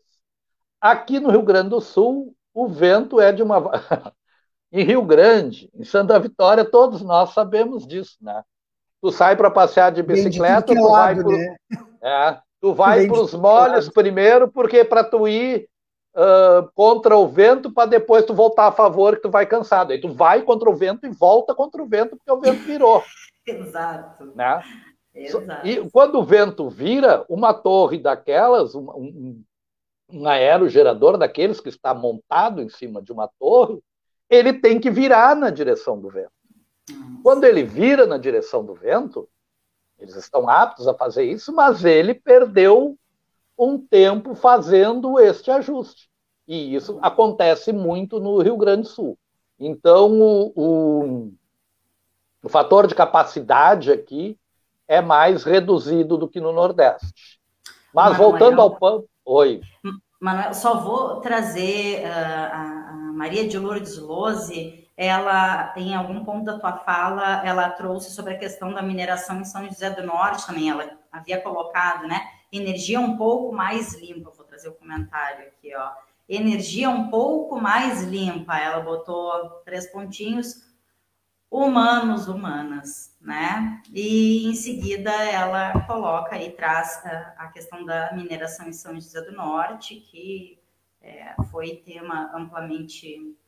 Aqui 0.78 1.18
no 1.18 1.30
Rio 1.30 1.42
Grande 1.42 1.70
do 1.70 1.80
Sul, 1.80 2.36
o 2.52 2.68
vento 2.68 3.18
é 3.18 3.32
de 3.32 3.42
uma. 3.42 3.58
em 4.70 4.84
Rio 4.84 5.02
Grande, 5.02 5.70
em 5.74 5.82
Santa 5.82 6.18
Vitória, 6.18 6.62
todos 6.62 7.00
nós 7.00 7.32
sabemos 7.32 7.86
disso, 7.86 8.18
né? 8.20 8.44
Tu 9.00 9.10
sai 9.12 9.34
para 9.34 9.50
passear 9.50 9.90
de 9.90 10.02
bicicleta, 10.02 10.74
tu 10.74 10.90
vai, 10.90 11.14
pro... 11.14 11.30
né? 11.30 11.56
é, 12.02 12.38
tu 12.60 12.74
vai 12.74 13.06
para 13.06 13.20
os 13.20 13.34
molhos 13.34 13.88
primeiro, 13.88 14.48
porque 14.48 14.84
para 14.84 15.04
tu 15.04 15.26
ir 15.28 15.68
uh, 16.14 16.68
contra 16.74 17.16
o 17.16 17.28
vento 17.28 17.72
para 17.72 17.88
depois 17.88 18.24
tu 18.24 18.34
voltar 18.34 18.66
a 18.66 18.72
favor 18.72 19.16
que 19.16 19.22
tu 19.22 19.30
vai 19.30 19.46
cansado. 19.46 19.92
Aí 19.92 20.00
tu 20.00 20.12
vai 20.12 20.42
contra 20.42 20.68
o 20.68 20.74
vento 20.74 21.06
e 21.06 21.10
volta 21.10 21.54
contra 21.54 21.82
o 21.82 21.86
vento 21.86 22.16
porque 22.16 22.30
o 22.30 22.40
vento 22.40 22.64
virou. 22.64 23.02
Exato. 23.46 24.32
Né? 24.34 24.62
Exato. 25.14 25.66
E 25.66 25.90
quando 25.90 26.18
o 26.18 26.24
vento 26.24 26.68
vira, 26.68 27.24
uma 27.28 27.54
torre 27.54 27.98
daquelas, 27.98 28.74
um, 28.74 28.90
um, 28.90 29.42
um 30.12 30.28
aerogerador 30.28 31.16
daqueles 31.16 31.60
que 31.60 31.68
está 31.68 31.94
montado 31.94 32.62
em 32.62 32.68
cima 32.68 33.02
de 33.02 33.12
uma 33.12 33.28
torre, 33.38 33.80
ele 34.28 34.52
tem 34.52 34.78
que 34.78 34.90
virar 34.90 35.34
na 35.34 35.50
direção 35.50 35.98
do 35.98 36.08
vento. 36.08 36.30
Quando 37.22 37.44
ele 37.44 37.62
vira 37.62 38.06
na 38.06 38.16
direção 38.16 38.64
do 38.64 38.74
vento, 38.74 39.28
eles 39.98 40.16
estão 40.16 40.48
aptos 40.48 40.86
a 40.86 40.94
fazer 40.94 41.24
isso, 41.24 41.52
mas 41.52 41.84
ele 41.84 42.14
perdeu 42.14 42.96
um 43.58 43.78
tempo 43.78 44.34
fazendo 44.34 45.18
este 45.18 45.50
ajuste. 45.50 46.08
E 46.46 46.74
isso 46.74 46.98
acontece 47.02 47.72
muito 47.72 48.20
no 48.20 48.38
Rio 48.38 48.56
Grande 48.56 48.82
do 48.82 48.88
Sul. 48.88 49.18
Então, 49.58 50.20
o, 50.20 50.52
o, 50.54 51.32
o 52.42 52.48
fator 52.48 52.86
de 52.86 52.94
capacidade 52.94 53.90
aqui 53.90 54.38
é 54.86 55.02
mais 55.02 55.44
reduzido 55.44 56.16
do 56.16 56.28
que 56.28 56.40
no 56.40 56.52
Nordeste. 56.52 57.38
Mas 57.92 58.12
Manuel, 58.12 58.30
voltando 58.30 58.60
ao 58.62 58.76
PAN. 58.76 59.02
Oi. 59.24 59.60
Manuel, 60.20 60.54
só 60.54 60.80
vou 60.80 61.20
trazer 61.20 62.04
uh, 62.04 62.06
a, 62.06 62.90
a, 62.90 63.12
Maria 63.12 63.46
de 63.46 63.58
Lourdes 63.58 63.98
Lose. 63.98 64.87
Ela, 65.00 65.72
em 65.76 65.94
algum 65.94 66.24
ponto 66.24 66.44
da 66.44 66.58
tua 66.58 66.72
fala, 66.78 67.46
ela 67.46 67.70
trouxe 67.70 68.10
sobre 68.10 68.34
a 68.34 68.38
questão 68.38 68.74
da 68.74 68.82
mineração 68.82 69.40
em 69.40 69.44
São 69.44 69.64
José 69.64 69.90
do 69.90 70.04
Norte 70.04 70.44
também. 70.44 70.68
Ela 70.68 70.98
havia 71.12 71.40
colocado, 71.40 72.08
né? 72.08 72.20
Energia 72.50 72.98
um 72.98 73.16
pouco 73.16 73.54
mais 73.54 73.94
limpa. 73.94 74.32
Vou 74.36 74.44
trazer 74.44 74.70
o 74.70 74.74
comentário 74.74 75.46
aqui, 75.46 75.72
ó. 75.72 75.92
Energia 76.28 76.90
um 76.90 77.10
pouco 77.10 77.60
mais 77.60 78.02
limpa. 78.02 78.58
Ela 78.58 78.80
botou 78.80 79.62
três 79.64 79.86
pontinhos 79.86 80.66
humanos, 81.48 82.26
humanas, 82.26 83.16
né? 83.20 83.80
E 83.94 84.48
em 84.48 84.54
seguida 84.56 85.12
ela 85.12 85.80
coloca 85.86 86.36
e 86.42 86.50
traz 86.50 87.00
a, 87.06 87.44
a 87.44 87.46
questão 87.52 87.84
da 87.84 88.12
mineração 88.14 88.66
em 88.66 88.72
São 88.72 88.94
José 88.94 89.20
do 89.20 89.30
Norte, 89.30 89.94
que 89.94 90.58
é, 91.00 91.36
foi 91.52 91.76
tema 91.76 92.32
amplamente 92.34 93.38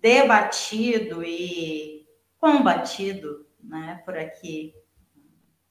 debatido 0.00 1.22
e 1.22 2.06
combatido, 2.38 3.46
né, 3.62 4.02
por 4.04 4.16
aqui. 4.16 4.74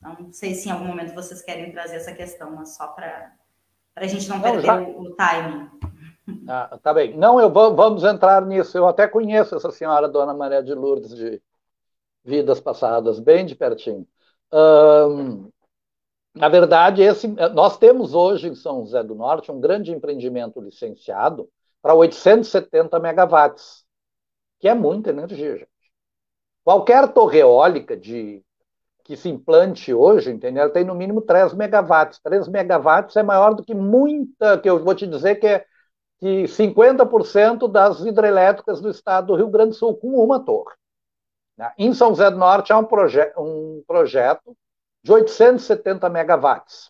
Não 0.02 0.32
sei 0.32 0.54
se 0.56 0.68
em 0.68 0.72
algum 0.72 0.86
momento 0.86 1.14
vocês 1.14 1.42
querem 1.42 1.72
trazer 1.72 1.98
essa 1.98 2.14
questão, 2.14 2.52
mas 2.56 2.76
só 2.76 2.88
para 2.88 3.34
a 3.96 4.08
gente 4.08 4.28
não, 4.28 4.38
não 4.38 4.44
perder 4.44 4.66
já... 4.66 4.82
o, 4.82 5.02
o 5.02 5.16
timing. 5.16 5.70
Ah, 6.48 6.80
tá 6.82 6.94
bem. 6.94 7.16
Não, 7.16 7.40
eu 7.40 7.50
vou, 7.50 7.76
vamos 7.76 8.04
entrar 8.04 8.46
nisso. 8.46 8.78
Eu 8.78 8.88
até 8.88 9.08
conheço 9.08 9.56
essa 9.56 9.72
senhora, 9.72 10.10
Dona 10.10 10.34
Maria 10.34 10.64
de 10.64 10.74
Lourdes, 10.74 11.16
de 11.16 11.42
vidas 12.24 12.60
passadas, 12.60 13.20
bem 13.20 13.46
de 13.46 13.56
pertinho. 13.56 14.08
Na 16.36 16.50
verdade, 16.50 17.04
esse, 17.04 17.28
nós 17.54 17.78
temos 17.78 18.14
hoje 18.16 18.48
em 18.48 18.56
São 18.56 18.82
José 18.82 19.04
do 19.04 19.14
Norte 19.14 19.52
um 19.52 19.60
grande 19.60 19.92
empreendimento 19.92 20.60
licenciado 20.60 21.48
para 21.82 21.94
870 21.94 23.00
megawatts, 23.00 23.83
que 24.64 24.70
é 24.70 24.74
muita 24.74 25.10
energia, 25.10 25.58
gente. 25.58 25.68
Qualquer 26.64 27.12
torre 27.12 27.40
eólica 27.40 27.98
de, 27.98 28.42
que 29.04 29.18
se 29.18 29.28
implante 29.28 29.94
hoje, 29.94 30.32
entendeu? 30.32 30.72
tem 30.72 30.86
no 30.86 30.96
mínimo 30.96 31.20
3 31.20 31.54
megawatts. 31.54 32.18
3 32.24 32.48
megawatts 32.48 33.18
é 33.18 33.24
maior 33.24 33.54
do 33.56 33.62
que 33.62 33.76
muita, 33.76 34.58
que 34.58 34.70
eu 34.70 34.82
vou 34.82 34.96
te 34.96 35.06
dizer 35.06 35.36
que 35.36 35.48
é 35.48 35.66
que 36.18 36.48
50% 36.48 37.70
das 37.70 38.06
hidrelétricas 38.06 38.80
do 38.80 38.90
estado 38.90 39.28
do 39.28 39.36
Rio 39.36 39.50
Grande 39.50 39.72
do 39.72 39.76
Sul 39.76 39.98
com 39.98 40.12
uma 40.24 40.40
torre. 40.40 40.74
Né? 41.58 41.74
Em 41.78 41.94
São 41.94 42.12
José 42.12 42.32
do 42.32 42.38
Norte 42.38 42.72
há 42.72 42.78
um, 42.78 42.86
proje 42.86 43.34
um 43.38 43.84
projeto 43.86 44.56
de 45.04 45.12
870 45.12 46.10
megawatts. 46.10 46.90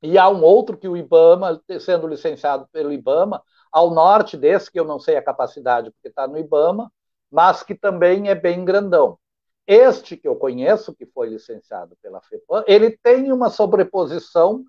E 0.00 0.16
há 0.16 0.28
um 0.28 0.44
outro 0.44 0.78
que 0.78 0.86
o 0.86 0.96
IBAMA, 0.96 1.60
sendo 1.80 2.06
licenciado 2.06 2.68
pelo 2.70 2.92
IBAMA, 2.92 3.42
ao 3.70 3.90
norte 3.90 4.36
desse, 4.36 4.70
que 4.70 4.78
eu 4.78 4.84
não 4.84 4.98
sei 4.98 5.16
a 5.16 5.22
capacidade, 5.22 5.90
porque 5.90 6.08
está 6.08 6.26
no 6.26 6.38
IBAMA, 6.38 6.90
mas 7.30 7.62
que 7.62 7.74
também 7.74 8.28
é 8.28 8.34
bem 8.34 8.64
grandão. 8.64 9.18
Este 9.66 10.16
que 10.16 10.26
eu 10.26 10.34
conheço, 10.34 10.94
que 10.94 11.06
foi 11.06 11.28
licenciado 11.28 11.96
pela 12.02 12.20
FEPAM, 12.20 12.64
ele 12.66 12.98
tem 13.02 13.30
uma 13.32 13.50
sobreposição 13.50 14.64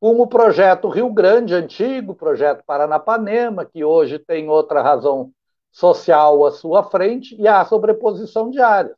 com 0.00 0.18
o 0.18 0.26
projeto 0.26 0.88
Rio 0.88 1.12
Grande 1.12 1.54
antigo, 1.54 2.14
projeto 2.14 2.64
Paranapanema, 2.64 3.64
que 3.64 3.84
hoje 3.84 4.18
tem 4.18 4.48
outra 4.48 4.82
razão 4.82 5.30
social 5.70 6.44
à 6.44 6.50
sua 6.50 6.82
frente, 6.82 7.36
e 7.40 7.46
a 7.46 7.64
sobreposição 7.64 8.50
de 8.50 8.60
áreas. 8.60 8.96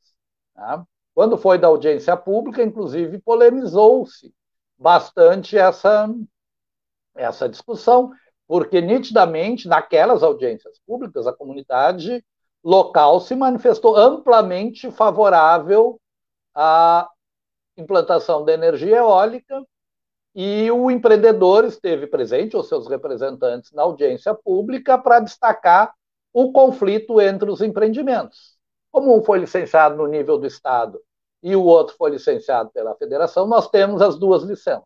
Tá? 0.54 0.84
Quando 1.14 1.36
foi 1.36 1.58
da 1.58 1.68
audiência 1.68 2.16
pública, 2.16 2.62
inclusive, 2.62 3.18
polemizou-se 3.18 4.32
bastante 4.78 5.58
essa, 5.58 6.08
essa 7.14 7.48
discussão, 7.48 8.10
porque 8.52 8.82
nitidamente, 8.82 9.66
naquelas 9.66 10.22
audiências 10.22 10.78
públicas, 10.80 11.26
a 11.26 11.32
comunidade 11.32 12.22
local 12.62 13.18
se 13.18 13.34
manifestou 13.34 13.96
amplamente 13.96 14.90
favorável 14.90 15.98
à 16.54 17.08
implantação 17.78 18.44
da 18.44 18.52
energia 18.52 18.98
eólica 18.98 19.58
e 20.34 20.70
o 20.70 20.90
empreendedor 20.90 21.64
esteve 21.64 22.06
presente, 22.06 22.54
ou 22.54 22.62
seus 22.62 22.86
representantes, 22.88 23.72
na 23.72 23.84
audiência 23.84 24.34
pública 24.34 24.98
para 24.98 25.20
destacar 25.20 25.94
o 26.30 26.52
conflito 26.52 27.22
entre 27.22 27.50
os 27.50 27.62
empreendimentos. 27.62 28.58
Como 28.90 29.16
um 29.16 29.24
foi 29.24 29.38
licenciado 29.38 29.96
no 29.96 30.06
nível 30.06 30.36
do 30.36 30.46
Estado 30.46 31.00
e 31.42 31.56
o 31.56 31.64
outro 31.64 31.96
foi 31.96 32.10
licenciado 32.10 32.68
pela 32.68 32.94
Federação, 32.96 33.46
nós 33.46 33.70
temos 33.70 34.02
as 34.02 34.18
duas 34.18 34.42
licenças. 34.42 34.84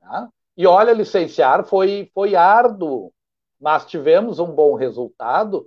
Tá? 0.00 0.28
E 0.60 0.66
olha, 0.66 0.92
licenciar 0.92 1.64
foi, 1.64 2.10
foi 2.12 2.36
árduo, 2.36 3.10
mas 3.58 3.86
tivemos 3.86 4.38
um 4.38 4.52
bom 4.52 4.74
resultado. 4.74 5.66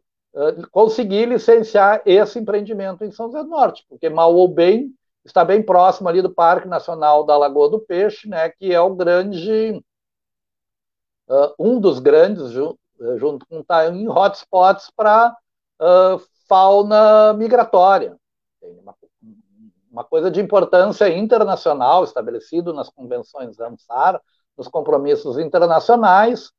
Conseguir 0.69 1.27
licenciar 1.27 2.03
esse 2.05 2.37
empreendimento 2.37 3.03
em 3.03 3.09
São 3.09 3.25
José 3.25 3.41
do 3.41 3.49
Norte, 3.49 3.83
porque 3.89 4.07
mal 4.07 4.35
ou 4.35 4.47
bem 4.47 4.93
está 5.25 5.43
bem 5.43 5.63
próximo 5.63 6.07
ali 6.09 6.21
do 6.21 6.31
Parque 6.31 6.67
Nacional 6.67 7.23
da 7.23 7.35
Lagoa 7.35 7.71
do 7.71 7.79
Peixe, 7.79 8.29
né, 8.29 8.49
que 8.49 8.71
é 8.71 8.79
o 8.79 8.93
grande, 8.93 9.83
uh, 11.27 11.55
um 11.57 11.79
dos 11.79 11.97
grandes, 11.97 12.55
eh, 12.55 13.17
junto 13.17 13.47
com 13.47 13.65
em 13.91 14.07
hotspots 14.07 14.91
para 14.95 15.35
uh, 15.81 16.21
fauna 16.47 17.33
migratória. 17.33 18.15
Uma, 18.61 18.95
uma, 19.91 20.03
coisa 20.03 20.29
de 20.29 20.39
importância 20.39 21.09
internacional 21.09 22.03
estabelecido 22.03 22.75
nas 22.75 22.89
convenções 22.89 23.57
Ramsar, 23.57 24.21
nos 24.57 24.67
compromissos 24.67 25.37
internacionais. 25.37 26.51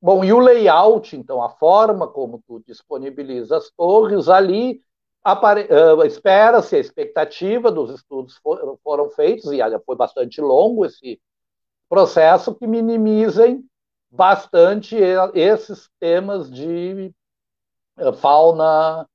Bom, 0.00 0.24
e 0.24 0.32
o 0.32 0.38
layout, 0.38 1.14
então, 1.14 1.42
a 1.42 1.50
forma 1.50 2.08
como 2.08 2.42
tu 2.46 2.60
disponibiliza 2.66 3.58
as 3.58 3.70
torres 3.70 4.28
ali, 4.28 4.82
uh, 5.26 6.04
espera-se, 6.04 6.76
a 6.76 6.78
expectativa 6.78 7.70
dos 7.70 7.90
estudos 7.90 8.36
for, 8.36 8.78
foram 8.82 9.10
feitos, 9.10 9.52
e 9.52 9.58
foi 9.84 9.96
bastante 9.96 10.40
longo 10.40 10.86
esse 10.86 11.20
processo, 11.88 12.54
que 12.54 12.66
minimizem 12.66 13.64
bastante 14.10 14.96
esses 15.34 15.88
temas 16.00 16.50
de 16.50 17.14
eh, 17.96 18.12
fauna 18.14 19.06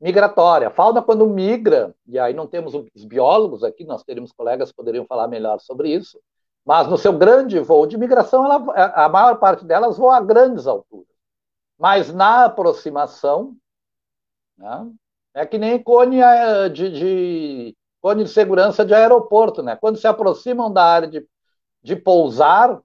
migratória. 0.00 0.70
Fauna, 0.70 1.00
quando 1.00 1.26
migra, 1.26 1.94
e 2.06 2.18
aí 2.18 2.34
não 2.34 2.46
temos 2.46 2.74
os 2.74 3.04
biólogos 3.04 3.62
aqui, 3.62 3.84
nós 3.84 4.02
teríamos 4.02 4.32
colegas 4.32 4.70
que 4.70 4.76
poderiam 4.76 5.06
falar 5.06 5.28
melhor 5.28 5.60
sobre 5.60 5.94
isso, 5.94 6.18
mas 6.64 6.86
no 6.88 6.96
seu 6.96 7.12
grande 7.12 7.58
voo 7.58 7.86
de 7.86 7.98
migração, 7.98 8.44
ela, 8.44 9.04
a 9.04 9.08
maior 9.08 9.36
parte 9.36 9.64
delas 9.64 9.98
voa 9.98 10.16
a 10.16 10.20
grandes 10.20 10.66
alturas. 10.66 11.06
Mas 11.78 12.12
na 12.12 12.44
aproximação, 12.44 13.56
né, 14.56 14.90
é 15.34 15.46
que 15.46 15.58
nem 15.58 15.82
cone 15.82 16.20
eh, 16.20 16.68
de, 16.68 16.90
de, 16.90 17.76
cone 18.00 18.24
de 18.24 18.30
segurança 18.30 18.84
de 18.84 18.94
aeroporto. 18.94 19.62
Né? 19.62 19.76
Quando 19.76 19.98
se 19.98 20.06
aproximam 20.06 20.72
da 20.72 20.84
área 20.84 21.08
de, 21.08 21.26
de 21.82 21.96
pousar, 21.96 22.80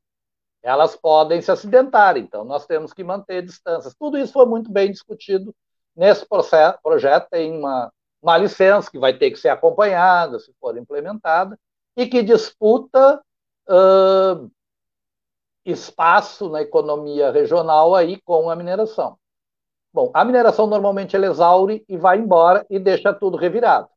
elas 0.63 0.95
podem 0.95 1.41
se 1.41 1.51
acidentar, 1.51 2.17
então 2.17 2.43
nós 2.43 2.65
temos 2.65 2.91
que 2.91 3.03
manter 3.03 3.43
distâncias. 3.43 3.95
Tudo 3.95 4.17
isso 4.17 4.33
foi 4.33 4.45
muito 4.45 4.71
bem 4.71 4.91
discutido 4.91 5.55
nesse 5.95 6.27
processo, 6.27 6.79
projeto, 6.83 7.29
tem 7.29 7.57
uma, 7.57 7.91
uma 8.21 8.37
licença 8.37 8.89
que 8.89 8.99
vai 8.99 9.13
ter 9.17 9.31
que 9.31 9.37
ser 9.37 9.49
acompanhada, 9.49 10.39
se 10.39 10.53
for 10.59 10.77
implementada, 10.77 11.57
e 11.95 12.05
que 12.05 12.21
disputa 12.21 13.21
uh, 13.69 14.49
espaço 15.65 16.49
na 16.49 16.61
economia 16.61 17.31
regional 17.31 17.93
aí 17.93 18.19
com 18.21 18.49
a 18.49 18.55
mineração. 18.55 19.17
Bom, 19.93 20.11
a 20.13 20.23
mineração 20.23 20.67
normalmente 20.67 21.15
ela 21.15 21.25
exaure 21.25 21.83
e 21.87 21.97
vai 21.97 22.17
embora 22.17 22.65
e 22.69 22.79
deixa 22.79 23.13
tudo 23.13 23.37
revirado. 23.37 23.89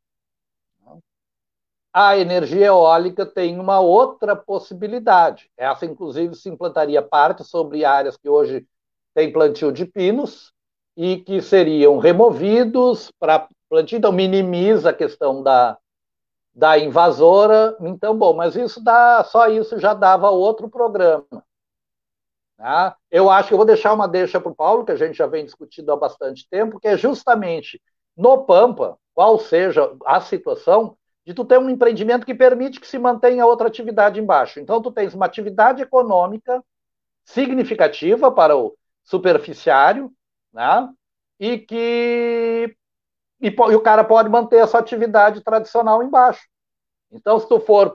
A 1.93 2.17
energia 2.17 2.67
eólica 2.67 3.27
tem 3.27 3.59
uma 3.59 3.81
outra 3.81 4.37
possibilidade. 4.37 5.51
Essa, 5.57 5.85
inclusive, 5.85 6.37
se 6.37 6.49
implantaria 6.49 7.03
parte 7.03 7.43
sobre 7.43 7.85
áreas 7.85 8.17
que 8.17 8.29
hoje 8.29 8.65
têm 9.13 9.33
plantio 9.33 9.73
de 9.73 9.85
pinos 9.85 10.53
e 10.97 11.17
que 11.17 11.43
seriam 11.43 11.99
removidos 11.99 13.11
para 13.19 13.49
plantio. 13.69 13.99
Então, 13.99 14.13
minimiza 14.13 14.91
a 14.91 14.95
questão 14.95 15.43
da, 15.43 15.77
da 16.55 16.79
invasora. 16.79 17.77
Então, 17.81 18.17
bom, 18.17 18.35
mas 18.35 18.57
isso 18.57 18.83
dá, 18.83 19.25
só 19.25 19.49
isso 19.49 19.79
já 19.79 19.95
dava 19.95 20.31
outro 20.31 20.69
programa. 20.69 21.27
Tá? 22.57 22.97
Eu 23.11 23.31
acho 23.31 23.49
que 23.49 23.55
eu 23.55 23.59
vou 23.59 23.67
deixar 23.67 23.93
uma 23.93 24.07
deixa 24.07 24.41
para 24.41 24.53
o 24.53 24.55
Paulo, 24.55 24.85
que 24.85 24.93
a 24.93 24.97
gente 24.97 25.17
já 25.17 25.27
vem 25.27 25.45
discutindo 25.45 25.91
há 25.93 25.97
bastante 25.97 26.47
tempo, 26.49 26.79
que 26.79 26.89
é 26.89 26.97
justamente 26.97 27.81
no 28.17 28.45
Pampa, 28.45 28.99
qual 29.15 29.39
seja 29.39 29.91
a 30.05 30.21
situação, 30.21 30.97
de 31.25 31.33
tu 31.33 31.45
ter 31.45 31.59
um 31.59 31.71
empreendimento 31.71 32.27
que 32.27 32.35
permite 32.35 32.81
que 32.81 32.87
se 32.87 32.99
mantenha 32.99 33.47
outra 33.47 33.69
atividade 33.69 34.21
embaixo. 34.21 34.61
Então, 34.61 34.83
tu 34.83 34.91
tens 34.91 35.15
uma 35.15 35.27
atividade 35.27 35.83
econômica 35.83 36.63
significativa 37.25 38.31
para 38.31 38.57
o 38.57 38.75
superficiário, 39.05 40.13
né? 40.53 40.89
E 41.39 41.59
que 41.59 42.77
e, 43.41 43.49
e 43.49 43.75
o 43.75 43.81
cara 43.81 44.05
pode 44.05 44.29
manter 44.29 44.57
essa 44.57 44.79
atividade 44.79 45.43
tradicional 45.43 46.03
embaixo. 46.03 46.47
Então, 47.11 47.39
se 47.39 47.49
tu 47.49 47.59
for 47.59 47.93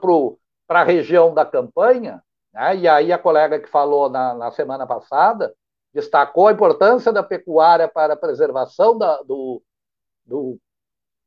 para 0.66 0.80
a 0.80 0.84
região 0.84 1.32
da 1.32 1.44
campanha, 1.46 2.22
né? 2.52 2.76
e 2.76 2.88
aí 2.88 3.12
a 3.12 3.18
colega 3.18 3.60
que 3.60 3.68
falou 3.68 4.10
na, 4.10 4.34
na 4.34 4.50
semana 4.50 4.86
passada 4.86 5.54
destacou 5.92 6.48
a 6.48 6.52
importância 6.52 7.10
da 7.10 7.22
pecuária 7.22 7.88
para 7.88 8.12
a 8.12 8.16
preservação 8.18 8.98
da, 8.98 9.22
do, 9.22 9.62
do, 10.26 10.58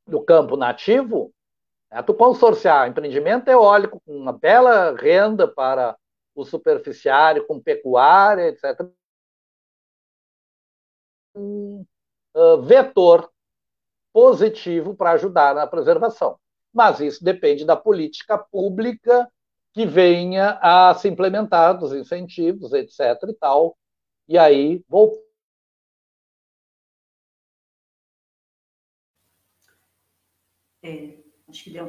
do 0.06 0.22
campo 0.22 0.56
nativo, 0.56 1.34
é 1.92 2.04
tu 2.04 2.14
consorciar 2.14 2.88
empreendimento 2.88 3.48
eólico 3.48 4.00
com 4.06 4.16
uma 4.16 4.32
bela 4.32 4.96
renda 4.96 5.48
para 5.48 5.98
o 6.36 6.46
superficiário, 6.46 7.48
com 7.48 7.60
pecuária, 7.60 8.50
etc. 8.50 8.88
Um 11.36 11.84
uh, 12.36 12.62
vetor 12.62 13.32
positivo 14.14 14.96
para 14.96 15.12
ajudar 15.12 15.56
na 15.56 15.68
preservação. 15.68 16.38
Mas 16.74 17.00
isso 17.00 17.24
depende 17.24 17.66
da 17.66 17.76
política 17.76 18.38
pública 18.38 19.30
que 19.74 19.86
venha 19.86 20.60
a 20.62 20.94
se 20.96 21.08
implementar, 21.08 21.78
dos 21.78 21.94
incentivos, 21.94 22.74
etc. 22.74 23.00
e 23.30 23.34
tal. 23.34 23.78
E 24.28 24.38
aí, 24.38 24.84
vou 24.88 25.14
É, 30.82 31.18
acho 31.50 31.64
que 31.66 31.72
deu, 31.72 31.86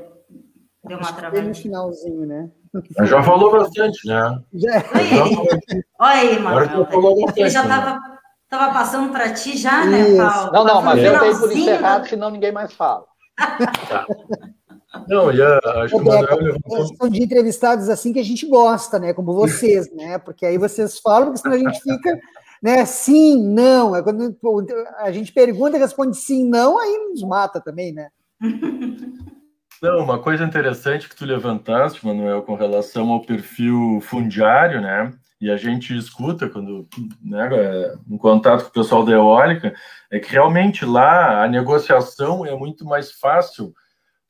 deu 0.84 0.98
uma 0.98 1.12
travada. 1.12 1.42
no 1.42 1.54
finalzinho, 1.54 2.26
né? 2.26 2.50
Já 3.04 3.22
falou 3.22 3.52
bastante, 3.52 4.06
né? 4.06 4.44
Já. 4.52 4.82
Olha 5.98 6.14
aí, 6.14 6.38
Manuel. 6.40 6.88
Eu 7.36 7.48
já 7.48 7.62
estava 7.62 8.19
tava 8.50 8.72
passando 8.72 9.12
para 9.12 9.32
ti 9.32 9.56
já, 9.56 9.86
né, 9.86 10.00
Isso. 10.00 10.16
né, 10.16 10.24
Paulo? 10.24 10.52
Não, 10.52 10.64
não, 10.64 10.82
mas 10.82 11.02
eu 11.02 11.20
dei 11.20 11.34
por 11.34 11.52
encerrado, 11.52 12.08
senão 12.08 12.30
ninguém 12.30 12.52
mais 12.52 12.72
fala. 12.72 13.06
Tá. 13.88 14.06
Não, 15.08 15.32
e 15.32 15.40
a, 15.40 15.58
acho 15.82 15.94
que 15.94 16.02
o 16.02 16.04
Manuel 16.04 16.56
São 16.98 17.08
de 17.08 17.22
entrevistados 17.22 17.88
assim 17.88 18.12
que 18.12 18.18
a 18.18 18.24
gente 18.24 18.44
gosta, 18.46 18.98
né? 18.98 19.14
Como 19.14 19.32
vocês, 19.32 19.90
né? 19.94 20.18
Porque 20.18 20.44
aí 20.44 20.58
vocês 20.58 20.98
falam, 20.98 21.26
porque 21.26 21.38
senão 21.38 21.54
a 21.54 21.58
gente 21.58 21.80
fica, 21.80 22.18
né? 22.60 22.84
Sim, 22.84 23.40
não. 23.40 23.94
É 23.94 24.02
quando 24.02 24.36
a 24.98 25.12
gente 25.12 25.32
pergunta 25.32 25.76
e 25.76 25.80
responde 25.80 26.16
sim, 26.16 26.44
não, 26.44 26.76
aí 26.78 27.08
nos 27.08 27.22
mata 27.22 27.60
também, 27.60 27.92
né? 27.92 28.08
Não, 29.80 30.00
uma 30.00 30.18
coisa 30.18 30.44
interessante 30.44 31.08
que 31.08 31.16
tu 31.16 31.24
levantaste, 31.24 32.04
Manuel, 32.04 32.42
com 32.42 32.54
relação 32.54 33.08
ao 33.10 33.22
perfil 33.22 34.00
fundiário, 34.02 34.80
né? 34.80 35.10
E 35.40 35.50
a 35.50 35.56
gente 35.56 35.96
escuta 35.96 36.48
quando, 36.48 36.86
né, 37.22 37.48
em 38.08 38.18
contato 38.18 38.64
com 38.64 38.68
o 38.68 38.72
pessoal 38.72 39.04
da 39.04 39.12
eólica, 39.12 39.74
é 40.10 40.18
que 40.18 40.32
realmente 40.32 40.84
lá 40.84 41.42
a 41.42 41.48
negociação 41.48 42.44
é 42.44 42.54
muito 42.54 42.84
mais 42.84 43.12
fácil, 43.12 43.72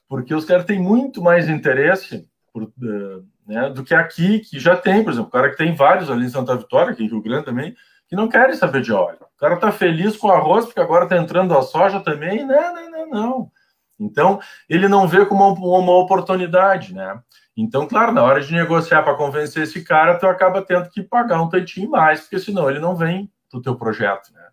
porque 0.08 0.32
os 0.32 0.44
caras 0.44 0.64
têm 0.64 0.78
muito 0.78 1.20
mais 1.20 1.48
interesse 1.48 2.28
por, 2.52 2.62
eh, 2.62 3.22
né, 3.46 3.70
do 3.70 3.82
que 3.82 3.94
aqui, 3.94 4.38
que 4.38 4.60
já 4.60 4.76
tem, 4.76 5.02
por 5.02 5.12
exemplo, 5.12 5.28
o 5.28 5.32
cara 5.32 5.50
que 5.50 5.56
tem 5.56 5.74
vários 5.74 6.10
ali 6.10 6.26
em 6.26 6.30
Santa 6.30 6.56
Vitória, 6.56 6.92
aqui 6.92 7.02
em 7.02 7.08
Rio 7.08 7.22
Grande 7.22 7.44
também, 7.44 7.74
que 8.08 8.16
não 8.16 8.28
querem 8.28 8.54
saber 8.54 8.82
de 8.82 8.92
óleo. 8.92 9.18
O 9.36 9.38
cara 9.38 9.56
tá 9.56 9.72
feliz 9.72 10.16
com 10.16 10.28
o 10.28 10.32
arroz, 10.32 10.64
porque 10.64 10.80
agora 10.80 11.06
tá 11.06 11.16
entrando 11.16 11.56
a 11.56 11.62
soja 11.62 12.00
também. 12.00 12.44
Não, 12.44 12.74
não, 12.74 12.90
não, 12.90 13.08
não. 13.08 13.50
Então, 13.98 14.40
ele 14.68 14.88
não 14.88 15.06
vê 15.06 15.24
como 15.26 15.52
uma 15.54 15.98
oportunidade, 15.98 16.94
né? 16.94 17.20
Então, 17.60 17.86
claro, 17.86 18.12
na 18.12 18.22
hora 18.22 18.40
de 18.40 18.52
negociar 18.52 19.02
para 19.02 19.14
convencer 19.14 19.64
esse 19.64 19.82
cara, 19.82 20.18
tu 20.18 20.26
acaba 20.26 20.62
tendo 20.62 20.88
que 20.88 21.02
pagar 21.02 21.42
um 21.42 21.48
tantinho 21.48 21.90
mais, 21.90 22.20
porque 22.20 22.38
senão 22.38 22.70
ele 22.70 22.78
não 22.78 22.96
vem 22.96 23.30
do 23.52 23.60
teu 23.60 23.76
projeto, 23.76 24.32
né? 24.32 24.46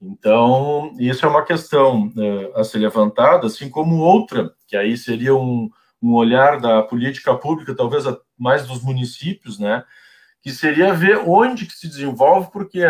Então, 0.00 0.94
isso 0.98 1.24
é 1.24 1.28
uma 1.28 1.44
questão 1.44 2.08
uh, 2.08 2.58
a 2.58 2.64
ser 2.64 2.78
levantada, 2.78 3.46
assim 3.46 3.70
como 3.70 3.98
outra, 3.98 4.52
que 4.66 4.76
aí 4.76 4.96
seria 4.96 5.34
um, 5.34 5.70
um 6.02 6.14
olhar 6.14 6.60
da 6.60 6.82
política 6.82 7.34
pública, 7.34 7.74
talvez 7.74 8.04
mais 8.36 8.66
dos 8.66 8.82
municípios, 8.82 9.58
né? 9.58 9.84
Que 10.42 10.50
seria 10.50 10.92
ver 10.92 11.18
onde 11.24 11.66
que 11.66 11.74
se 11.74 11.88
desenvolve, 11.88 12.50
porque 12.52 12.84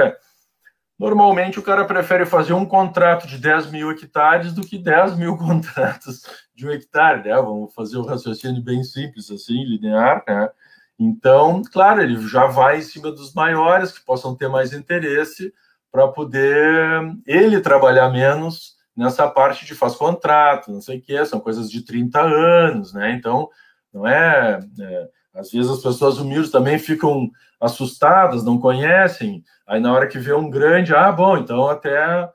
Normalmente 1.03 1.59
o 1.59 1.63
cara 1.63 1.85
prefere 1.85 2.25
fazer 2.25 2.53
um 2.53 2.65
contrato 2.65 3.27
de 3.27 3.37
10 3.37 3.73
mil 3.73 3.91
hectares 3.91 4.53
do 4.53 4.65
que 4.65 4.79
10 4.79 5.17
mil 5.17 5.35
contratos 5.39 6.23
de 6.55 6.66
um 6.66 6.70
hectare, 6.70 7.24
né? 7.28 7.34
Vamos 7.36 7.74
fazer 7.74 7.98
um 7.98 8.05
raciocínio 8.05 8.62
bem 8.62 8.82
simples, 8.84 9.30
assim, 9.30 9.64
linear, 9.64 10.22
né? 10.26 10.50
Então, 10.98 11.62
claro, 11.72 12.03
ele 12.03 12.16
já 12.28 12.46
vai 12.46 12.78
em 12.78 12.82
cima 12.82 13.11
dos 13.11 13.34
maiores 13.34 13.92
que 13.92 14.05
possam 14.05 14.36
ter 14.36 14.48
mais 14.48 14.72
interesse 14.72 15.53
para 15.90 16.09
poder 16.09 17.03
ele 17.26 17.61
trabalhar 17.61 18.09
menos 18.11 18.76
nessa 18.96 19.28
parte 19.28 19.64
de 19.64 19.74
faz 19.74 19.94
contrato, 19.94 20.70
não 20.70 20.80
sei 20.80 20.98
o 20.98 21.03
que, 21.03 21.24
são 21.24 21.40
coisas 21.40 21.70
de 21.70 21.82
30 21.82 22.20
anos, 22.20 22.92
né? 22.92 23.12
Então, 23.12 23.48
não 23.92 24.07
é, 24.07 24.61
é 24.80 25.09
às 25.34 25.50
vezes 25.50 25.70
as 25.70 25.82
pessoas 25.82 26.18
humildes 26.18 26.50
também 26.50 26.78
ficam 26.78 27.30
assustadas, 27.61 28.44
não 28.44 28.59
conhecem, 28.59 29.42
aí 29.66 29.80
na 29.80 29.92
hora 29.92 30.07
que 30.07 30.18
vê 30.18 30.34
um 30.34 30.50
grande, 30.50 30.94
ah, 30.94 31.11
bom, 31.11 31.38
então 31.38 31.68
até 31.68 32.28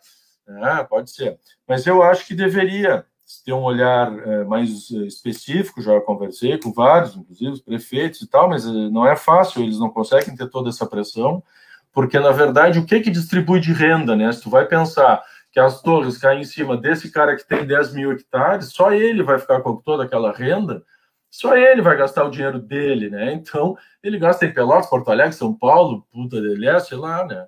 é, 0.47 0.83
pode 0.83 1.11
ser. 1.11 1.39
Mas 1.67 1.85
eu 1.85 2.01
acho 2.01 2.25
que 2.25 2.33
deveria 2.33 3.05
ter 3.43 3.51
um 3.51 3.63
olhar 3.63 4.17
é, 4.19 4.43
mais 4.45 4.89
específico, 4.89 5.81
já 5.81 5.99
conversei 5.99 6.57
com 6.57 6.71
vários, 6.71 7.15
inclusive 7.15 7.51
os 7.51 7.61
prefeitos 7.61 8.21
e 8.21 8.27
tal, 8.27 8.49
mas 8.49 8.65
é, 8.65 8.69
não 8.69 9.05
é 9.05 9.15
fácil, 9.15 9.63
eles 9.63 9.79
não 9.79 9.89
conseguem 9.89 10.35
ter 10.35 10.49
toda 10.49 10.69
essa 10.69 10.85
pressão, 10.85 11.43
porque 11.91 12.17
na 12.19 12.31
verdade 12.31 12.79
o 12.79 12.85
que 12.85 13.01
que 13.01 13.11
distribui 13.11 13.59
de 13.59 13.73
renda, 13.73 14.15
né? 14.15 14.31
Se 14.31 14.41
tu 14.41 14.49
vai 14.49 14.65
pensar 14.65 15.21
que 15.51 15.59
as 15.59 15.81
torres 15.81 16.17
caem 16.17 16.41
em 16.41 16.45
cima 16.45 16.77
desse 16.77 17.11
cara 17.11 17.35
que 17.35 17.45
tem 17.45 17.65
10 17.65 17.93
mil 17.93 18.11
hectares, 18.11 18.71
só 18.71 18.93
ele 18.93 19.23
vai 19.23 19.39
ficar 19.39 19.61
com 19.61 19.75
toda 19.75 20.03
aquela 20.03 20.31
renda, 20.31 20.83
só 21.29 21.55
ele 21.57 21.81
vai 21.81 21.97
gastar 21.97 22.23
o 22.23 22.31
dinheiro 22.31 22.59
dele, 22.59 23.09
né? 23.09 23.33
Então, 23.33 23.75
ele 24.01 24.17
gasta 24.17 24.45
em 24.45 24.53
Pelotas, 24.53 24.89
Porto 24.89 25.11
Alegre, 25.11 25.33
São 25.33 25.53
Paulo, 25.53 26.05
Puta 26.11 26.39
de 26.39 26.55
Leste, 26.55 26.95
lá, 26.95 27.25
né? 27.25 27.45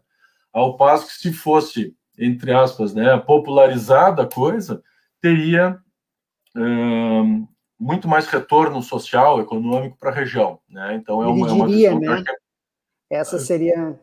Ao 0.52 0.76
passo 0.76 1.08
que 1.08 1.14
se 1.14 1.32
fosse, 1.32 1.96
entre 2.18 2.52
aspas, 2.52 2.94
né, 2.94 3.18
popularizada 3.18 4.24
a 4.24 4.28
coisa, 4.28 4.84
teria 5.22 5.80
hum, 6.56 7.48
muito 7.80 8.08
mais 8.08 8.28
retorno 8.28 8.82
social, 8.82 9.40
econômico 9.40 9.98
para 9.98 10.12
a 10.12 10.14
região, 10.14 10.60
né? 10.70 10.96
Então, 10.96 11.24
é 11.24 11.28
uma, 11.28 11.68
diria, 11.68 11.90
é 11.90 11.94
uma 11.94 12.20
né? 12.20 12.24
Essa 13.10 13.40
seria... 13.40 14.00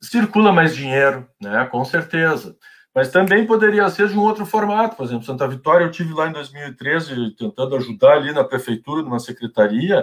Circula 0.00 0.50
mais 0.52 0.74
dinheiro, 0.74 1.28
né? 1.40 1.66
Com 1.66 1.84
certeza. 1.84 2.56
Mas 2.94 3.10
também 3.10 3.46
poderia 3.46 3.88
ser 3.90 4.08
de 4.08 4.18
um 4.18 4.22
outro 4.22 4.44
formato. 4.46 4.96
Por 4.96 5.04
exemplo, 5.04 5.24
Santa 5.24 5.46
Vitória, 5.46 5.84
eu 5.84 5.90
tive 5.90 6.12
lá 6.12 6.28
em 6.28 6.32
2013 6.32 7.36
tentando 7.36 7.76
ajudar 7.76 8.14
ali 8.14 8.32
na 8.32 8.42
prefeitura, 8.42 9.02
numa 9.02 9.20
secretaria, 9.20 10.02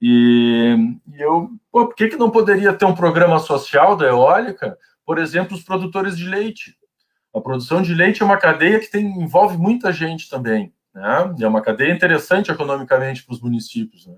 e, 0.00 0.76
e 1.12 1.20
eu, 1.20 1.50
pô, 1.70 1.86
por 1.86 1.94
que, 1.94 2.08
que 2.08 2.16
não 2.16 2.30
poderia 2.30 2.72
ter 2.72 2.84
um 2.84 2.94
programa 2.94 3.38
social 3.38 3.96
da 3.96 4.06
eólica? 4.06 4.76
Por 5.04 5.18
exemplo, 5.18 5.56
os 5.56 5.62
produtores 5.62 6.16
de 6.16 6.28
leite. 6.28 6.76
A 7.34 7.40
produção 7.40 7.80
de 7.80 7.94
leite 7.94 8.22
é 8.22 8.24
uma 8.24 8.36
cadeia 8.36 8.78
que 8.78 8.90
tem, 8.90 9.06
envolve 9.06 9.56
muita 9.56 9.92
gente 9.92 10.28
também, 10.28 10.72
né? 10.94 11.34
É 11.40 11.48
uma 11.48 11.62
cadeia 11.62 11.92
interessante 11.92 12.50
economicamente 12.50 13.24
para 13.24 13.34
os 13.34 13.40
municípios, 13.40 14.06
né? 14.06 14.14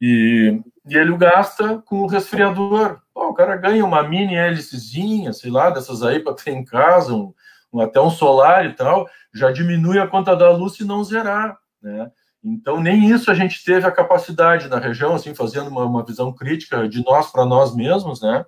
E, 0.00 0.60
e 0.88 0.96
ele 0.96 1.16
gasta 1.16 1.78
com 1.78 2.02
o 2.02 2.06
resfriador. 2.06 3.00
Pô, 3.12 3.28
o 3.28 3.34
cara 3.34 3.56
ganha 3.56 3.84
uma 3.84 4.02
mini 4.02 4.34
hélicezinha, 4.34 5.32
sei 5.32 5.50
lá, 5.50 5.70
dessas 5.70 6.02
aí 6.02 6.20
para 6.20 6.34
ter 6.34 6.52
em 6.52 6.64
casa, 6.64 7.12
um, 7.12 7.34
um, 7.72 7.80
até 7.80 8.00
um 8.00 8.10
solar 8.10 8.64
e 8.64 8.72
tal, 8.72 9.08
já 9.34 9.50
diminui 9.50 9.98
a 9.98 10.06
conta 10.06 10.36
da 10.36 10.50
luz 10.50 10.74
se 10.76 10.84
não 10.84 11.02
zerar, 11.02 11.58
né? 11.82 12.10
Então, 12.42 12.80
nem 12.80 13.10
isso 13.10 13.30
a 13.30 13.34
gente 13.34 13.62
teve 13.64 13.86
a 13.86 13.92
capacidade 13.92 14.68
na 14.68 14.78
região, 14.78 15.14
assim, 15.14 15.34
fazendo 15.34 15.68
uma, 15.68 15.84
uma 15.84 16.04
visão 16.04 16.32
crítica 16.32 16.88
de 16.88 17.04
nós 17.04 17.30
para 17.30 17.44
nós 17.44 17.74
mesmos, 17.74 18.22
né? 18.22 18.44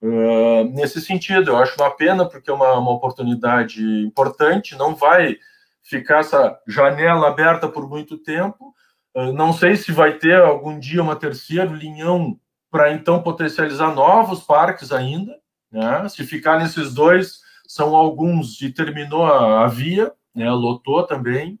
Uh, 0.00 0.64
nesse 0.74 1.00
sentido, 1.00 1.50
eu 1.50 1.56
acho 1.56 1.74
uma 1.80 1.90
pena, 1.90 2.28
porque 2.28 2.50
é 2.50 2.52
uma, 2.52 2.78
uma 2.78 2.92
oportunidade 2.92 3.82
importante, 4.04 4.76
não 4.76 4.94
vai 4.94 5.36
ficar 5.82 6.20
essa 6.20 6.58
janela 6.66 7.28
aberta 7.28 7.68
por 7.68 7.88
muito 7.88 8.18
tempo, 8.18 8.74
ah, 9.18 9.32
não 9.32 9.52
sei 9.52 9.74
se 9.74 9.90
vai 9.90 10.12
ter 10.12 10.40
algum 10.40 10.78
dia 10.78 11.02
uma 11.02 11.16
terceira 11.16 11.64
linhão 11.64 12.38
para 12.70 12.92
então 12.92 13.22
potencializar 13.22 13.92
novos 13.92 14.44
parques 14.44 14.92
ainda. 14.92 15.36
Né? 15.72 16.08
Se 16.08 16.24
ficar 16.24 16.58
nesses 16.58 16.94
dois, 16.94 17.40
são 17.66 17.96
alguns 17.96 18.60
e 18.62 18.70
terminou 18.70 19.24
a, 19.26 19.64
a 19.64 19.66
via, 19.66 20.12
né? 20.34 20.48
lotou 20.50 21.02
também. 21.04 21.58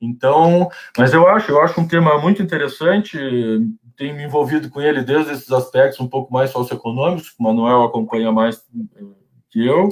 Então, 0.00 0.68
mas 0.96 1.12
eu 1.12 1.28
acho, 1.28 1.50
eu 1.50 1.60
acho 1.60 1.80
um 1.80 1.88
tema 1.88 2.18
muito 2.18 2.42
interessante. 2.42 3.18
Tenho 3.96 4.14
me 4.14 4.24
envolvido 4.24 4.68
com 4.70 4.80
ele 4.80 5.02
desde 5.02 5.32
esses 5.32 5.50
aspectos 5.52 6.00
um 6.00 6.08
pouco 6.08 6.32
mais 6.32 6.50
socioeconômicos, 6.50 7.34
o 7.38 7.42
Manuel 7.42 7.84
acompanha 7.84 8.32
mais 8.32 8.56
eh, 8.56 9.04
que 9.50 9.64
eu, 9.64 9.88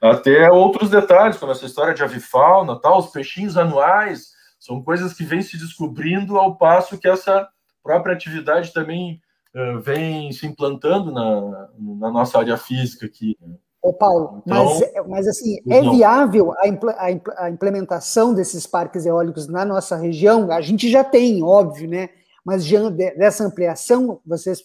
até 0.00 0.50
outros 0.50 0.90
detalhes, 0.90 1.36
como 1.38 1.52
essa 1.52 1.66
história 1.66 1.94
de 1.94 2.02
avifauna, 2.02 2.80
tal, 2.80 2.98
os 2.98 3.10
peixinhos 3.10 3.56
anuais 3.56 4.32
São 4.58 4.82
coisas 4.82 5.12
que 5.12 5.24
vêm 5.24 5.42
se 5.42 5.58
descobrindo 5.58 6.38
ao 6.38 6.56
passo 6.56 6.98
que 6.98 7.08
essa 7.08 7.48
própria 7.82 8.14
atividade 8.14 8.72
também 8.72 9.20
uh, 9.54 9.80
vem 9.80 10.30
se 10.32 10.46
implantando 10.46 11.10
na, 11.10 11.68
na 11.78 12.10
nossa 12.10 12.38
área 12.38 12.56
física 12.56 13.06
aqui. 13.06 13.36
Né? 13.40 13.54
Ô, 13.80 13.92
Paulo, 13.92 14.42
então, 14.44 14.64
mas, 14.64 15.08
mas 15.08 15.28
assim, 15.28 15.56
é 15.68 15.80
não. 15.80 15.94
viável 15.94 16.52
a, 16.52 17.44
a 17.44 17.50
implementação 17.50 18.34
desses 18.34 18.66
parques 18.66 19.06
eólicos 19.06 19.46
na 19.48 19.64
nossa 19.64 19.96
região? 19.96 20.50
A 20.50 20.60
gente 20.60 20.90
já 20.90 21.04
tem, 21.04 21.42
óbvio, 21.42 21.88
né? 21.88 22.10
Mas 22.44 22.64
diante 22.64 22.96
dessa 23.16 23.44
ampliação, 23.44 24.20
vocês, 24.24 24.62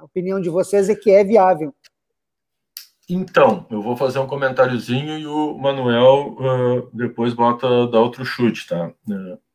a 0.00 0.04
opinião 0.04 0.40
de 0.40 0.48
vocês 0.48 0.88
é 0.88 0.94
que 0.94 1.10
é 1.10 1.22
viável. 1.22 1.74
Então, 3.08 3.66
eu 3.70 3.82
vou 3.82 3.96
fazer 3.96 4.18
um 4.18 4.26
comentáriozinho 4.26 5.18
e 5.18 5.26
o 5.26 5.58
Manuel 5.58 6.36
uh, 6.38 6.90
depois 6.92 7.34
bota 7.34 7.86
dar 7.88 8.00
outro 8.00 8.24
chute, 8.24 8.66
tá? 8.66 8.90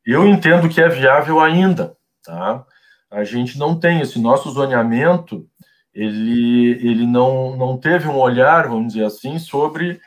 Eu 0.05 0.27
entendo 0.27 0.69
que 0.69 0.81
é 0.81 0.87
viável 0.87 1.39
ainda, 1.39 1.97
tá? 2.23 2.65
A 3.09 3.23
gente 3.23 3.57
não 3.57 3.79
tem 3.79 4.01
esse 4.01 4.19
nosso 4.19 4.51
zoneamento, 4.51 5.47
ele, 5.93 6.71
ele 6.87 7.07
não, 7.07 7.55
não 7.57 7.77
teve 7.77 8.07
um 8.07 8.17
olhar, 8.17 8.67
vamos 8.67 8.93
dizer 8.93 9.05
assim, 9.05 9.39
sobre, 9.39 9.99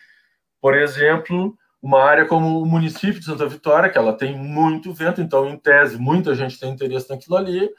por 0.60 0.76
exemplo, 0.76 1.56
uma 1.82 2.02
área 2.02 2.26
como 2.26 2.60
o 2.60 2.66
município 2.66 3.20
de 3.20 3.24
Santa 3.24 3.46
Vitória, 3.46 3.88
que 3.88 3.96
ela 3.96 4.12
tem 4.12 4.36
muito 4.36 4.92
vento, 4.92 5.20
então, 5.20 5.48
em 5.48 5.56
tese, 5.56 5.98
muita 5.98 6.34
gente 6.34 6.58
tem 6.58 6.72
interesse 6.72 7.08
naquilo 7.08 7.36
ali, 7.36 7.70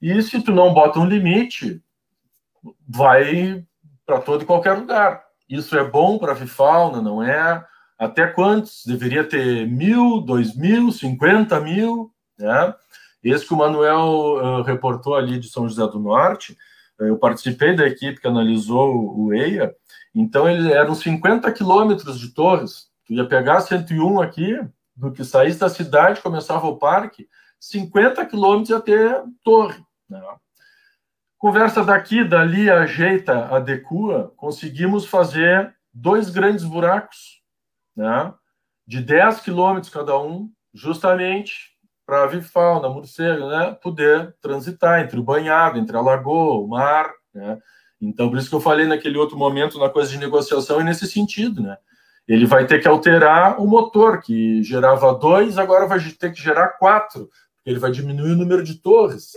e 0.00 0.22
se 0.22 0.40
tu 0.42 0.52
não 0.52 0.72
bota 0.72 0.98
um 0.98 1.06
limite, 1.06 1.82
vai 2.88 3.64
para 4.06 4.20
todo 4.20 4.42
e 4.42 4.46
qualquer 4.46 4.72
lugar. 4.72 5.22
Isso 5.48 5.76
é 5.76 5.84
bom 5.84 6.18
para 6.18 6.32
a 6.32 6.34
avifauna, 6.34 7.00
não 7.00 7.22
é? 7.22 7.64
Até 7.98 8.26
quantos? 8.26 8.82
Deveria 8.86 9.22
ter 9.22 9.66
mil, 9.66 10.20
dois 10.20 10.56
mil, 10.56 10.90
cinquenta 10.90 11.60
mil, 11.60 12.10
né? 12.38 12.74
Esse 13.22 13.46
que 13.46 13.54
o 13.54 13.56
Manuel 13.56 14.00
uh, 14.00 14.62
reportou 14.62 15.14
ali 15.14 15.38
de 15.38 15.48
São 15.48 15.68
José 15.68 15.86
do 15.86 16.00
Norte, 16.00 16.56
eu 16.98 17.16
participei 17.16 17.74
da 17.74 17.86
equipe 17.86 18.20
que 18.20 18.26
analisou 18.26 19.16
o 19.16 19.32
EIA, 19.32 19.72
então 20.14 20.48
ele 20.48 20.72
eram 20.72 20.94
50 20.94 21.50
quilômetros 21.52 22.18
de 22.18 22.28
torres. 22.34 22.91
Tu 23.06 23.14
ia 23.14 23.26
pegar 23.26 23.60
101 23.60 24.20
aqui, 24.20 24.58
do 24.94 25.10
que 25.10 25.24
saísse 25.24 25.58
da 25.58 25.68
cidade, 25.68 26.20
começava 26.20 26.66
o 26.66 26.76
parque, 26.76 27.28
50 27.58 28.26
quilômetros 28.26 28.82
ter 28.82 29.22
torre. 29.42 29.82
Né? 30.08 30.20
Conversa 31.38 31.84
daqui, 31.84 32.22
dali, 32.22 32.70
ajeita, 32.70 33.46
adequa, 33.46 34.32
conseguimos 34.36 35.06
fazer 35.06 35.74
dois 35.92 36.30
grandes 36.30 36.64
buracos, 36.64 37.42
né? 37.96 38.32
de 38.86 39.00
10 39.00 39.40
quilômetros 39.40 39.92
cada 39.92 40.18
um, 40.18 40.50
justamente 40.74 41.72
para 42.04 42.20
a 42.20 42.24
avifauna, 42.24 42.88
morcego, 42.88 43.48
né? 43.48 43.76
poder 43.82 44.34
transitar 44.40 45.00
entre 45.00 45.18
o 45.18 45.22
banhado, 45.22 45.78
entre 45.78 45.96
a 45.96 46.00
lagoa, 46.00 46.60
o 46.60 46.68
mar. 46.68 47.12
Né? 47.34 47.58
Então, 48.00 48.28
por 48.28 48.38
isso 48.38 48.48
que 48.48 48.54
eu 48.54 48.60
falei 48.60 48.86
naquele 48.86 49.18
outro 49.18 49.36
momento 49.36 49.78
na 49.78 49.88
coisa 49.88 50.10
de 50.10 50.18
negociação, 50.18 50.80
é 50.80 50.84
nesse 50.84 51.06
sentido. 51.06 51.62
Né? 51.62 51.76
Ele 52.32 52.46
vai 52.46 52.66
ter 52.66 52.80
que 52.80 52.88
alterar 52.88 53.60
o 53.60 53.66
motor, 53.66 54.22
que 54.22 54.62
gerava 54.62 55.12
dois, 55.12 55.58
agora 55.58 55.86
vai 55.86 56.00
ter 56.00 56.32
que 56.32 56.40
gerar 56.40 56.78
quatro, 56.78 57.28
porque 57.56 57.68
ele 57.68 57.78
vai 57.78 57.90
diminuir 57.90 58.32
o 58.32 58.36
número 58.36 58.64
de 58.64 58.76
torres. 58.76 59.32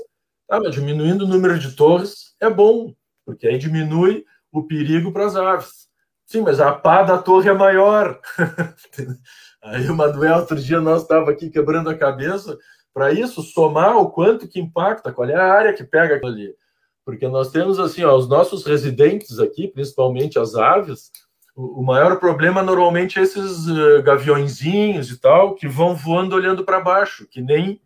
Ah, 0.50 0.62
mas 0.62 0.74
diminuindo 0.74 1.26
o 1.26 1.28
número 1.28 1.60
de 1.60 1.76
torres 1.76 2.34
é 2.40 2.50
bom, 2.50 2.96
porque 3.26 3.48
aí 3.48 3.58
diminui 3.58 4.24
o 4.50 4.64
perigo 4.64 5.12
para 5.12 5.26
as 5.26 5.36
aves. 5.36 5.90
Sim, 6.26 6.40
mas 6.40 6.62
a 6.62 6.72
pá 6.72 7.04
da 7.04 7.18
torre 7.18 7.50
é 7.50 7.54
maior. 7.54 8.18
aí 9.62 9.90
o 9.90 9.96
Manuel, 9.96 10.38
outro 10.38 10.56
dia, 10.56 10.80
nós 10.80 11.02
estava 11.02 11.32
aqui 11.32 11.50
quebrando 11.50 11.90
a 11.90 11.98
cabeça 11.98 12.58
para 12.94 13.12
isso, 13.12 13.42
somar 13.44 13.98
o 13.98 14.10
quanto 14.10 14.48
que 14.48 14.62
impacta, 14.62 15.12
qual 15.12 15.28
é 15.28 15.36
a 15.36 15.52
área 15.52 15.74
que 15.74 15.84
pega 15.84 16.26
ali. 16.26 16.56
Porque 17.04 17.28
nós 17.28 17.52
temos, 17.52 17.78
assim, 17.78 18.06
ó, 18.06 18.16
os 18.16 18.30
nossos 18.30 18.66
residentes 18.66 19.38
aqui, 19.38 19.68
principalmente 19.68 20.40
as 20.40 20.56
aves, 20.56 21.12
o, 21.56 21.82
maior 21.82 22.20
problema 22.20 22.62
normalmente 22.62 23.18
é 23.18 23.22
esses 23.22 23.68
uh, 23.68 24.04
gaviõezinhos 24.04 25.10
e 25.10 25.18
tal, 25.18 25.56
que 25.56 25.68
vão 25.68 25.96
voando 25.96 26.36
olhando 26.36 26.66
para 26.66 26.82
baixo, 26.82 27.26
que 27.28 27.42
nem 27.42 27.82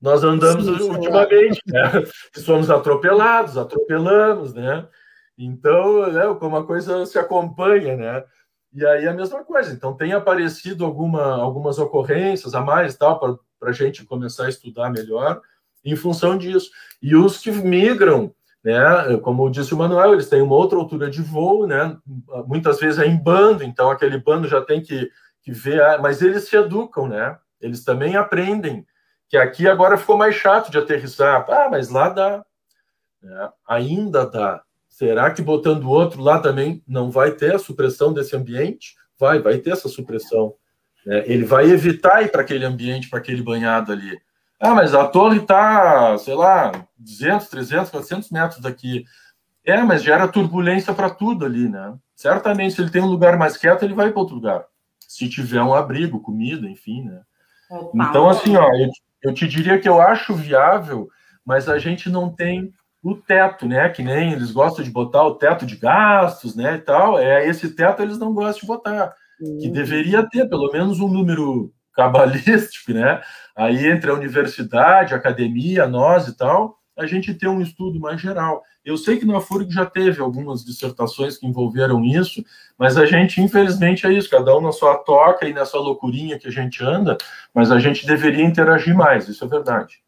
nós 0.00 0.22
andamos 0.22 0.64
sim, 0.64 0.90
ultimamente, 0.90 1.60
né? 1.66 1.90
Somos 2.36 2.70
atropelados, 2.70 3.56
atropelamos, 3.56 4.54
né? 4.54 4.86
Então, 5.36 6.10
né, 6.12 6.36
como 6.38 6.56
a 6.56 6.64
coisa 6.64 7.04
se 7.04 7.18
acompanha, 7.18 7.96
né? 7.96 8.24
E 8.72 8.86
aí 8.86 9.08
a 9.08 9.12
mesma 9.12 9.44
coisa. 9.44 9.72
Então, 9.72 9.96
tem 9.96 10.12
aparecido 10.12 10.84
alguma, 10.84 11.36
algumas 11.40 11.78
ocorrências 11.78 12.54
a 12.54 12.60
mais, 12.60 12.96
tal, 12.96 13.18
para 13.18 13.70
a 13.70 13.72
gente 13.72 14.04
começar 14.04 14.46
a 14.46 14.48
estudar 14.48 14.90
melhor 14.90 15.40
em 15.84 15.96
função 15.96 16.38
disso. 16.38 16.70
E 17.02 17.16
os 17.16 17.38
que 17.38 17.50
migram, 17.50 18.32
né? 18.64 19.16
Como 19.22 19.50
disse 19.50 19.74
o 19.74 19.76
Manuel, 19.76 20.12
eles 20.12 20.28
têm 20.28 20.42
uma 20.42 20.56
outra 20.56 20.78
altura 20.78 21.08
de 21.08 21.22
voo, 21.22 21.66
né? 21.66 21.96
Muitas 22.46 22.78
vezes 22.78 22.98
é 22.98 23.06
em 23.06 23.16
bando, 23.16 23.62
então 23.62 23.90
aquele 23.90 24.18
bando 24.18 24.48
já 24.48 24.60
tem 24.60 24.80
que, 24.80 25.10
que 25.42 25.52
ver, 25.52 25.82
ah, 25.82 25.98
mas 26.00 26.22
eles 26.22 26.44
se 26.48 26.56
educam, 26.56 27.08
né? 27.08 27.38
Eles 27.60 27.84
também 27.84 28.16
aprendem 28.16 28.86
que 29.28 29.36
aqui 29.36 29.68
agora 29.68 29.96
ficou 29.96 30.16
mais 30.16 30.34
chato 30.34 30.70
de 30.70 30.78
aterrissar. 30.78 31.44
Ah, 31.48 31.68
mas 31.70 31.90
lá 31.90 32.08
dá. 32.08 32.44
É, 33.22 33.48
ainda 33.66 34.24
dá. 34.24 34.62
Será 34.88 35.30
que 35.30 35.42
botando 35.42 35.84
o 35.84 35.90
outro 35.90 36.22
lá 36.22 36.40
também 36.40 36.82
não 36.86 37.10
vai 37.10 37.32
ter 37.32 37.54
a 37.54 37.58
supressão 37.58 38.12
desse 38.12 38.34
ambiente? 38.34 38.96
Vai, 39.18 39.40
vai 39.40 39.58
ter 39.58 39.70
essa 39.70 39.88
supressão. 39.88 40.54
É, 41.06 41.30
ele 41.30 41.44
vai 41.44 41.70
evitar 41.70 42.22
ir 42.22 42.30
para 42.30 42.42
aquele 42.42 42.64
ambiente, 42.64 43.08
para 43.08 43.18
aquele 43.18 43.42
banhado 43.42 43.92
ali. 43.92 44.18
Ah, 44.60 44.74
mas 44.74 44.94
a 44.94 45.06
torre 45.06 45.38
está, 45.38 46.18
sei 46.18 46.34
lá, 46.34 46.72
200, 46.98 47.48
300, 47.48 47.90
400 47.90 48.30
metros 48.30 48.60
daqui. 48.60 49.04
É, 49.64 49.82
mas 49.82 50.02
gera 50.02 50.26
turbulência 50.26 50.92
para 50.92 51.10
tudo 51.10 51.44
ali, 51.44 51.68
né? 51.68 51.94
Certamente, 52.16 52.74
se 52.74 52.80
ele 52.80 52.90
tem 52.90 53.02
um 53.02 53.10
lugar 53.10 53.36
mais 53.36 53.56
quieto, 53.56 53.84
ele 53.84 53.94
vai 53.94 54.10
para 54.10 54.18
outro 54.18 54.34
lugar. 54.34 54.64
Se 55.06 55.28
tiver 55.28 55.62
um 55.62 55.74
abrigo, 55.74 56.20
comida, 56.20 56.68
enfim, 56.68 57.04
né? 57.04 57.20
Opa, 57.70 58.08
então, 58.08 58.28
assim, 58.28 58.56
ó, 58.56 58.66
eu, 58.74 58.88
eu 59.22 59.34
te 59.34 59.46
diria 59.46 59.78
que 59.78 59.88
eu 59.88 60.00
acho 60.00 60.34
viável, 60.34 61.08
mas 61.44 61.68
a 61.68 61.78
gente 61.78 62.10
não 62.10 62.28
tem 62.30 62.72
o 63.02 63.14
teto, 63.14 63.66
né? 63.66 63.88
Que 63.88 64.02
nem 64.02 64.32
eles 64.32 64.50
gostam 64.50 64.84
de 64.84 64.90
botar 64.90 65.22
o 65.24 65.36
teto 65.36 65.64
de 65.64 65.76
gastos, 65.76 66.56
né? 66.56 66.74
E 66.74 66.78
tal. 66.78 67.18
É 67.18 67.46
esse 67.46 67.70
teto 67.70 68.02
eles 68.02 68.18
não 68.18 68.32
gostam 68.32 68.60
de 68.60 68.66
botar. 68.66 69.14
Uhum. 69.40 69.58
Que 69.60 69.68
deveria 69.68 70.28
ter 70.28 70.48
pelo 70.48 70.70
menos 70.72 71.00
um 71.00 71.08
número 71.08 71.72
cabalístico, 71.94 72.92
né? 72.92 73.20
Aí 73.58 73.88
entre 73.88 74.08
a 74.08 74.14
universidade, 74.14 75.12
a 75.12 75.16
academia, 75.16 75.88
nós 75.88 76.28
e 76.28 76.36
tal, 76.36 76.78
a 76.96 77.06
gente 77.06 77.34
tem 77.34 77.48
um 77.48 77.60
estudo 77.60 77.98
mais 77.98 78.20
geral. 78.20 78.62
Eu 78.84 78.96
sei 78.96 79.18
que 79.18 79.26
na 79.26 79.40
FURG 79.40 79.68
já 79.68 79.84
teve 79.84 80.20
algumas 80.20 80.64
dissertações 80.64 81.36
que 81.36 81.46
envolveram 81.46 82.04
isso, 82.04 82.44
mas 82.78 82.96
a 82.96 83.04
gente, 83.04 83.40
infelizmente, 83.40 84.06
é 84.06 84.12
isso, 84.12 84.30
cada 84.30 84.56
um 84.56 84.60
na 84.60 84.70
sua 84.70 84.96
toca 84.98 85.48
e 85.48 85.52
nessa 85.52 85.76
loucurinha 85.76 86.38
que 86.38 86.46
a 86.46 86.52
gente 86.52 86.84
anda, 86.84 87.18
mas 87.52 87.72
a 87.72 87.80
gente 87.80 88.06
deveria 88.06 88.44
interagir 88.44 88.94
mais, 88.94 89.26
isso 89.26 89.44
é 89.44 89.48
verdade. 89.48 90.00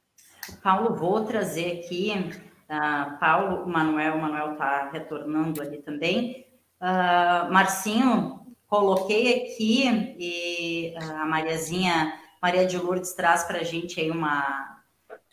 Paulo, 0.63 0.95
vou 0.95 1.25
trazer 1.25 1.81
aqui, 1.81 2.31
uh, 2.71 3.19
Paulo, 3.19 3.69
Manuel, 3.69 4.15
o 4.15 4.23
Manuel 4.23 4.53
está 4.53 4.91
retornando 4.93 5.61
ali 5.61 5.79
também. 5.79 6.47
Uh, 6.81 7.53
Marcinho, 7.53 8.41
coloquei 8.69 9.43
aqui 9.43 10.15
e 10.19 10.95
uh, 10.97 11.23
a 11.23 11.27
Mariazinha, 11.27 12.13
Maria 12.41 12.67
de 12.67 12.79
Lourdes 12.79 13.13
traz 13.13 13.45
para 13.45 13.61
a 13.61 13.65
gente 13.65 14.01
aí 14.01 14.11
uma, 14.11 14.79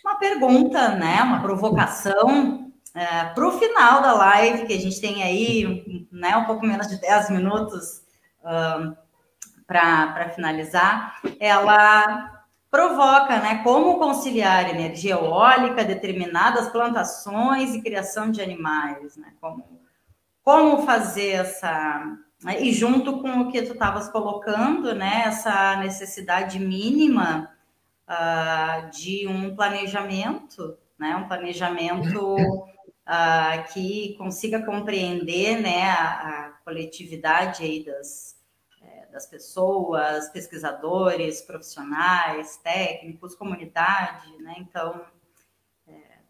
uma 0.04 0.16
pergunta, 0.16 0.90
né, 0.96 1.22
uma 1.22 1.42
provocação 1.42 2.72
é, 2.96 3.26
para 3.26 3.48
o 3.48 3.60
final 3.60 4.02
da 4.02 4.14
live, 4.14 4.66
que 4.66 4.74
a 4.74 4.80
gente 4.80 5.00
tem 5.00 5.24
aí 5.24 6.08
né, 6.12 6.36
um 6.36 6.46
pouco 6.46 6.66
menos 6.66 6.88
de 6.88 7.00
10 7.00 7.30
minutos 7.30 8.02
para 9.68 10.30
finalizar, 10.34 11.20
ela 11.40 12.38
provoca 12.72 13.40
né, 13.40 13.62
como 13.64 14.00
conciliar 14.00 14.70
energia 14.70 15.14
eólica, 15.14 15.84
determinadas 15.84 16.70
plantações 16.70 17.74
e 17.76 17.82
criação 17.82 18.32
de 18.32 18.42
animais, 18.42 19.18
né, 19.18 19.34
como, 19.40 19.82
como 20.44 20.86
fazer 20.86 21.32
essa. 21.32 22.18
Né, 22.44 22.62
e 22.62 22.72
junto 22.72 23.20
com 23.22 23.42
o 23.42 23.52
que 23.52 23.62
tu 23.64 23.74
estavas 23.74 24.10
colocando, 24.10 24.94
né, 24.94 25.24
essa 25.26 25.76
necessidade 25.78 26.60
mínima 26.60 27.52
uh, 28.08 28.90
de 28.92 29.28
um 29.28 29.56
planejamento, 29.56 30.78
né, 31.00 31.16
um 31.16 31.28
planejamento 31.28 32.36
uh, 32.36 33.74
que 33.74 34.16
consiga 34.18 34.64
compreender 34.64 35.60
né, 35.62 35.90
a, 35.90 36.06
a 36.46 36.50
coletividade 36.64 37.64
aí 37.64 37.84
das, 37.84 38.38
é, 38.84 39.08
das 39.08 39.26
pessoas, 39.26 40.30
pesquisadores, 40.30 41.42
profissionais, 41.42 42.58
técnicos, 42.58 43.36
comunidade, 43.36 44.38
né? 44.40 44.56
Então, 44.60 45.02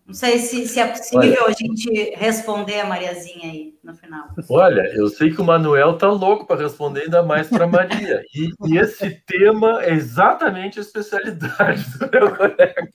Não 0.07 0.13
sei 0.13 0.39
se, 0.39 0.65
se 0.65 0.79
é 0.79 0.87
possível 0.87 1.43
Olha. 1.43 1.47
a 1.49 1.51
gente 1.51 2.15
responder 2.15 2.79
a 2.79 2.85
Mariazinha 2.85 3.51
aí 3.51 3.77
no 3.83 3.93
final. 3.93 4.29
Olha, 4.49 4.89
eu 4.95 5.09
sei 5.09 5.33
que 5.33 5.41
o 5.41 5.43
Manuel 5.43 5.97
tá 5.97 6.07
louco 6.07 6.47
para 6.47 6.61
responder 6.61 7.01
ainda 7.01 7.21
mais 7.23 7.49
para 7.49 7.67
Maria. 7.67 8.23
E, 8.33 8.53
e, 8.67 8.77
esse 8.77 9.09
tema 9.25 9.83
é 9.83 9.91
exatamente 9.91 10.79
a 10.79 10.81
especialidade 10.81 11.83
do 11.99 12.09
meu 12.09 12.33
colega. 12.33 12.89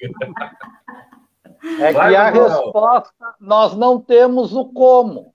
É 1.81 1.93
Vai, 1.93 2.11
que 2.11 2.17
a 2.17 2.25
Manuel. 2.25 2.49
resposta, 2.49 3.35
nós 3.39 3.77
não 3.77 4.01
temos 4.01 4.55
o 4.55 4.73
como. 4.73 5.35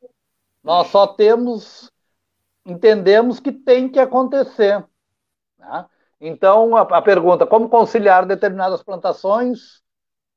Nós 0.64 0.88
só 0.88 1.06
temos, 1.06 1.92
entendemos 2.66 3.40
que 3.40 3.52
tem 3.52 3.88
que 3.88 4.00
acontecer. 4.00 4.84
Né? 5.60 5.86
Então, 6.20 6.76
a, 6.76 6.82
a 6.82 7.02
pergunta, 7.04 7.46
como 7.46 7.70
conciliar 7.70 8.26
determinadas 8.26 8.82
plantações 8.82 9.86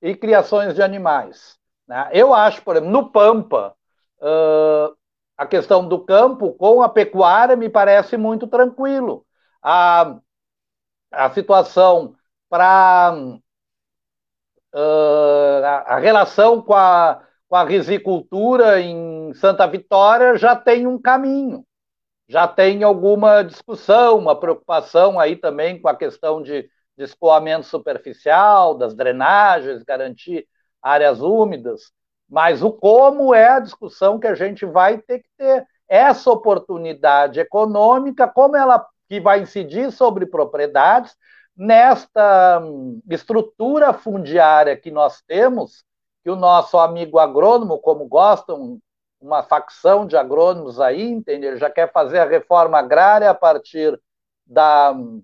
e 0.02 0.14
criações 0.14 0.74
de 0.74 0.82
animais. 0.82 1.58
Né? 1.86 2.08
Eu 2.12 2.34
acho, 2.34 2.62
por 2.62 2.76
exemplo, 2.76 2.92
no 2.92 3.10
Pampa, 3.10 3.74
uh, 4.20 4.96
a 5.36 5.46
questão 5.46 5.86
do 5.86 6.04
campo 6.04 6.52
com 6.54 6.82
a 6.82 6.88
pecuária 6.88 7.56
me 7.56 7.68
parece 7.68 8.16
muito 8.16 8.46
tranquilo. 8.46 9.26
A, 9.62 10.16
a 11.10 11.30
situação 11.30 12.14
para 12.48 13.14
uh, 14.74 15.64
a, 15.86 15.98
relação 15.98 16.60
com 16.62 16.74
a, 16.74 17.22
com 17.48 17.56
a 17.56 17.64
risicultura 17.64 18.80
em 18.80 19.32
Santa 19.34 19.66
Vitória 19.66 20.36
já 20.36 20.54
tem 20.56 20.86
um 20.86 21.00
caminho, 21.00 21.64
já 22.28 22.46
tem 22.46 22.82
alguma 22.82 23.42
discussão, 23.42 24.18
uma 24.18 24.38
preocupação 24.38 25.18
aí 25.18 25.36
também 25.36 25.80
com 25.80 25.88
a 25.88 25.96
questão 25.96 26.42
de 26.42 26.68
de 27.00 27.04
escoamento 27.04 27.64
superficial, 27.64 28.74
das 28.74 28.94
drenagens, 28.94 29.82
garantir 29.82 30.46
áreas 30.82 31.22
úmidas, 31.22 31.90
mas 32.28 32.62
o 32.62 32.70
como 32.70 33.34
é 33.34 33.48
a 33.48 33.58
discussão 33.58 34.18
que 34.18 34.26
a 34.26 34.34
gente 34.34 34.66
vai 34.66 34.98
ter 34.98 35.20
que 35.20 35.28
ter. 35.38 35.66
Essa 35.88 36.30
oportunidade 36.30 37.40
econômica, 37.40 38.28
como 38.28 38.54
ela 38.54 38.86
que 39.08 39.18
vai 39.18 39.40
incidir 39.40 39.90
sobre 39.90 40.26
propriedades, 40.26 41.16
nesta 41.56 42.60
hum, 42.62 43.00
estrutura 43.10 43.92
fundiária 43.92 44.76
que 44.76 44.90
nós 44.90 45.22
temos, 45.22 45.82
que 46.22 46.30
o 46.30 46.36
nosso 46.36 46.78
amigo 46.78 47.18
agrônomo, 47.18 47.78
como 47.78 48.06
gostam, 48.06 48.78
uma 49.20 49.42
facção 49.42 50.06
de 50.06 50.16
agrônomos 50.16 50.78
aí, 50.80 51.02
entende? 51.02 51.46
Ele 51.46 51.56
já 51.56 51.70
quer 51.70 51.90
fazer 51.90 52.18
a 52.18 52.28
reforma 52.28 52.78
agrária 52.78 53.28
a 53.30 53.34
partir 53.34 53.98
da 54.46 54.92
hum, 54.92 55.22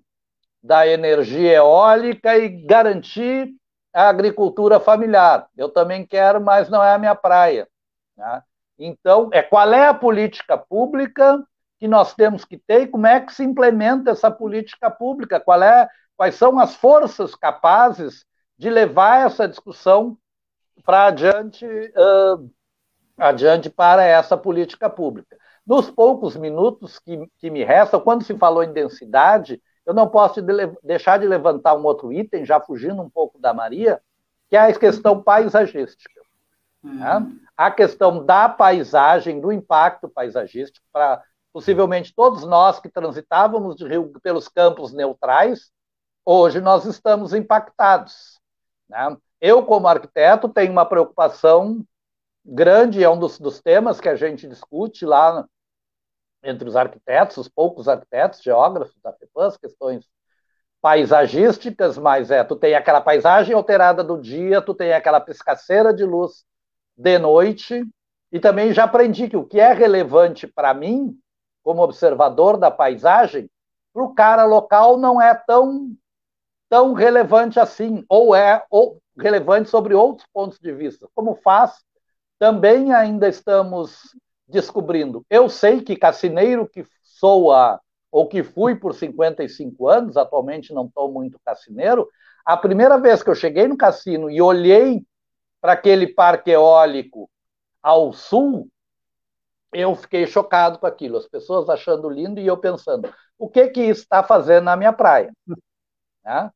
da 0.66 0.86
energia 0.86 1.54
eólica 1.54 2.36
e 2.36 2.48
garantir 2.48 3.54
a 3.94 4.08
agricultura 4.08 4.80
familiar. 4.80 5.48
Eu 5.56 5.68
também 5.68 6.04
quero, 6.04 6.40
mas 6.40 6.68
não 6.68 6.82
é 6.82 6.92
a 6.92 6.98
minha 6.98 7.14
praia. 7.14 7.68
Né? 8.16 8.42
Então, 8.76 9.30
é 9.32 9.42
qual 9.42 9.72
é 9.72 9.86
a 9.86 9.94
política 9.94 10.58
pública 10.58 11.42
que 11.78 11.86
nós 11.86 12.14
temos 12.14 12.44
que 12.44 12.58
ter 12.58 12.82
e 12.82 12.86
como 12.88 13.06
é 13.06 13.20
que 13.20 13.32
se 13.32 13.44
implementa 13.44 14.10
essa 14.10 14.30
política 14.30 14.90
pública? 14.90 15.38
Qual 15.38 15.62
é, 15.62 15.88
quais 16.16 16.34
são 16.34 16.58
as 16.58 16.74
forças 16.74 17.34
capazes 17.34 18.26
de 18.58 18.68
levar 18.68 19.24
essa 19.24 19.46
discussão 19.46 20.18
para 20.84 21.06
adiante, 21.06 21.64
uh, 21.64 22.50
adiante 23.16 23.70
para 23.70 24.02
essa 24.04 24.36
política 24.36 24.90
pública? 24.90 25.36
Nos 25.64 25.90
poucos 25.90 26.36
minutos 26.36 26.98
que, 26.98 27.30
que 27.38 27.50
me 27.50 27.62
restam, 27.62 28.00
quando 28.00 28.24
se 28.24 28.36
falou 28.36 28.64
em 28.64 28.72
densidade, 28.72 29.62
eu 29.86 29.94
não 29.94 30.08
posso 30.08 30.42
de 30.42 30.52
deixar 30.82 31.18
de 31.18 31.26
levantar 31.26 31.74
um 31.74 31.84
outro 31.84 32.12
item, 32.12 32.44
já 32.44 32.60
fugindo 32.60 33.00
um 33.00 33.08
pouco 33.08 33.38
da 33.38 33.54
Maria, 33.54 34.02
que 34.50 34.56
é 34.56 34.60
a 34.60 34.78
questão 34.78 35.22
paisagística. 35.22 36.20
Hum. 36.82 36.94
Né? 36.94 37.32
A 37.56 37.70
questão 37.70 38.24
da 38.24 38.48
paisagem, 38.48 39.40
do 39.40 39.52
impacto 39.52 40.08
paisagístico, 40.08 40.84
para 40.92 41.22
possivelmente 41.52 42.12
todos 42.14 42.44
nós 42.44 42.80
que 42.80 42.88
transitávamos 42.88 43.76
de 43.76 43.86
rio 43.86 44.12
pelos 44.22 44.48
campos 44.48 44.92
neutrais, 44.92 45.70
hoje 46.24 46.60
nós 46.60 46.84
estamos 46.84 47.32
impactados. 47.32 48.40
Né? 48.88 49.16
Eu, 49.40 49.64
como 49.64 49.86
arquiteto, 49.86 50.48
tenho 50.48 50.72
uma 50.72 50.84
preocupação 50.84 51.84
grande, 52.44 53.02
é 53.02 53.08
um 53.08 53.18
dos, 53.18 53.38
dos 53.38 53.60
temas 53.60 54.00
que 54.00 54.08
a 54.08 54.16
gente 54.16 54.48
discute 54.48 55.06
lá 55.06 55.46
entre 56.46 56.68
os 56.68 56.76
arquitetos, 56.76 57.36
os 57.36 57.48
poucos 57.48 57.88
arquitetos, 57.88 58.42
geógrafos 58.42 59.00
da 59.02 59.12
FEPAM, 59.12 59.46
as 59.46 59.56
questões 59.56 60.04
paisagísticas, 60.80 61.98
mas 61.98 62.30
é, 62.30 62.44
tu 62.44 62.54
tem 62.54 62.74
aquela 62.74 63.00
paisagem 63.00 63.54
alterada 63.54 64.04
do 64.04 64.20
dia, 64.20 64.62
tu 64.62 64.72
tem 64.72 64.92
aquela 64.92 65.20
piscaceira 65.20 65.92
de 65.92 66.04
luz 66.04 66.44
de 66.96 67.18
noite, 67.18 67.84
e 68.30 68.38
também 68.38 68.72
já 68.72 68.84
aprendi 68.84 69.28
que 69.28 69.36
o 69.36 69.44
que 69.44 69.58
é 69.58 69.72
relevante 69.72 70.46
para 70.46 70.72
mim, 70.72 71.18
como 71.62 71.82
observador 71.82 72.56
da 72.56 72.70
paisagem, 72.70 73.50
para 73.92 74.02
o 74.02 74.14
cara 74.14 74.44
local 74.44 74.96
não 74.96 75.20
é 75.20 75.34
tão, 75.34 75.92
tão 76.68 76.92
relevante 76.92 77.58
assim, 77.58 78.04
ou 78.08 78.34
é 78.34 78.64
ou 78.70 79.00
relevante 79.18 79.68
sobre 79.68 79.94
outros 79.94 80.28
pontos 80.32 80.58
de 80.58 80.72
vista. 80.72 81.08
Como 81.14 81.34
faz, 81.36 81.82
também 82.38 82.92
ainda 82.92 83.28
estamos 83.28 84.14
descobrindo. 84.48 85.24
Eu 85.28 85.48
sei 85.48 85.80
que 85.80 85.96
cassineiro 85.96 86.68
que 86.68 86.84
sou 87.02 87.52
a, 87.52 87.80
ou 88.10 88.28
que 88.28 88.42
fui 88.42 88.74
por 88.74 88.94
55 88.94 89.88
anos, 89.88 90.16
atualmente 90.16 90.72
não 90.72 90.86
estou 90.86 91.12
muito 91.12 91.38
cassineiro, 91.44 92.08
a 92.44 92.56
primeira 92.56 92.98
vez 92.98 93.22
que 93.22 93.30
eu 93.30 93.34
cheguei 93.34 93.66
no 93.66 93.76
cassino 93.76 94.30
e 94.30 94.40
olhei 94.40 95.04
para 95.60 95.72
aquele 95.72 96.06
parque 96.06 96.50
eólico 96.50 97.28
ao 97.82 98.12
sul, 98.12 98.68
eu 99.72 99.94
fiquei 99.96 100.26
chocado 100.26 100.78
com 100.78 100.86
aquilo. 100.86 101.16
As 101.16 101.26
pessoas 101.26 101.68
achando 101.68 102.08
lindo 102.08 102.40
e 102.40 102.46
eu 102.46 102.56
pensando, 102.56 103.12
o 103.38 103.48
que 103.48 103.68
que 103.68 103.80
isso 103.80 104.02
está 104.02 104.22
fazendo 104.22 104.64
na 104.64 104.76
minha 104.76 104.92
praia? 104.92 105.32
Né? 106.24 106.50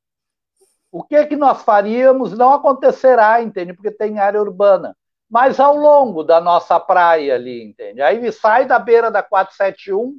O 0.91 1.05
que 1.05 1.27
que 1.27 1.37
nós 1.37 1.63
faríamos? 1.63 2.37
Não 2.37 2.53
acontecerá, 2.53 3.41
entende? 3.41 3.73
Porque 3.73 3.93
tem 3.93 4.19
área 4.19 4.41
urbana 4.41 4.97
mas 5.31 5.61
ao 5.61 5.77
longo 5.77 6.25
da 6.25 6.41
nossa 6.41 6.81
praia 6.81 7.37
ali, 7.37 7.63
entende? 7.63 8.03
Aí 8.03 8.17
ele 8.17 8.33
sai 8.33 8.67
da 8.67 8.81
beira 8.81 9.13
da 9.13 9.23
471 9.23 10.19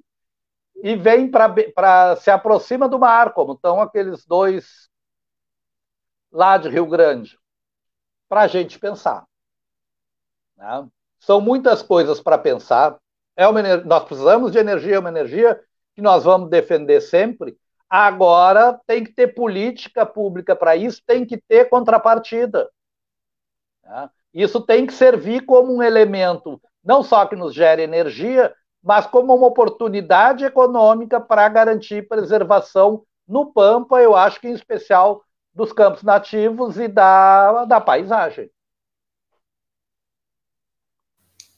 e 0.81 0.95
vem 0.95 1.29
para 1.29 2.15
se 2.15 2.31
aproxima 2.31 2.87
do 2.87 2.97
mar, 2.97 3.33
como 3.33 3.53
estão 3.53 3.81
aqueles 3.81 4.25
dois 4.25 4.89
lá 6.31 6.57
de 6.57 6.69
Rio 6.69 6.85
Grande, 6.85 7.37
para 8.29 8.41
a 8.41 8.47
gente 8.47 8.79
pensar. 8.79 9.27
Né? 10.55 10.87
São 11.19 11.41
muitas 11.41 11.81
coisas 11.83 12.21
para 12.21 12.37
pensar. 12.37 12.97
É 13.35 13.45
uma, 13.45 13.61
nós 13.83 14.05
precisamos 14.05 14.53
de 14.53 14.59
energia, 14.59 14.95
é 14.95 14.99
uma 14.99 15.09
energia 15.09 15.61
que 15.93 16.01
nós 16.01 16.23
vamos 16.23 16.49
defender 16.49 17.01
sempre. 17.01 17.59
Agora 17.89 18.79
tem 18.87 19.03
que 19.03 19.11
ter 19.11 19.35
política 19.35 20.05
pública 20.05 20.55
para 20.55 20.73
isso, 20.77 21.03
tem 21.05 21.25
que 21.25 21.37
ter 21.37 21.69
contrapartida. 21.69 22.71
Né? 23.83 24.09
Isso 24.33 24.61
tem 24.61 24.85
que 24.85 24.93
servir 24.93 25.45
como 25.45 25.75
um 25.75 25.83
elemento, 25.83 26.61
não 26.83 27.03
só 27.03 27.25
que 27.25 27.35
nos 27.35 27.53
gere 27.53 27.81
energia, 27.81 28.53
mas 28.83 29.05
como 29.05 29.35
uma 29.35 29.47
oportunidade 29.47 30.45
econômica 30.45 31.19
para 31.19 31.47
garantir 31.49 32.07
preservação 32.07 33.03
no 33.27 33.51
Pampa, 33.51 34.01
eu 34.01 34.15
acho 34.15 34.39
que 34.39 34.47
em 34.47 34.53
especial 34.53 35.23
dos 35.53 35.71
campos 35.73 36.03
nativos 36.03 36.77
e 36.77 36.87
da, 36.87 37.65
da 37.65 37.79
paisagem. 37.79 38.49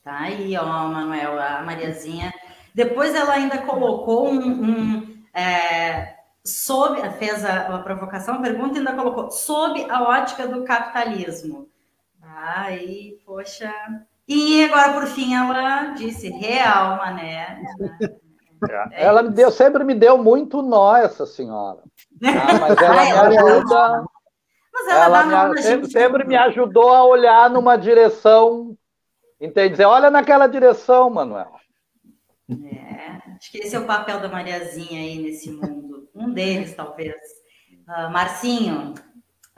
Tá 0.03 0.19
aí, 0.19 0.57
ó, 0.57 0.65
Manuel, 0.65 1.39
a 1.39 1.61
Mariazinha. 1.61 2.33
Depois 2.75 3.15
ela 3.15 3.33
ainda 3.33 3.59
colocou 3.59 4.27
um. 4.27 4.63
um 4.63 5.23
é, 5.33 6.13
sob, 6.45 6.99
fez 7.17 7.45
a, 7.45 7.75
a 7.75 7.79
provocação, 7.79 8.35
a 8.35 8.41
pergunta 8.41 8.77
ainda 8.77 8.93
colocou 8.93 9.31
sob 9.31 9.89
a 9.89 10.03
ótica 10.03 10.47
do 10.47 10.63
capitalismo. 10.65 11.69
Ai, 12.35 13.17
poxa. 13.25 13.71
E 14.27 14.65
agora, 14.65 14.93
por 14.93 15.05
fim, 15.07 15.35
ela 15.35 15.91
disse 15.91 16.29
real, 16.29 16.97
mané. 16.97 17.61
É 18.91 19.05
ela 19.05 19.23
me 19.23 19.29
deu, 19.29 19.51
sempre 19.51 19.83
me 19.83 19.93
deu 19.93 20.17
muito 20.17 20.61
nó, 20.61 20.95
essa 20.95 21.25
senhora. 21.25 21.79
Ah, 22.23 22.59
mas 22.59 22.77
ela 22.81 23.29
me 23.29 23.37
ajuda. 23.37 24.05
Mas 24.73 24.87
ela, 24.87 25.03
ela 25.03 25.49
me, 25.49 25.61
sempre, 25.61 25.91
sempre, 25.91 26.23
me 26.25 26.35
ajudou 26.35 26.93
a 26.93 27.05
olhar 27.05 27.49
numa 27.49 27.75
direção. 27.75 28.75
Entende? 29.39 29.83
Olha 29.83 30.09
naquela 30.09 30.47
direção, 30.47 31.09
Manuel. 31.09 31.51
É, 32.49 33.35
acho 33.35 33.51
que 33.51 33.57
esse 33.59 33.75
é 33.75 33.79
o 33.79 33.85
papel 33.85 34.19
da 34.21 34.29
Mariazinha 34.29 34.99
aí 34.99 35.21
nesse 35.21 35.51
mundo. 35.51 36.09
Um 36.15 36.31
deles, 36.31 36.73
talvez. 36.73 37.15
Uh, 37.87 38.09
Marcinho, 38.11 38.93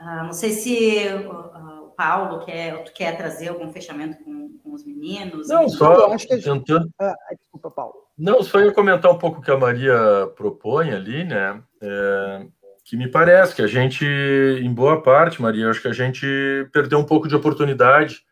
uh, 0.00 0.24
não 0.24 0.32
sei 0.32 0.50
se 0.50 1.06
uh, 1.08 1.75
Paulo 1.96 2.44
quer, 2.44 2.84
tu 2.84 2.92
quer 2.92 3.16
trazer 3.16 3.48
algum 3.48 3.72
fechamento 3.72 4.22
com, 4.22 4.58
com 4.62 4.72
os 4.72 4.84
meninos? 4.84 5.48
Não, 5.48 5.68
só 5.68 6.12
acho 6.12 6.28
que 6.28 6.36
tentando. 6.36 6.88
Ah, 7.00 7.14
desculpa, 7.38 7.70
Paulo. 7.70 7.94
Não, 8.16 8.42
só 8.42 8.60
ia 8.60 8.72
comentar 8.72 9.10
um 9.10 9.18
pouco 9.18 9.40
o 9.40 9.42
que 9.42 9.50
a 9.50 9.58
Maria 9.58 10.26
propõe 10.36 10.92
ali, 10.92 11.24
né? 11.24 11.62
É, 11.80 12.46
que 12.84 12.96
me 12.96 13.10
parece 13.10 13.54
que 13.54 13.62
a 13.62 13.66
gente, 13.66 14.04
em 14.04 14.72
boa 14.72 15.02
parte, 15.02 15.42
Maria, 15.42 15.68
acho 15.68 15.82
que 15.82 15.88
a 15.88 15.92
gente 15.92 16.26
perdeu 16.72 16.98
um 16.98 17.04
pouco 17.04 17.28
de 17.28 17.34
oportunidade 17.34 18.22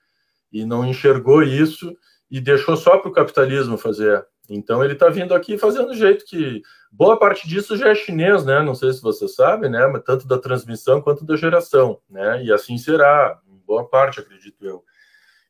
e 0.52 0.64
não 0.64 0.86
enxergou 0.86 1.42
isso 1.42 1.94
e 2.30 2.40
deixou 2.40 2.76
só 2.76 2.98
para 2.98 3.10
o 3.10 3.12
capitalismo 3.12 3.76
fazer. 3.76 4.24
Então 4.48 4.84
ele 4.84 4.92
está 4.92 5.08
vindo 5.08 5.34
aqui 5.34 5.56
fazendo 5.56 5.88
do 5.88 5.94
jeito 5.94 6.24
que 6.26 6.62
boa 6.92 7.18
parte 7.18 7.48
disso 7.48 7.76
já 7.76 7.88
é 7.88 7.94
chinês, 7.94 8.44
né? 8.44 8.62
Não 8.62 8.74
sei 8.74 8.92
se 8.92 9.00
você 9.00 9.26
sabe, 9.26 9.68
né? 9.68 9.86
Mas 9.86 10.02
tanto 10.04 10.26
da 10.26 10.38
transmissão 10.38 11.00
quanto 11.00 11.24
da 11.24 11.36
geração, 11.36 11.98
né? 12.08 12.44
E 12.44 12.52
assim 12.52 12.76
será, 12.76 13.40
boa 13.66 13.88
parte, 13.88 14.20
acredito 14.20 14.64
eu. 14.64 14.84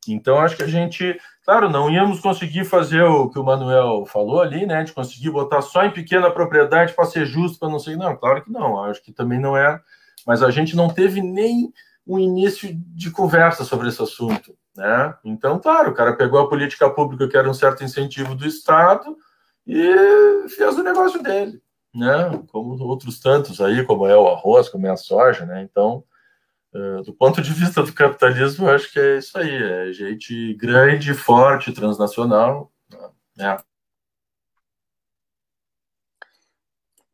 Então 0.07 0.37
acho 0.37 0.55
que 0.55 0.63
a 0.63 0.67
gente, 0.67 1.19
claro, 1.43 1.69
não 1.69 1.89
íamos 1.89 2.19
conseguir 2.19 2.65
fazer 2.65 3.03
o 3.03 3.29
que 3.29 3.39
o 3.39 3.43
Manuel 3.43 4.05
falou 4.05 4.41
ali, 4.41 4.65
né? 4.65 4.83
De 4.83 4.93
conseguir 4.93 5.31
botar 5.31 5.61
só 5.61 5.83
em 5.83 5.91
pequena 5.91 6.29
propriedade 6.29 6.93
para 6.93 7.05
ser 7.05 7.25
justo, 7.25 7.59
para 7.59 7.69
não 7.69 7.79
ser. 7.79 7.95
Não, 7.95 8.15
claro 8.15 8.43
que 8.43 8.51
não. 8.51 8.83
Acho 8.83 9.01
que 9.01 9.11
também 9.11 9.39
não 9.39 9.57
é. 9.57 9.79
Mas 10.25 10.43
a 10.43 10.51
gente 10.51 10.75
não 10.75 10.89
teve 10.89 11.21
nem 11.21 11.71
um 12.05 12.19
início 12.19 12.69
de 12.73 13.09
conversa 13.09 13.63
sobre 13.63 13.89
esse 13.89 14.01
assunto. 14.01 14.55
Né? 14.75 15.15
Então, 15.23 15.57
claro, 15.59 15.91
o 15.91 15.93
cara 15.93 16.15
pegou 16.15 16.39
a 16.39 16.49
política 16.49 16.89
pública 16.89 17.27
que 17.27 17.37
era 17.37 17.49
um 17.49 17.53
certo 17.53 17.83
incentivo 17.83 18.35
do 18.35 18.45
Estado 18.45 19.15
e 19.65 20.47
fez 20.49 20.77
o 20.77 20.83
negócio 20.83 21.23
dele, 21.23 21.61
né? 21.93 22.43
Como 22.51 22.77
outros 22.83 23.19
tantos 23.19 23.61
aí, 23.61 23.83
como 23.85 24.05
é 24.05 24.15
o 24.15 24.27
arroz, 24.27 24.69
como 24.69 24.85
é 24.85 24.91
a 24.91 24.97
soja, 24.97 25.45
né? 25.45 25.63
Então, 25.63 26.03
do 27.05 27.13
ponto 27.13 27.41
de 27.41 27.53
vista 27.53 27.81
do 27.81 27.93
capitalismo, 27.93 28.67
eu 28.67 28.75
acho 28.75 28.91
que 28.91 28.99
é 28.99 29.17
isso 29.17 29.37
aí, 29.37 29.55
é 29.55 29.93
gente 29.93 30.53
grande, 30.55 31.13
forte, 31.13 31.71
transnacional, 31.71 32.69
né? 33.37 33.57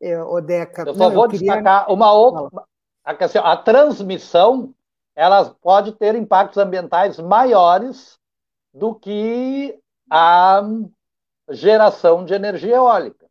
Eu, 0.00 0.40
Deca, 0.40 0.82
eu 0.82 0.94
só 0.94 1.08
não, 1.08 1.14
vou 1.14 1.24
eu 1.26 1.30
queria... 1.30 1.54
destacar 1.54 1.92
uma 1.92 2.12
outra. 2.12 2.64
A, 3.04 3.52
a 3.52 3.56
transmissão 3.56 4.74
ela 5.14 5.54
pode 5.62 5.92
ter 5.92 6.16
impactos 6.16 6.58
ambientais 6.58 7.18
maiores 7.18 8.18
do 8.74 8.94
que 8.94 9.78
a 10.10 10.62
geração 11.50 12.24
de 12.24 12.34
energia 12.34 12.76
eólica. 12.76 13.21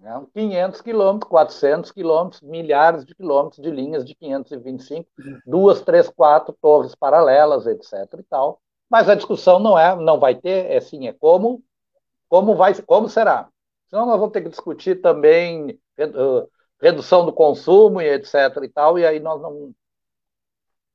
Né? 0.00 0.26
500 0.34 0.80
quilômetros, 0.80 1.30
400 1.30 1.92
quilômetros, 1.92 2.40
milhares 2.40 3.04
de 3.04 3.14
quilômetros 3.14 3.62
de 3.62 3.70
linhas 3.70 4.04
de 4.04 4.14
525, 4.14 5.08
duas, 5.46 5.82
três, 5.82 6.08
quatro 6.08 6.56
torres 6.60 6.94
paralelas, 6.94 7.66
etc. 7.66 7.92
e 8.18 8.22
tal. 8.22 8.60
Mas 8.88 9.08
a 9.08 9.14
discussão 9.14 9.58
não 9.58 9.78
é, 9.78 9.94
não 9.94 10.18
vai 10.18 10.34
ter, 10.34 10.70
é 10.70 10.80
sim, 10.80 11.06
é 11.06 11.12
como, 11.12 11.62
como 12.28 12.56
vai, 12.56 12.74
como 12.82 13.08
será. 13.08 13.48
Senão 13.88 14.06
nós 14.06 14.18
vamos 14.18 14.32
ter 14.32 14.40
que 14.40 14.48
discutir 14.48 15.00
também 15.00 15.78
redução 16.80 17.26
do 17.26 17.32
consumo 17.32 18.00
e 18.00 18.08
etc. 18.08 18.34
e 18.62 18.68
tal, 18.68 18.98
e 18.98 19.06
aí 19.06 19.20
nós 19.20 19.40
não, 19.40 19.72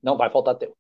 não 0.02 0.18
vai 0.18 0.32
faltar 0.32 0.56
tempo. 0.56 0.76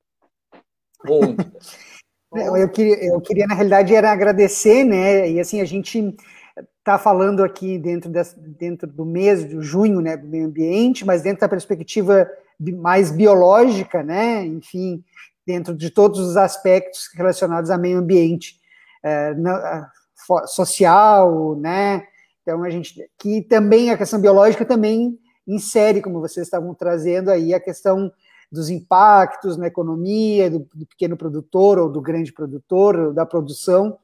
Muito. 1.06 1.46
eu, 2.34 2.70
queria, 2.70 3.06
eu 3.06 3.22
queria, 3.22 3.46
na 3.46 3.54
realidade, 3.54 3.94
era 3.94 4.12
agradecer, 4.12 4.84
né? 4.84 5.30
E 5.30 5.40
assim, 5.40 5.62
a 5.62 5.66
gente 5.66 6.16
está 6.86 7.00
falando 7.00 7.44
aqui 7.44 7.80
dentro, 7.80 8.12
desse, 8.12 8.40
dentro 8.40 8.88
do 8.88 9.04
mês 9.04 9.44
de 9.44 9.60
junho, 9.60 10.00
né, 10.02 10.16
do 10.16 10.28
meio 10.28 10.46
ambiente, 10.46 11.04
mas 11.04 11.24
dentro 11.24 11.42
da 11.42 11.50
perspectiva 11.50 12.30
mais 12.60 13.12
biológica, 13.12 14.04
né? 14.04 14.46
Enfim, 14.46 15.04
dentro 15.46 15.76
de 15.76 15.90
todos 15.90 16.20
os 16.20 16.38
aspectos 16.38 17.10
relacionados 17.16 17.72
ao 17.72 17.80
meio 17.80 17.98
ambiente, 17.98 18.60
é, 19.04 19.34
na, 19.34 19.90
social, 20.46 21.56
né? 21.56 22.06
Então 22.44 22.64
a 22.64 22.70
gente 22.70 23.10
que 23.18 23.42
também 23.42 23.90
a 23.90 23.98
questão 23.98 24.22
biológica 24.22 24.64
também 24.64 25.18
insere, 25.48 26.04
como 26.04 26.22
vocês 26.22 26.46
estavam 26.46 26.74
trazendo 26.76 27.32
aí, 27.32 27.52
a 27.52 27.60
questão 27.60 28.12
dos 28.52 28.70
impactos 28.70 29.58
na 29.58 29.66
economia 29.66 30.52
do, 30.52 30.60
do, 30.74 30.86
pequeno 30.86 31.18
produtor 31.18 31.80
ou 31.80 31.90
do 31.90 32.00
grande 32.00 32.32
produtor, 32.32 33.12
da 33.12 33.26
produção. 33.26 33.98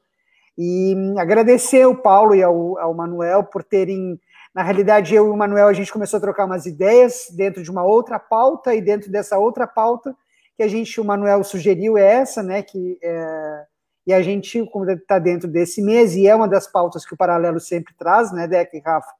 E 0.56 0.94
agradecer 1.18 1.82
ao 1.82 1.96
Paulo 1.96 2.34
e 2.34 2.42
ao, 2.42 2.78
ao 2.78 2.94
Manuel 2.94 3.44
por 3.44 3.62
terem. 3.62 4.20
Na 4.54 4.62
realidade, 4.62 5.14
eu 5.14 5.26
e 5.26 5.30
o 5.30 5.36
Manuel, 5.36 5.66
a 5.66 5.72
gente 5.72 5.92
começou 5.92 6.18
a 6.18 6.20
trocar 6.20 6.44
umas 6.44 6.66
ideias 6.66 7.28
dentro 7.34 7.62
de 7.62 7.70
uma 7.70 7.84
outra 7.84 8.18
pauta, 8.18 8.74
e 8.74 8.82
dentro 8.82 9.10
dessa 9.10 9.38
outra 9.38 9.66
pauta 9.66 10.14
que 10.56 10.62
a 10.62 10.68
gente, 10.68 11.00
o 11.00 11.04
Manuel 11.04 11.42
sugeriu 11.42 11.96
é 11.96 12.16
essa, 12.16 12.42
né? 12.42 12.62
Que, 12.62 12.98
é, 13.02 13.64
e 14.06 14.12
a 14.12 14.20
gente, 14.20 14.64
como 14.66 14.90
está 14.90 15.18
dentro 15.18 15.48
desse 15.48 15.80
mês, 15.80 16.14
e 16.14 16.26
é 16.26 16.34
uma 16.34 16.46
das 16.46 16.66
pautas 16.66 17.06
que 17.06 17.14
o 17.14 17.16
Paralelo 17.16 17.58
sempre 17.58 17.94
traz, 17.96 18.30
né, 18.32 18.46
Deca 18.46 18.76
e 18.76 18.80
Rafa? 18.80 19.10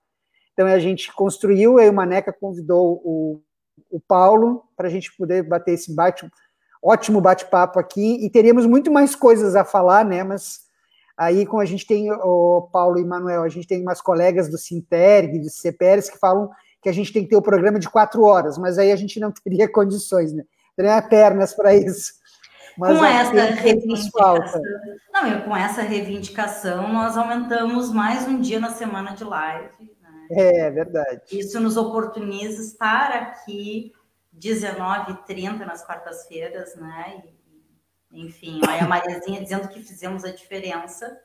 Então 0.53 0.67
a 0.67 0.79
gente 0.79 1.11
construiu, 1.15 1.79
aí 1.79 1.89
o 1.89 1.95
Maneca 1.95 2.31
convidou 2.31 3.01
o 3.03 3.43
o 3.93 4.01
Paulo, 4.01 4.65
para 4.75 4.89
a 4.89 4.91
gente 4.91 5.15
poder 5.17 5.43
bater 5.43 5.75
esse 5.75 5.95
bate, 5.95 6.29
ótimo 6.83 7.21
bate-papo 7.21 7.79
aqui, 7.79 8.25
e 8.25 8.31
teríamos 8.31 8.67
muito 8.67 8.91
mais 8.91 9.15
coisas 9.15 9.55
a 9.55 9.65
falar, 9.65 10.05
né? 10.05 10.25
Mas 10.25 10.61
aí, 11.25 11.47
como 11.47 11.63
a 11.63 11.65
gente 11.65 11.87
tem 11.87 12.11
o 12.11 12.69
Paulo 12.73 12.99
e 12.99 13.05
Manuel, 13.05 13.43
a 13.43 13.49
gente 13.49 13.67
tem 13.67 13.83
umas 13.83 14.01
colegas 14.01 14.49
do 14.49 14.59
Sinterg, 14.59 15.39
do 15.39 15.51
CPRs, 15.51 16.11
que 16.11 16.19
falam 16.19 16.51
que 16.81 16.89
a 16.89 16.93
gente 16.93 17.13
tem 17.13 17.23
que 17.23 17.31
ter 17.31 17.37
o 17.37 17.43
programa 17.43 17.79
de 17.79 17.89
quatro 17.89 18.23
horas, 18.23 18.59
mas 18.59 18.79
aí 18.79 18.91
a 18.91 18.97
gente 18.97 19.21
não 19.21 19.31
teria 19.45 19.71
condições, 19.71 20.33
né? 20.33 20.45
Teria 20.77 21.01
pernas 21.03 21.55
para 21.55 21.75
isso. 21.75 22.15
Mas 22.79 22.99
com 22.99 23.05
essa 23.05 23.43
reivindicação, 23.43 24.63
não, 25.13 25.41
com 25.43 25.55
essa 25.55 25.83
reivindicação, 25.83 26.91
nós 26.91 27.19
aumentamos 27.19 27.93
mais 27.93 28.27
um 28.27 28.41
dia 28.41 28.59
na 28.59 28.71
semana 28.71 29.13
de 29.13 29.25
live 29.25 29.93
é 30.33 30.71
verdade. 30.71 31.39
Isso 31.39 31.61
nos 31.61 31.77
oportuniza 31.77 32.63
estar 32.63 33.13
aqui 33.13 33.93
19h30 34.39 35.59
nas 35.67 35.85
quartas-feiras, 35.85 36.75
né? 36.77 37.23
E, 37.25 37.42
enfim, 38.13 38.61
aí 38.69 38.81
a 38.81 38.87
Mariazinha 38.87 39.41
dizendo 39.41 39.69
que 39.69 39.81
fizemos 39.81 40.25
a 40.25 40.31
diferença. 40.31 41.19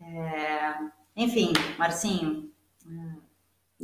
É, 0.00 0.74
enfim, 1.16 1.52
Marcinho, 1.78 2.50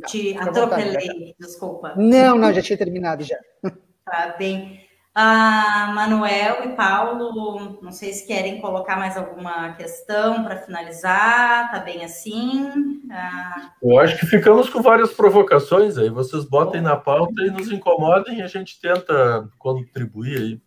te 0.07 0.33
não, 0.33 0.43
atropelei, 0.43 1.07
vontade, 1.07 1.35
desculpa. 1.39 1.93
Não, 1.95 2.37
não, 2.37 2.53
já 2.53 2.61
tinha 2.61 2.77
terminado 2.77 3.23
já. 3.23 3.37
Tá 4.03 4.35
bem. 4.37 4.81
Ah, 5.13 5.91
Manuel 5.93 6.63
e 6.65 6.75
Paulo, 6.75 7.79
não 7.81 7.91
sei 7.91 8.11
se 8.11 8.25
querem 8.25 8.59
colocar 8.59 8.97
mais 8.97 9.15
alguma 9.15 9.73
questão 9.73 10.43
para 10.43 10.57
finalizar, 10.57 11.71
tá 11.71 11.79
bem 11.79 12.03
assim? 12.03 13.01
Ah... 13.11 13.71
Eu 13.81 13.99
acho 13.99 14.17
que 14.17 14.25
ficamos 14.25 14.69
com 14.69 14.81
várias 14.81 15.13
provocações 15.13 15.97
aí, 15.97 16.09
vocês 16.09 16.43
botem 16.43 16.81
na 16.81 16.97
pauta 16.97 17.41
e 17.41 17.51
nos 17.51 17.71
incomodem 17.71 18.39
e 18.39 18.41
a 18.41 18.47
gente 18.47 18.81
tenta 18.81 19.47
contribuir 19.57 20.37
aí. 20.37 20.61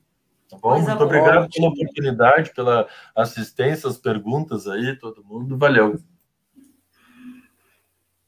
Tá 0.54 0.60
bom? 0.60 0.80
Muito 0.80 1.04
obrigado 1.04 1.48
pela 1.50 1.68
oportunidade, 1.68 2.54
pela 2.54 2.88
assistência, 3.14 3.88
as 3.88 3.98
perguntas 3.98 4.66
aí, 4.66 4.96
todo 4.96 5.24
mundo, 5.24 5.56
valeu. 5.56 5.98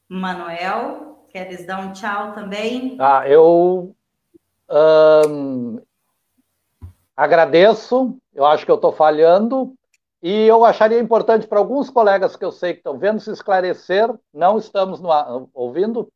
Manuel, 0.07 1.25
queres 1.29 1.65
dar 1.65 1.79
um 1.79 1.91
tchau 1.91 2.33
também? 2.33 2.95
Ah, 2.99 3.27
eu 3.27 3.95
um, 4.69 5.79
Agradeço, 7.17 8.15
eu 8.31 8.45
acho 8.45 8.63
que 8.63 8.69
eu 8.69 8.75
estou 8.75 8.91
falhando, 8.91 9.73
e 10.21 10.45
eu 10.45 10.63
acharia 10.63 10.99
importante 10.99 11.47
para 11.47 11.57
alguns 11.57 11.89
colegas 11.89 12.35
que 12.35 12.45
eu 12.45 12.51
sei 12.51 12.73
que 12.73 12.79
estão 12.79 12.99
vendo 12.99 13.19
se 13.19 13.31
esclarecer, 13.31 14.07
não 14.31 14.59
estamos 14.59 15.01
no, 15.01 15.09
ouvindo, 15.51 16.11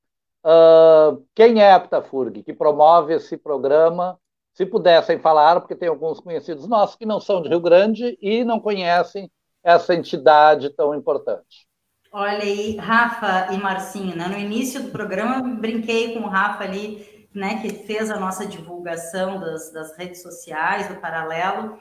uh, 0.45 1.26
quem 1.34 1.59
é 1.59 1.72
a 1.72 1.78
Aptafurg, 1.78 2.43
que 2.43 2.53
promove 2.53 3.16
esse 3.16 3.36
programa, 3.36 4.20
se 4.54 4.66
pudessem 4.66 5.20
falar, 5.20 5.60
porque 5.60 5.76
tem 5.76 5.89
alguns 5.89 6.20
conhecidos 6.20 6.68
nossos 6.68 6.95
que 6.95 7.06
não 7.06 7.20
são 7.20 7.41
de 7.41 7.49
Rio 7.49 7.60
Grande 7.60 8.18
e 8.22 8.43
não 8.43 8.60
conhecem 8.60 9.32
essa 9.64 9.93
entidade 9.93 10.70
tão 10.72 10.95
importante. 10.95 11.68
Olha 12.14 12.43
aí, 12.43 12.76
Rafa 12.76 13.54
e 13.54 13.58
Marcinho, 13.58 14.16
né? 14.16 14.28
no 14.28 14.38
início 14.38 14.84
do 14.84 14.91
programa 14.91 15.38
eu 15.38 15.56
brinquei 15.56 16.14
com 16.14 16.22
o 16.22 16.28
Rafa 16.28 16.64
ali, 16.66 17.28
né, 17.34 17.62
que 17.62 17.70
fez 17.70 18.12
a 18.12 18.20
nossa 18.20 18.45
divulgação 18.45 19.39
das, 19.39 19.72
das 19.72 19.95
redes 19.97 20.22
sociais, 20.22 20.89
do 20.89 20.95
Paralelo. 20.95 21.78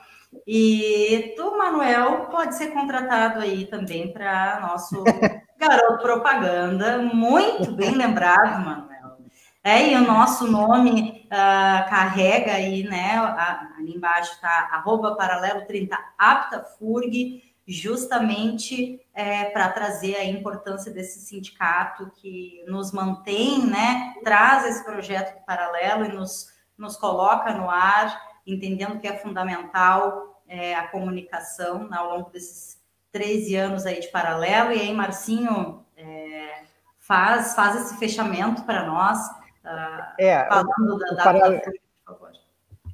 E 0.47 1.35
tu, 1.37 1.59
Manuel, 1.59 2.27
pode 2.27 2.57
ser 2.57 2.69
contratado 2.69 3.41
aí 3.41 3.67
também 3.67 4.13
para 4.13 4.61
nosso 4.61 5.03
garoto 5.59 6.03
propaganda. 6.03 6.99
Muito 6.99 7.73
bem 7.73 7.97
lembrado, 7.97 8.65
Manuel. 8.65 8.90
É, 9.63 9.91
e 9.91 9.95
o 9.95 10.07
nosso 10.07 10.51
nome 10.51 11.27
uh, 11.27 11.91
carrega 11.91 12.55
aí, 12.55 12.83
né? 12.83 13.19
ali 13.77 13.95
embaixo 13.95 14.41
tá 14.41 14.71
arroba 14.73 15.17
paralelo 15.17 15.67
30 15.67 15.99
aptafurg 16.17 17.43
justamente 17.67 19.01
é, 19.15 19.45
para 19.45 19.69
trazer 19.69 20.17
a 20.17 20.25
importância 20.25 20.91
desse 20.91 21.21
sindicato 21.21 22.11
que 22.17 22.65
nos 22.67 22.91
mantém, 22.91 23.65
né, 23.65 24.15
traz 24.25 24.67
esse 24.67 24.85
projeto 24.85 25.39
de 25.39 25.47
paralelo 25.47 26.05
e 26.05 26.13
nos, 26.13 26.49
nos 26.77 26.97
coloca 26.97 27.53
no 27.53 27.71
ar, 27.71 28.21
entendendo 28.45 28.99
que 28.99 29.07
é 29.07 29.17
fundamental 29.19 30.43
é, 30.49 30.75
a 30.75 30.89
comunicação 30.89 31.89
ao 31.93 32.17
longo 32.17 32.31
desses 32.31 32.81
13 33.13 33.55
anos 33.55 33.87
aí 33.87 34.01
de 34.01 34.09
paralelo. 34.09 34.73
E 34.73 34.81
aí, 34.81 34.93
Marcinho, 34.93 35.85
é, 35.97 36.65
faz, 36.99 37.55
faz 37.55 37.77
esse 37.77 37.99
fechamento 37.99 38.65
para 38.65 38.85
nós 38.85 39.19
uh, 39.65 40.15
é, 40.19 40.47
falando 40.47 40.95
o, 40.95 40.99
da, 40.99 41.11
da 41.11 41.25
paralelo, 41.25 41.61
por 41.61 42.15
favor. 42.15 42.31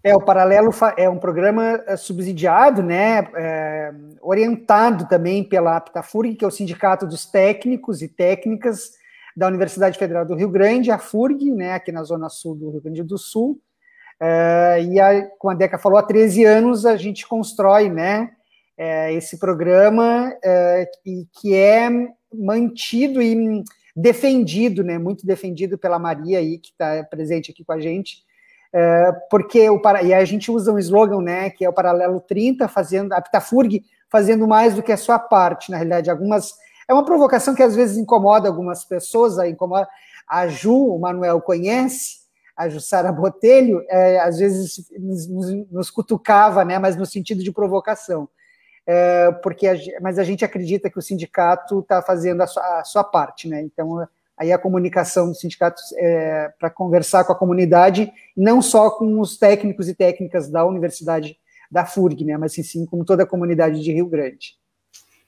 É, 0.07 0.15
o 0.15 0.21
Paralelo 0.21 0.71
é 0.97 1.11
um 1.11 1.19
programa 1.19 1.83
é, 1.85 1.97
subsidiado, 1.97 2.81
né, 2.81 3.29
é, 3.35 3.93
orientado 4.21 5.09
também 5.09 5.43
pela 5.43 5.77
APTAFURG, 5.77 6.37
que 6.37 6.45
é 6.45 6.49
o 6.49 6.51
Sindicato 6.51 7.05
dos 7.05 7.27
Técnicos 7.27 8.03
e 8.03 8.07
Técnicas 8.07 8.93
da 9.37 9.49
Universidade 9.49 9.99
Federal 9.99 10.25
do 10.25 10.37
Rio 10.37 10.49
Grande, 10.49 10.93
a 10.93 10.99
FURG, 10.99 11.51
né, 11.51 11.73
aqui 11.73 11.91
na 11.91 12.05
zona 12.05 12.29
sul 12.29 12.55
do 12.55 12.71
Rio 12.71 12.83
Grande 12.83 13.03
do 13.03 13.19
Sul. 13.19 13.61
É, 14.21 14.79
e, 14.81 15.01
a, 15.01 15.27
como 15.39 15.51
a 15.51 15.57
Deca 15.57 15.77
falou, 15.77 15.99
há 15.99 16.03
13 16.05 16.45
anos 16.45 16.87
a 16.87 16.97
gente 16.97 17.27
constrói, 17.27 17.91
né, 17.91 18.31
é, 18.79 19.13
esse 19.13 19.41
programa 19.41 20.33
é, 20.45 20.89
e 21.05 21.27
que 21.41 21.53
é 21.53 21.89
mantido 22.33 23.21
e 23.21 23.65
defendido, 23.97 24.85
né, 24.85 24.99
muito 24.99 25.27
defendido 25.27 25.79
pela 25.79 25.99
Maria 25.99 26.39
aí, 26.39 26.59
que 26.59 26.69
está 26.69 27.03
presente 27.05 27.51
aqui 27.51 27.65
com 27.65 27.73
a 27.73 27.81
gente, 27.81 28.19
é, 28.73 29.11
porque 29.31 29.71
o, 29.71 29.81
e 30.05 30.13
a 30.13 30.25
gente 30.27 30.51
usa 30.51 30.71
um 30.71 30.79
slogan, 30.79 31.23
né, 31.23 31.49
que 31.49 31.65
é 31.65 31.69
o 31.69 31.73
Paralelo 31.73 32.21
30, 32.21 32.69
fazendo, 32.69 33.15
a 33.15 33.23
Pitafurg 33.23 33.83
fazendo 34.11 34.47
mais 34.47 34.75
do 34.75 34.83
que 34.83 34.93
a 34.93 34.97
sua 34.99 35.19
parte, 35.19 35.71
na 35.71 35.79
realidade, 35.79 36.11
algumas, 36.11 36.53
é 36.87 36.93
uma 36.93 37.07
provocação 37.07 37.55
que 37.55 37.63
às 37.63 37.75
vezes 37.75 37.97
incomoda 37.97 38.49
algumas 38.49 38.85
pessoas, 38.85 39.39
incomoda, 39.49 39.89
a 40.29 40.47
Ju, 40.47 40.95
o 40.95 40.99
Manuel 40.99 41.41
conhece, 41.41 42.27
a 42.55 42.69
Jussara 42.69 43.13
Botelho, 43.13 43.83
é, 43.89 44.19
às 44.21 44.39
vezes 44.39 44.91
nos, 44.99 45.27
nos, 45.71 45.91
cutucava, 45.91 46.65
né, 46.65 46.79
mas 46.79 46.97
no 46.97 47.07
sentido 47.07 47.43
de 47.43 47.53
provocação. 47.53 48.29
É, 48.87 49.33
porque 49.43 49.67
a, 49.67 49.75
mas 50.01 50.19
a 50.19 50.25
gente 50.25 50.45
acredita 50.45 50.89
que 50.89 50.99
o 50.99 51.03
sindicato 51.03 51.81
está 51.81 52.01
fazendo 52.01 52.41
a 52.41 52.47
sua, 52.47 52.81
a 52.81 52.85
sua, 52.85 53.03
parte, 53.03 53.49
né? 53.49 53.61
Então 53.63 54.07
aí 54.37 54.53
a 54.53 54.59
comunicação 54.59 55.29
do 55.29 55.35
sindicato 55.35 55.81
é, 55.97 56.53
para 56.59 56.71
conversar 56.71 57.25
com 57.25 57.33
a 57.33 57.39
comunidade, 57.39 58.13
não 58.37 58.63
só 58.63 58.91
com 58.91 59.19
os 59.19 59.37
técnicos 59.37 59.89
e 59.89 59.95
técnicas 59.95 60.49
da 60.49 60.65
universidade 60.65 61.37
da 61.71 61.85
FURG, 61.85 62.25
né? 62.25 62.37
Mas 62.37 62.53
sim, 62.53 62.87
com 62.87 63.05
toda 63.05 63.25
a 63.25 63.27
comunidade 63.27 63.83
de 63.83 63.93
Rio 63.93 64.07
Grande. 64.07 64.55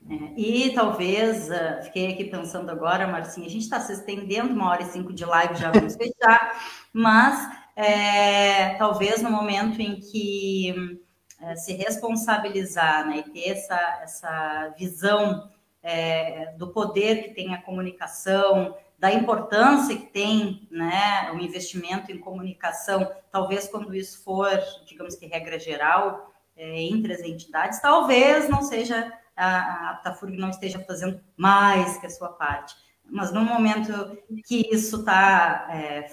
É, 0.09 0.41
e 0.41 0.73
talvez, 0.75 1.49
uh, 1.49 1.83
fiquei 1.83 2.13
aqui 2.13 2.25
pensando 2.25 2.71
agora, 2.71 3.09
Marcinha, 3.09 3.47
a 3.47 3.51
gente 3.51 3.63
está 3.63 3.81
se 3.81 3.93
estendendo, 3.93 4.55
uma 4.55 4.71
hora 4.71 4.83
e 4.83 4.87
cinco 4.87 5.13
de 5.13 5.25
live, 5.25 5.57
já 5.57 5.73
vamos 5.73 5.97
fechar, 5.97 6.63
mas 6.95 7.51
é, 7.75 8.75
talvez 8.75 9.21
no 9.21 9.31
momento 9.31 9.81
em 9.81 9.97
que 9.97 11.01
é, 11.41 11.55
se 11.55 11.73
responsabilizar 11.75 13.07
né, 13.07 13.19
e 13.19 13.31
ter 13.31 13.51
essa, 13.51 14.01
essa 14.03 14.75
visão 14.77 15.49
é, 15.83 16.53
do 16.57 16.69
poder 16.73 17.23
que 17.23 17.31
tem 17.35 17.55
a 17.55 17.63
comunicação, 17.63 18.77
da 18.99 19.13
importância 19.13 19.97
que 19.97 20.07
tem 20.07 20.67
né, 20.69 21.31
o 21.33 21.39
investimento 21.39 22.11
em 22.11 22.19
comunicação, 22.19 23.13
talvez 23.31 23.69
quando 23.69 23.95
isso 23.95 24.25
for, 24.25 24.51
digamos 24.85 25.15
que 25.15 25.27
regra 25.27 25.61
geral, 25.61 26.35
é, 26.57 26.83
entre 26.83 27.13
as 27.13 27.21
entidades, 27.21 27.81
talvez 27.81 28.49
não 28.49 28.63
seja 28.63 29.13
a, 29.37 29.91
a 29.91 29.95
Tafurg 30.03 30.37
não 30.37 30.51
esteja 30.51 30.81
fazendo 30.81 31.21
mais 31.37 31.99
que 31.99 32.07
a 32.07 32.11
sua 32.11 32.31
parte. 32.31 32.75
Mas 33.05 33.31
no 33.31 33.43
momento 33.43 34.19
que 34.45 34.69
isso 34.75 34.99
está 34.99 35.69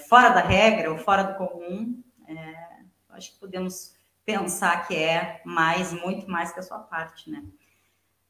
fora 0.08 0.30
da 0.30 0.42
regra 0.42 0.92
ou 0.92 0.98
fora 0.98 1.24
do 1.24 1.36
comum, 1.36 2.02
acho 3.10 3.34
que 3.34 3.40
podemos 3.40 3.95
pensar 4.26 4.88
que 4.88 4.96
é 4.96 5.42
mais, 5.46 5.94
muito 5.94 6.30
mais 6.30 6.52
que 6.52 6.60
a 6.60 6.64
sua 6.64 6.80
parte, 6.80 7.30
né? 7.30 7.44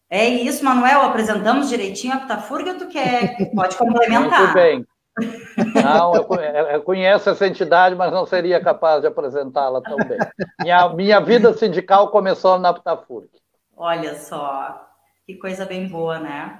É 0.09 0.27
isso, 0.27 0.63
Manuel, 0.63 1.01
apresentamos 1.01 1.67
direitinho 1.67 2.13
a 2.13 2.17
Pitafurga 2.17 2.73
ou 2.73 2.77
tu 2.77 2.87
quer, 2.87 3.37
pode 3.55 3.75
complementar? 3.75 4.39
Muito 4.39 4.53
bem. 4.53 4.85
Não, 5.73 6.13
eu, 6.13 6.27
eu, 6.71 6.81
conheço 6.83 7.29
essa 7.29 7.47
entidade, 7.47 7.95
mas 7.95 8.11
não 8.11 8.25
seria 8.25 8.61
capaz 8.61 9.01
de 9.01 9.07
apresentá-la 9.07 9.81
tão 9.81 9.95
bem. 9.95 10.19
Minha, 10.59 10.89
minha 10.89 11.19
vida 11.21 11.53
sindical 11.53 12.09
começou 12.09 12.59
na 12.59 12.73
Pitafurg. 12.73 13.29
Olha 13.75 14.15
só, 14.15 14.87
que 15.25 15.35
coisa 15.35 15.65
bem 15.65 15.87
boa, 15.87 16.19
né? 16.19 16.59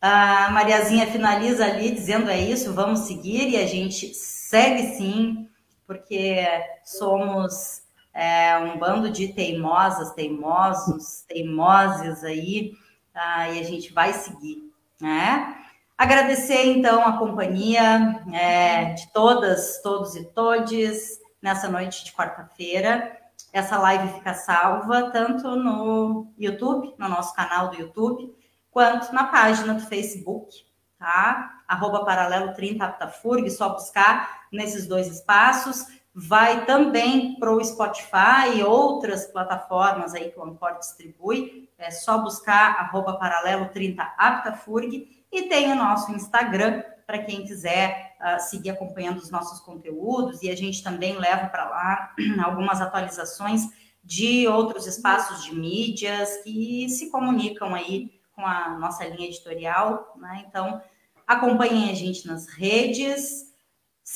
A 0.00 0.50
Mariazinha 0.50 1.06
finaliza 1.06 1.64
ali 1.64 1.90
dizendo 1.90 2.30
é 2.30 2.38
isso, 2.38 2.72
vamos 2.72 3.00
seguir, 3.00 3.48
e 3.48 3.56
a 3.56 3.66
gente 3.66 4.14
segue 4.14 4.94
sim, 4.94 5.48
porque 5.86 6.46
somos 6.84 7.85
é, 8.16 8.56
um 8.56 8.78
bando 8.78 9.10
de 9.10 9.28
teimosas, 9.28 10.14
teimosos, 10.14 11.22
teimoses 11.28 12.24
aí, 12.24 12.72
tá? 13.12 13.50
e 13.50 13.60
a 13.60 13.62
gente 13.62 13.92
vai 13.92 14.14
seguir, 14.14 14.72
né? 14.98 15.54
Agradecer, 15.98 16.64
então, 16.64 17.06
a 17.06 17.18
companhia 17.18 18.22
é, 18.32 18.94
de 18.94 19.12
todas, 19.12 19.82
todos 19.82 20.16
e 20.16 20.24
todes 20.32 21.18
nessa 21.42 21.68
noite 21.68 22.04
de 22.06 22.12
quarta-feira. 22.12 23.14
Essa 23.52 23.78
live 23.78 24.14
fica 24.14 24.32
salva 24.32 25.10
tanto 25.10 25.54
no 25.54 26.32
YouTube, 26.38 26.94
no 26.98 27.08
nosso 27.08 27.34
canal 27.34 27.68
do 27.68 27.76
YouTube, 27.76 28.34
quanto 28.70 29.14
na 29.14 29.24
página 29.24 29.74
do 29.74 29.86
Facebook, 29.86 30.54
tá? 30.98 31.62
Arroba 31.68 32.04
Paralelo 32.04 32.54
30 32.54 32.84
Aptafurg, 32.84 33.50
só 33.50 33.70
buscar 33.70 34.46
nesses 34.50 34.86
dois 34.86 35.06
espaços 35.06 35.95
vai 36.18 36.64
também 36.64 37.38
para 37.38 37.52
o 37.52 37.62
Spotify 37.62 38.56
e 38.56 38.62
outras 38.62 39.26
plataformas 39.26 40.14
aí 40.14 40.30
que 40.30 40.38
o 40.38 40.44
Ancor 40.44 40.78
distribui. 40.78 41.68
É 41.76 41.90
só 41.90 42.16
buscar 42.16 42.80
arroba 42.80 43.18
paralelo 43.18 43.68
30 43.68 44.02
aptafurg 44.16 45.26
e 45.30 45.42
tem 45.42 45.70
o 45.70 45.74
nosso 45.74 46.10
Instagram 46.12 46.82
para 47.06 47.18
quem 47.18 47.44
quiser 47.44 48.16
uh, 48.18 48.40
seguir 48.40 48.70
acompanhando 48.70 49.18
os 49.18 49.30
nossos 49.30 49.60
conteúdos 49.60 50.42
e 50.42 50.48
a 50.48 50.56
gente 50.56 50.82
também 50.82 51.18
leva 51.18 51.48
para 51.48 51.68
lá 51.68 52.14
algumas 52.42 52.80
atualizações 52.80 53.68
de 54.02 54.48
outros 54.48 54.86
espaços 54.86 55.44
de 55.44 55.54
mídias 55.54 56.38
que 56.38 56.88
se 56.88 57.10
comunicam 57.10 57.74
aí 57.74 58.18
com 58.34 58.46
a 58.46 58.70
nossa 58.78 59.04
linha 59.04 59.28
editorial, 59.28 60.14
né? 60.16 60.46
Então, 60.48 60.80
acompanhem 61.26 61.90
a 61.90 61.94
gente 61.94 62.26
nas 62.26 62.48
redes, 62.48 63.54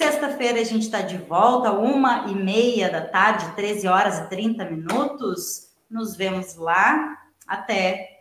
Sexta-feira 0.00 0.58
a 0.58 0.64
gente 0.64 0.84
está 0.84 1.02
de 1.02 1.18
volta, 1.18 1.72
uma 1.72 2.24
e 2.30 2.34
meia 2.34 2.88
da 2.88 3.02
tarde, 3.02 3.54
13 3.54 3.86
horas 3.86 4.18
e 4.18 4.30
30 4.30 4.64
minutos. 4.64 5.74
Nos 5.90 6.16
vemos 6.16 6.56
lá. 6.56 7.18
Até 7.46 8.19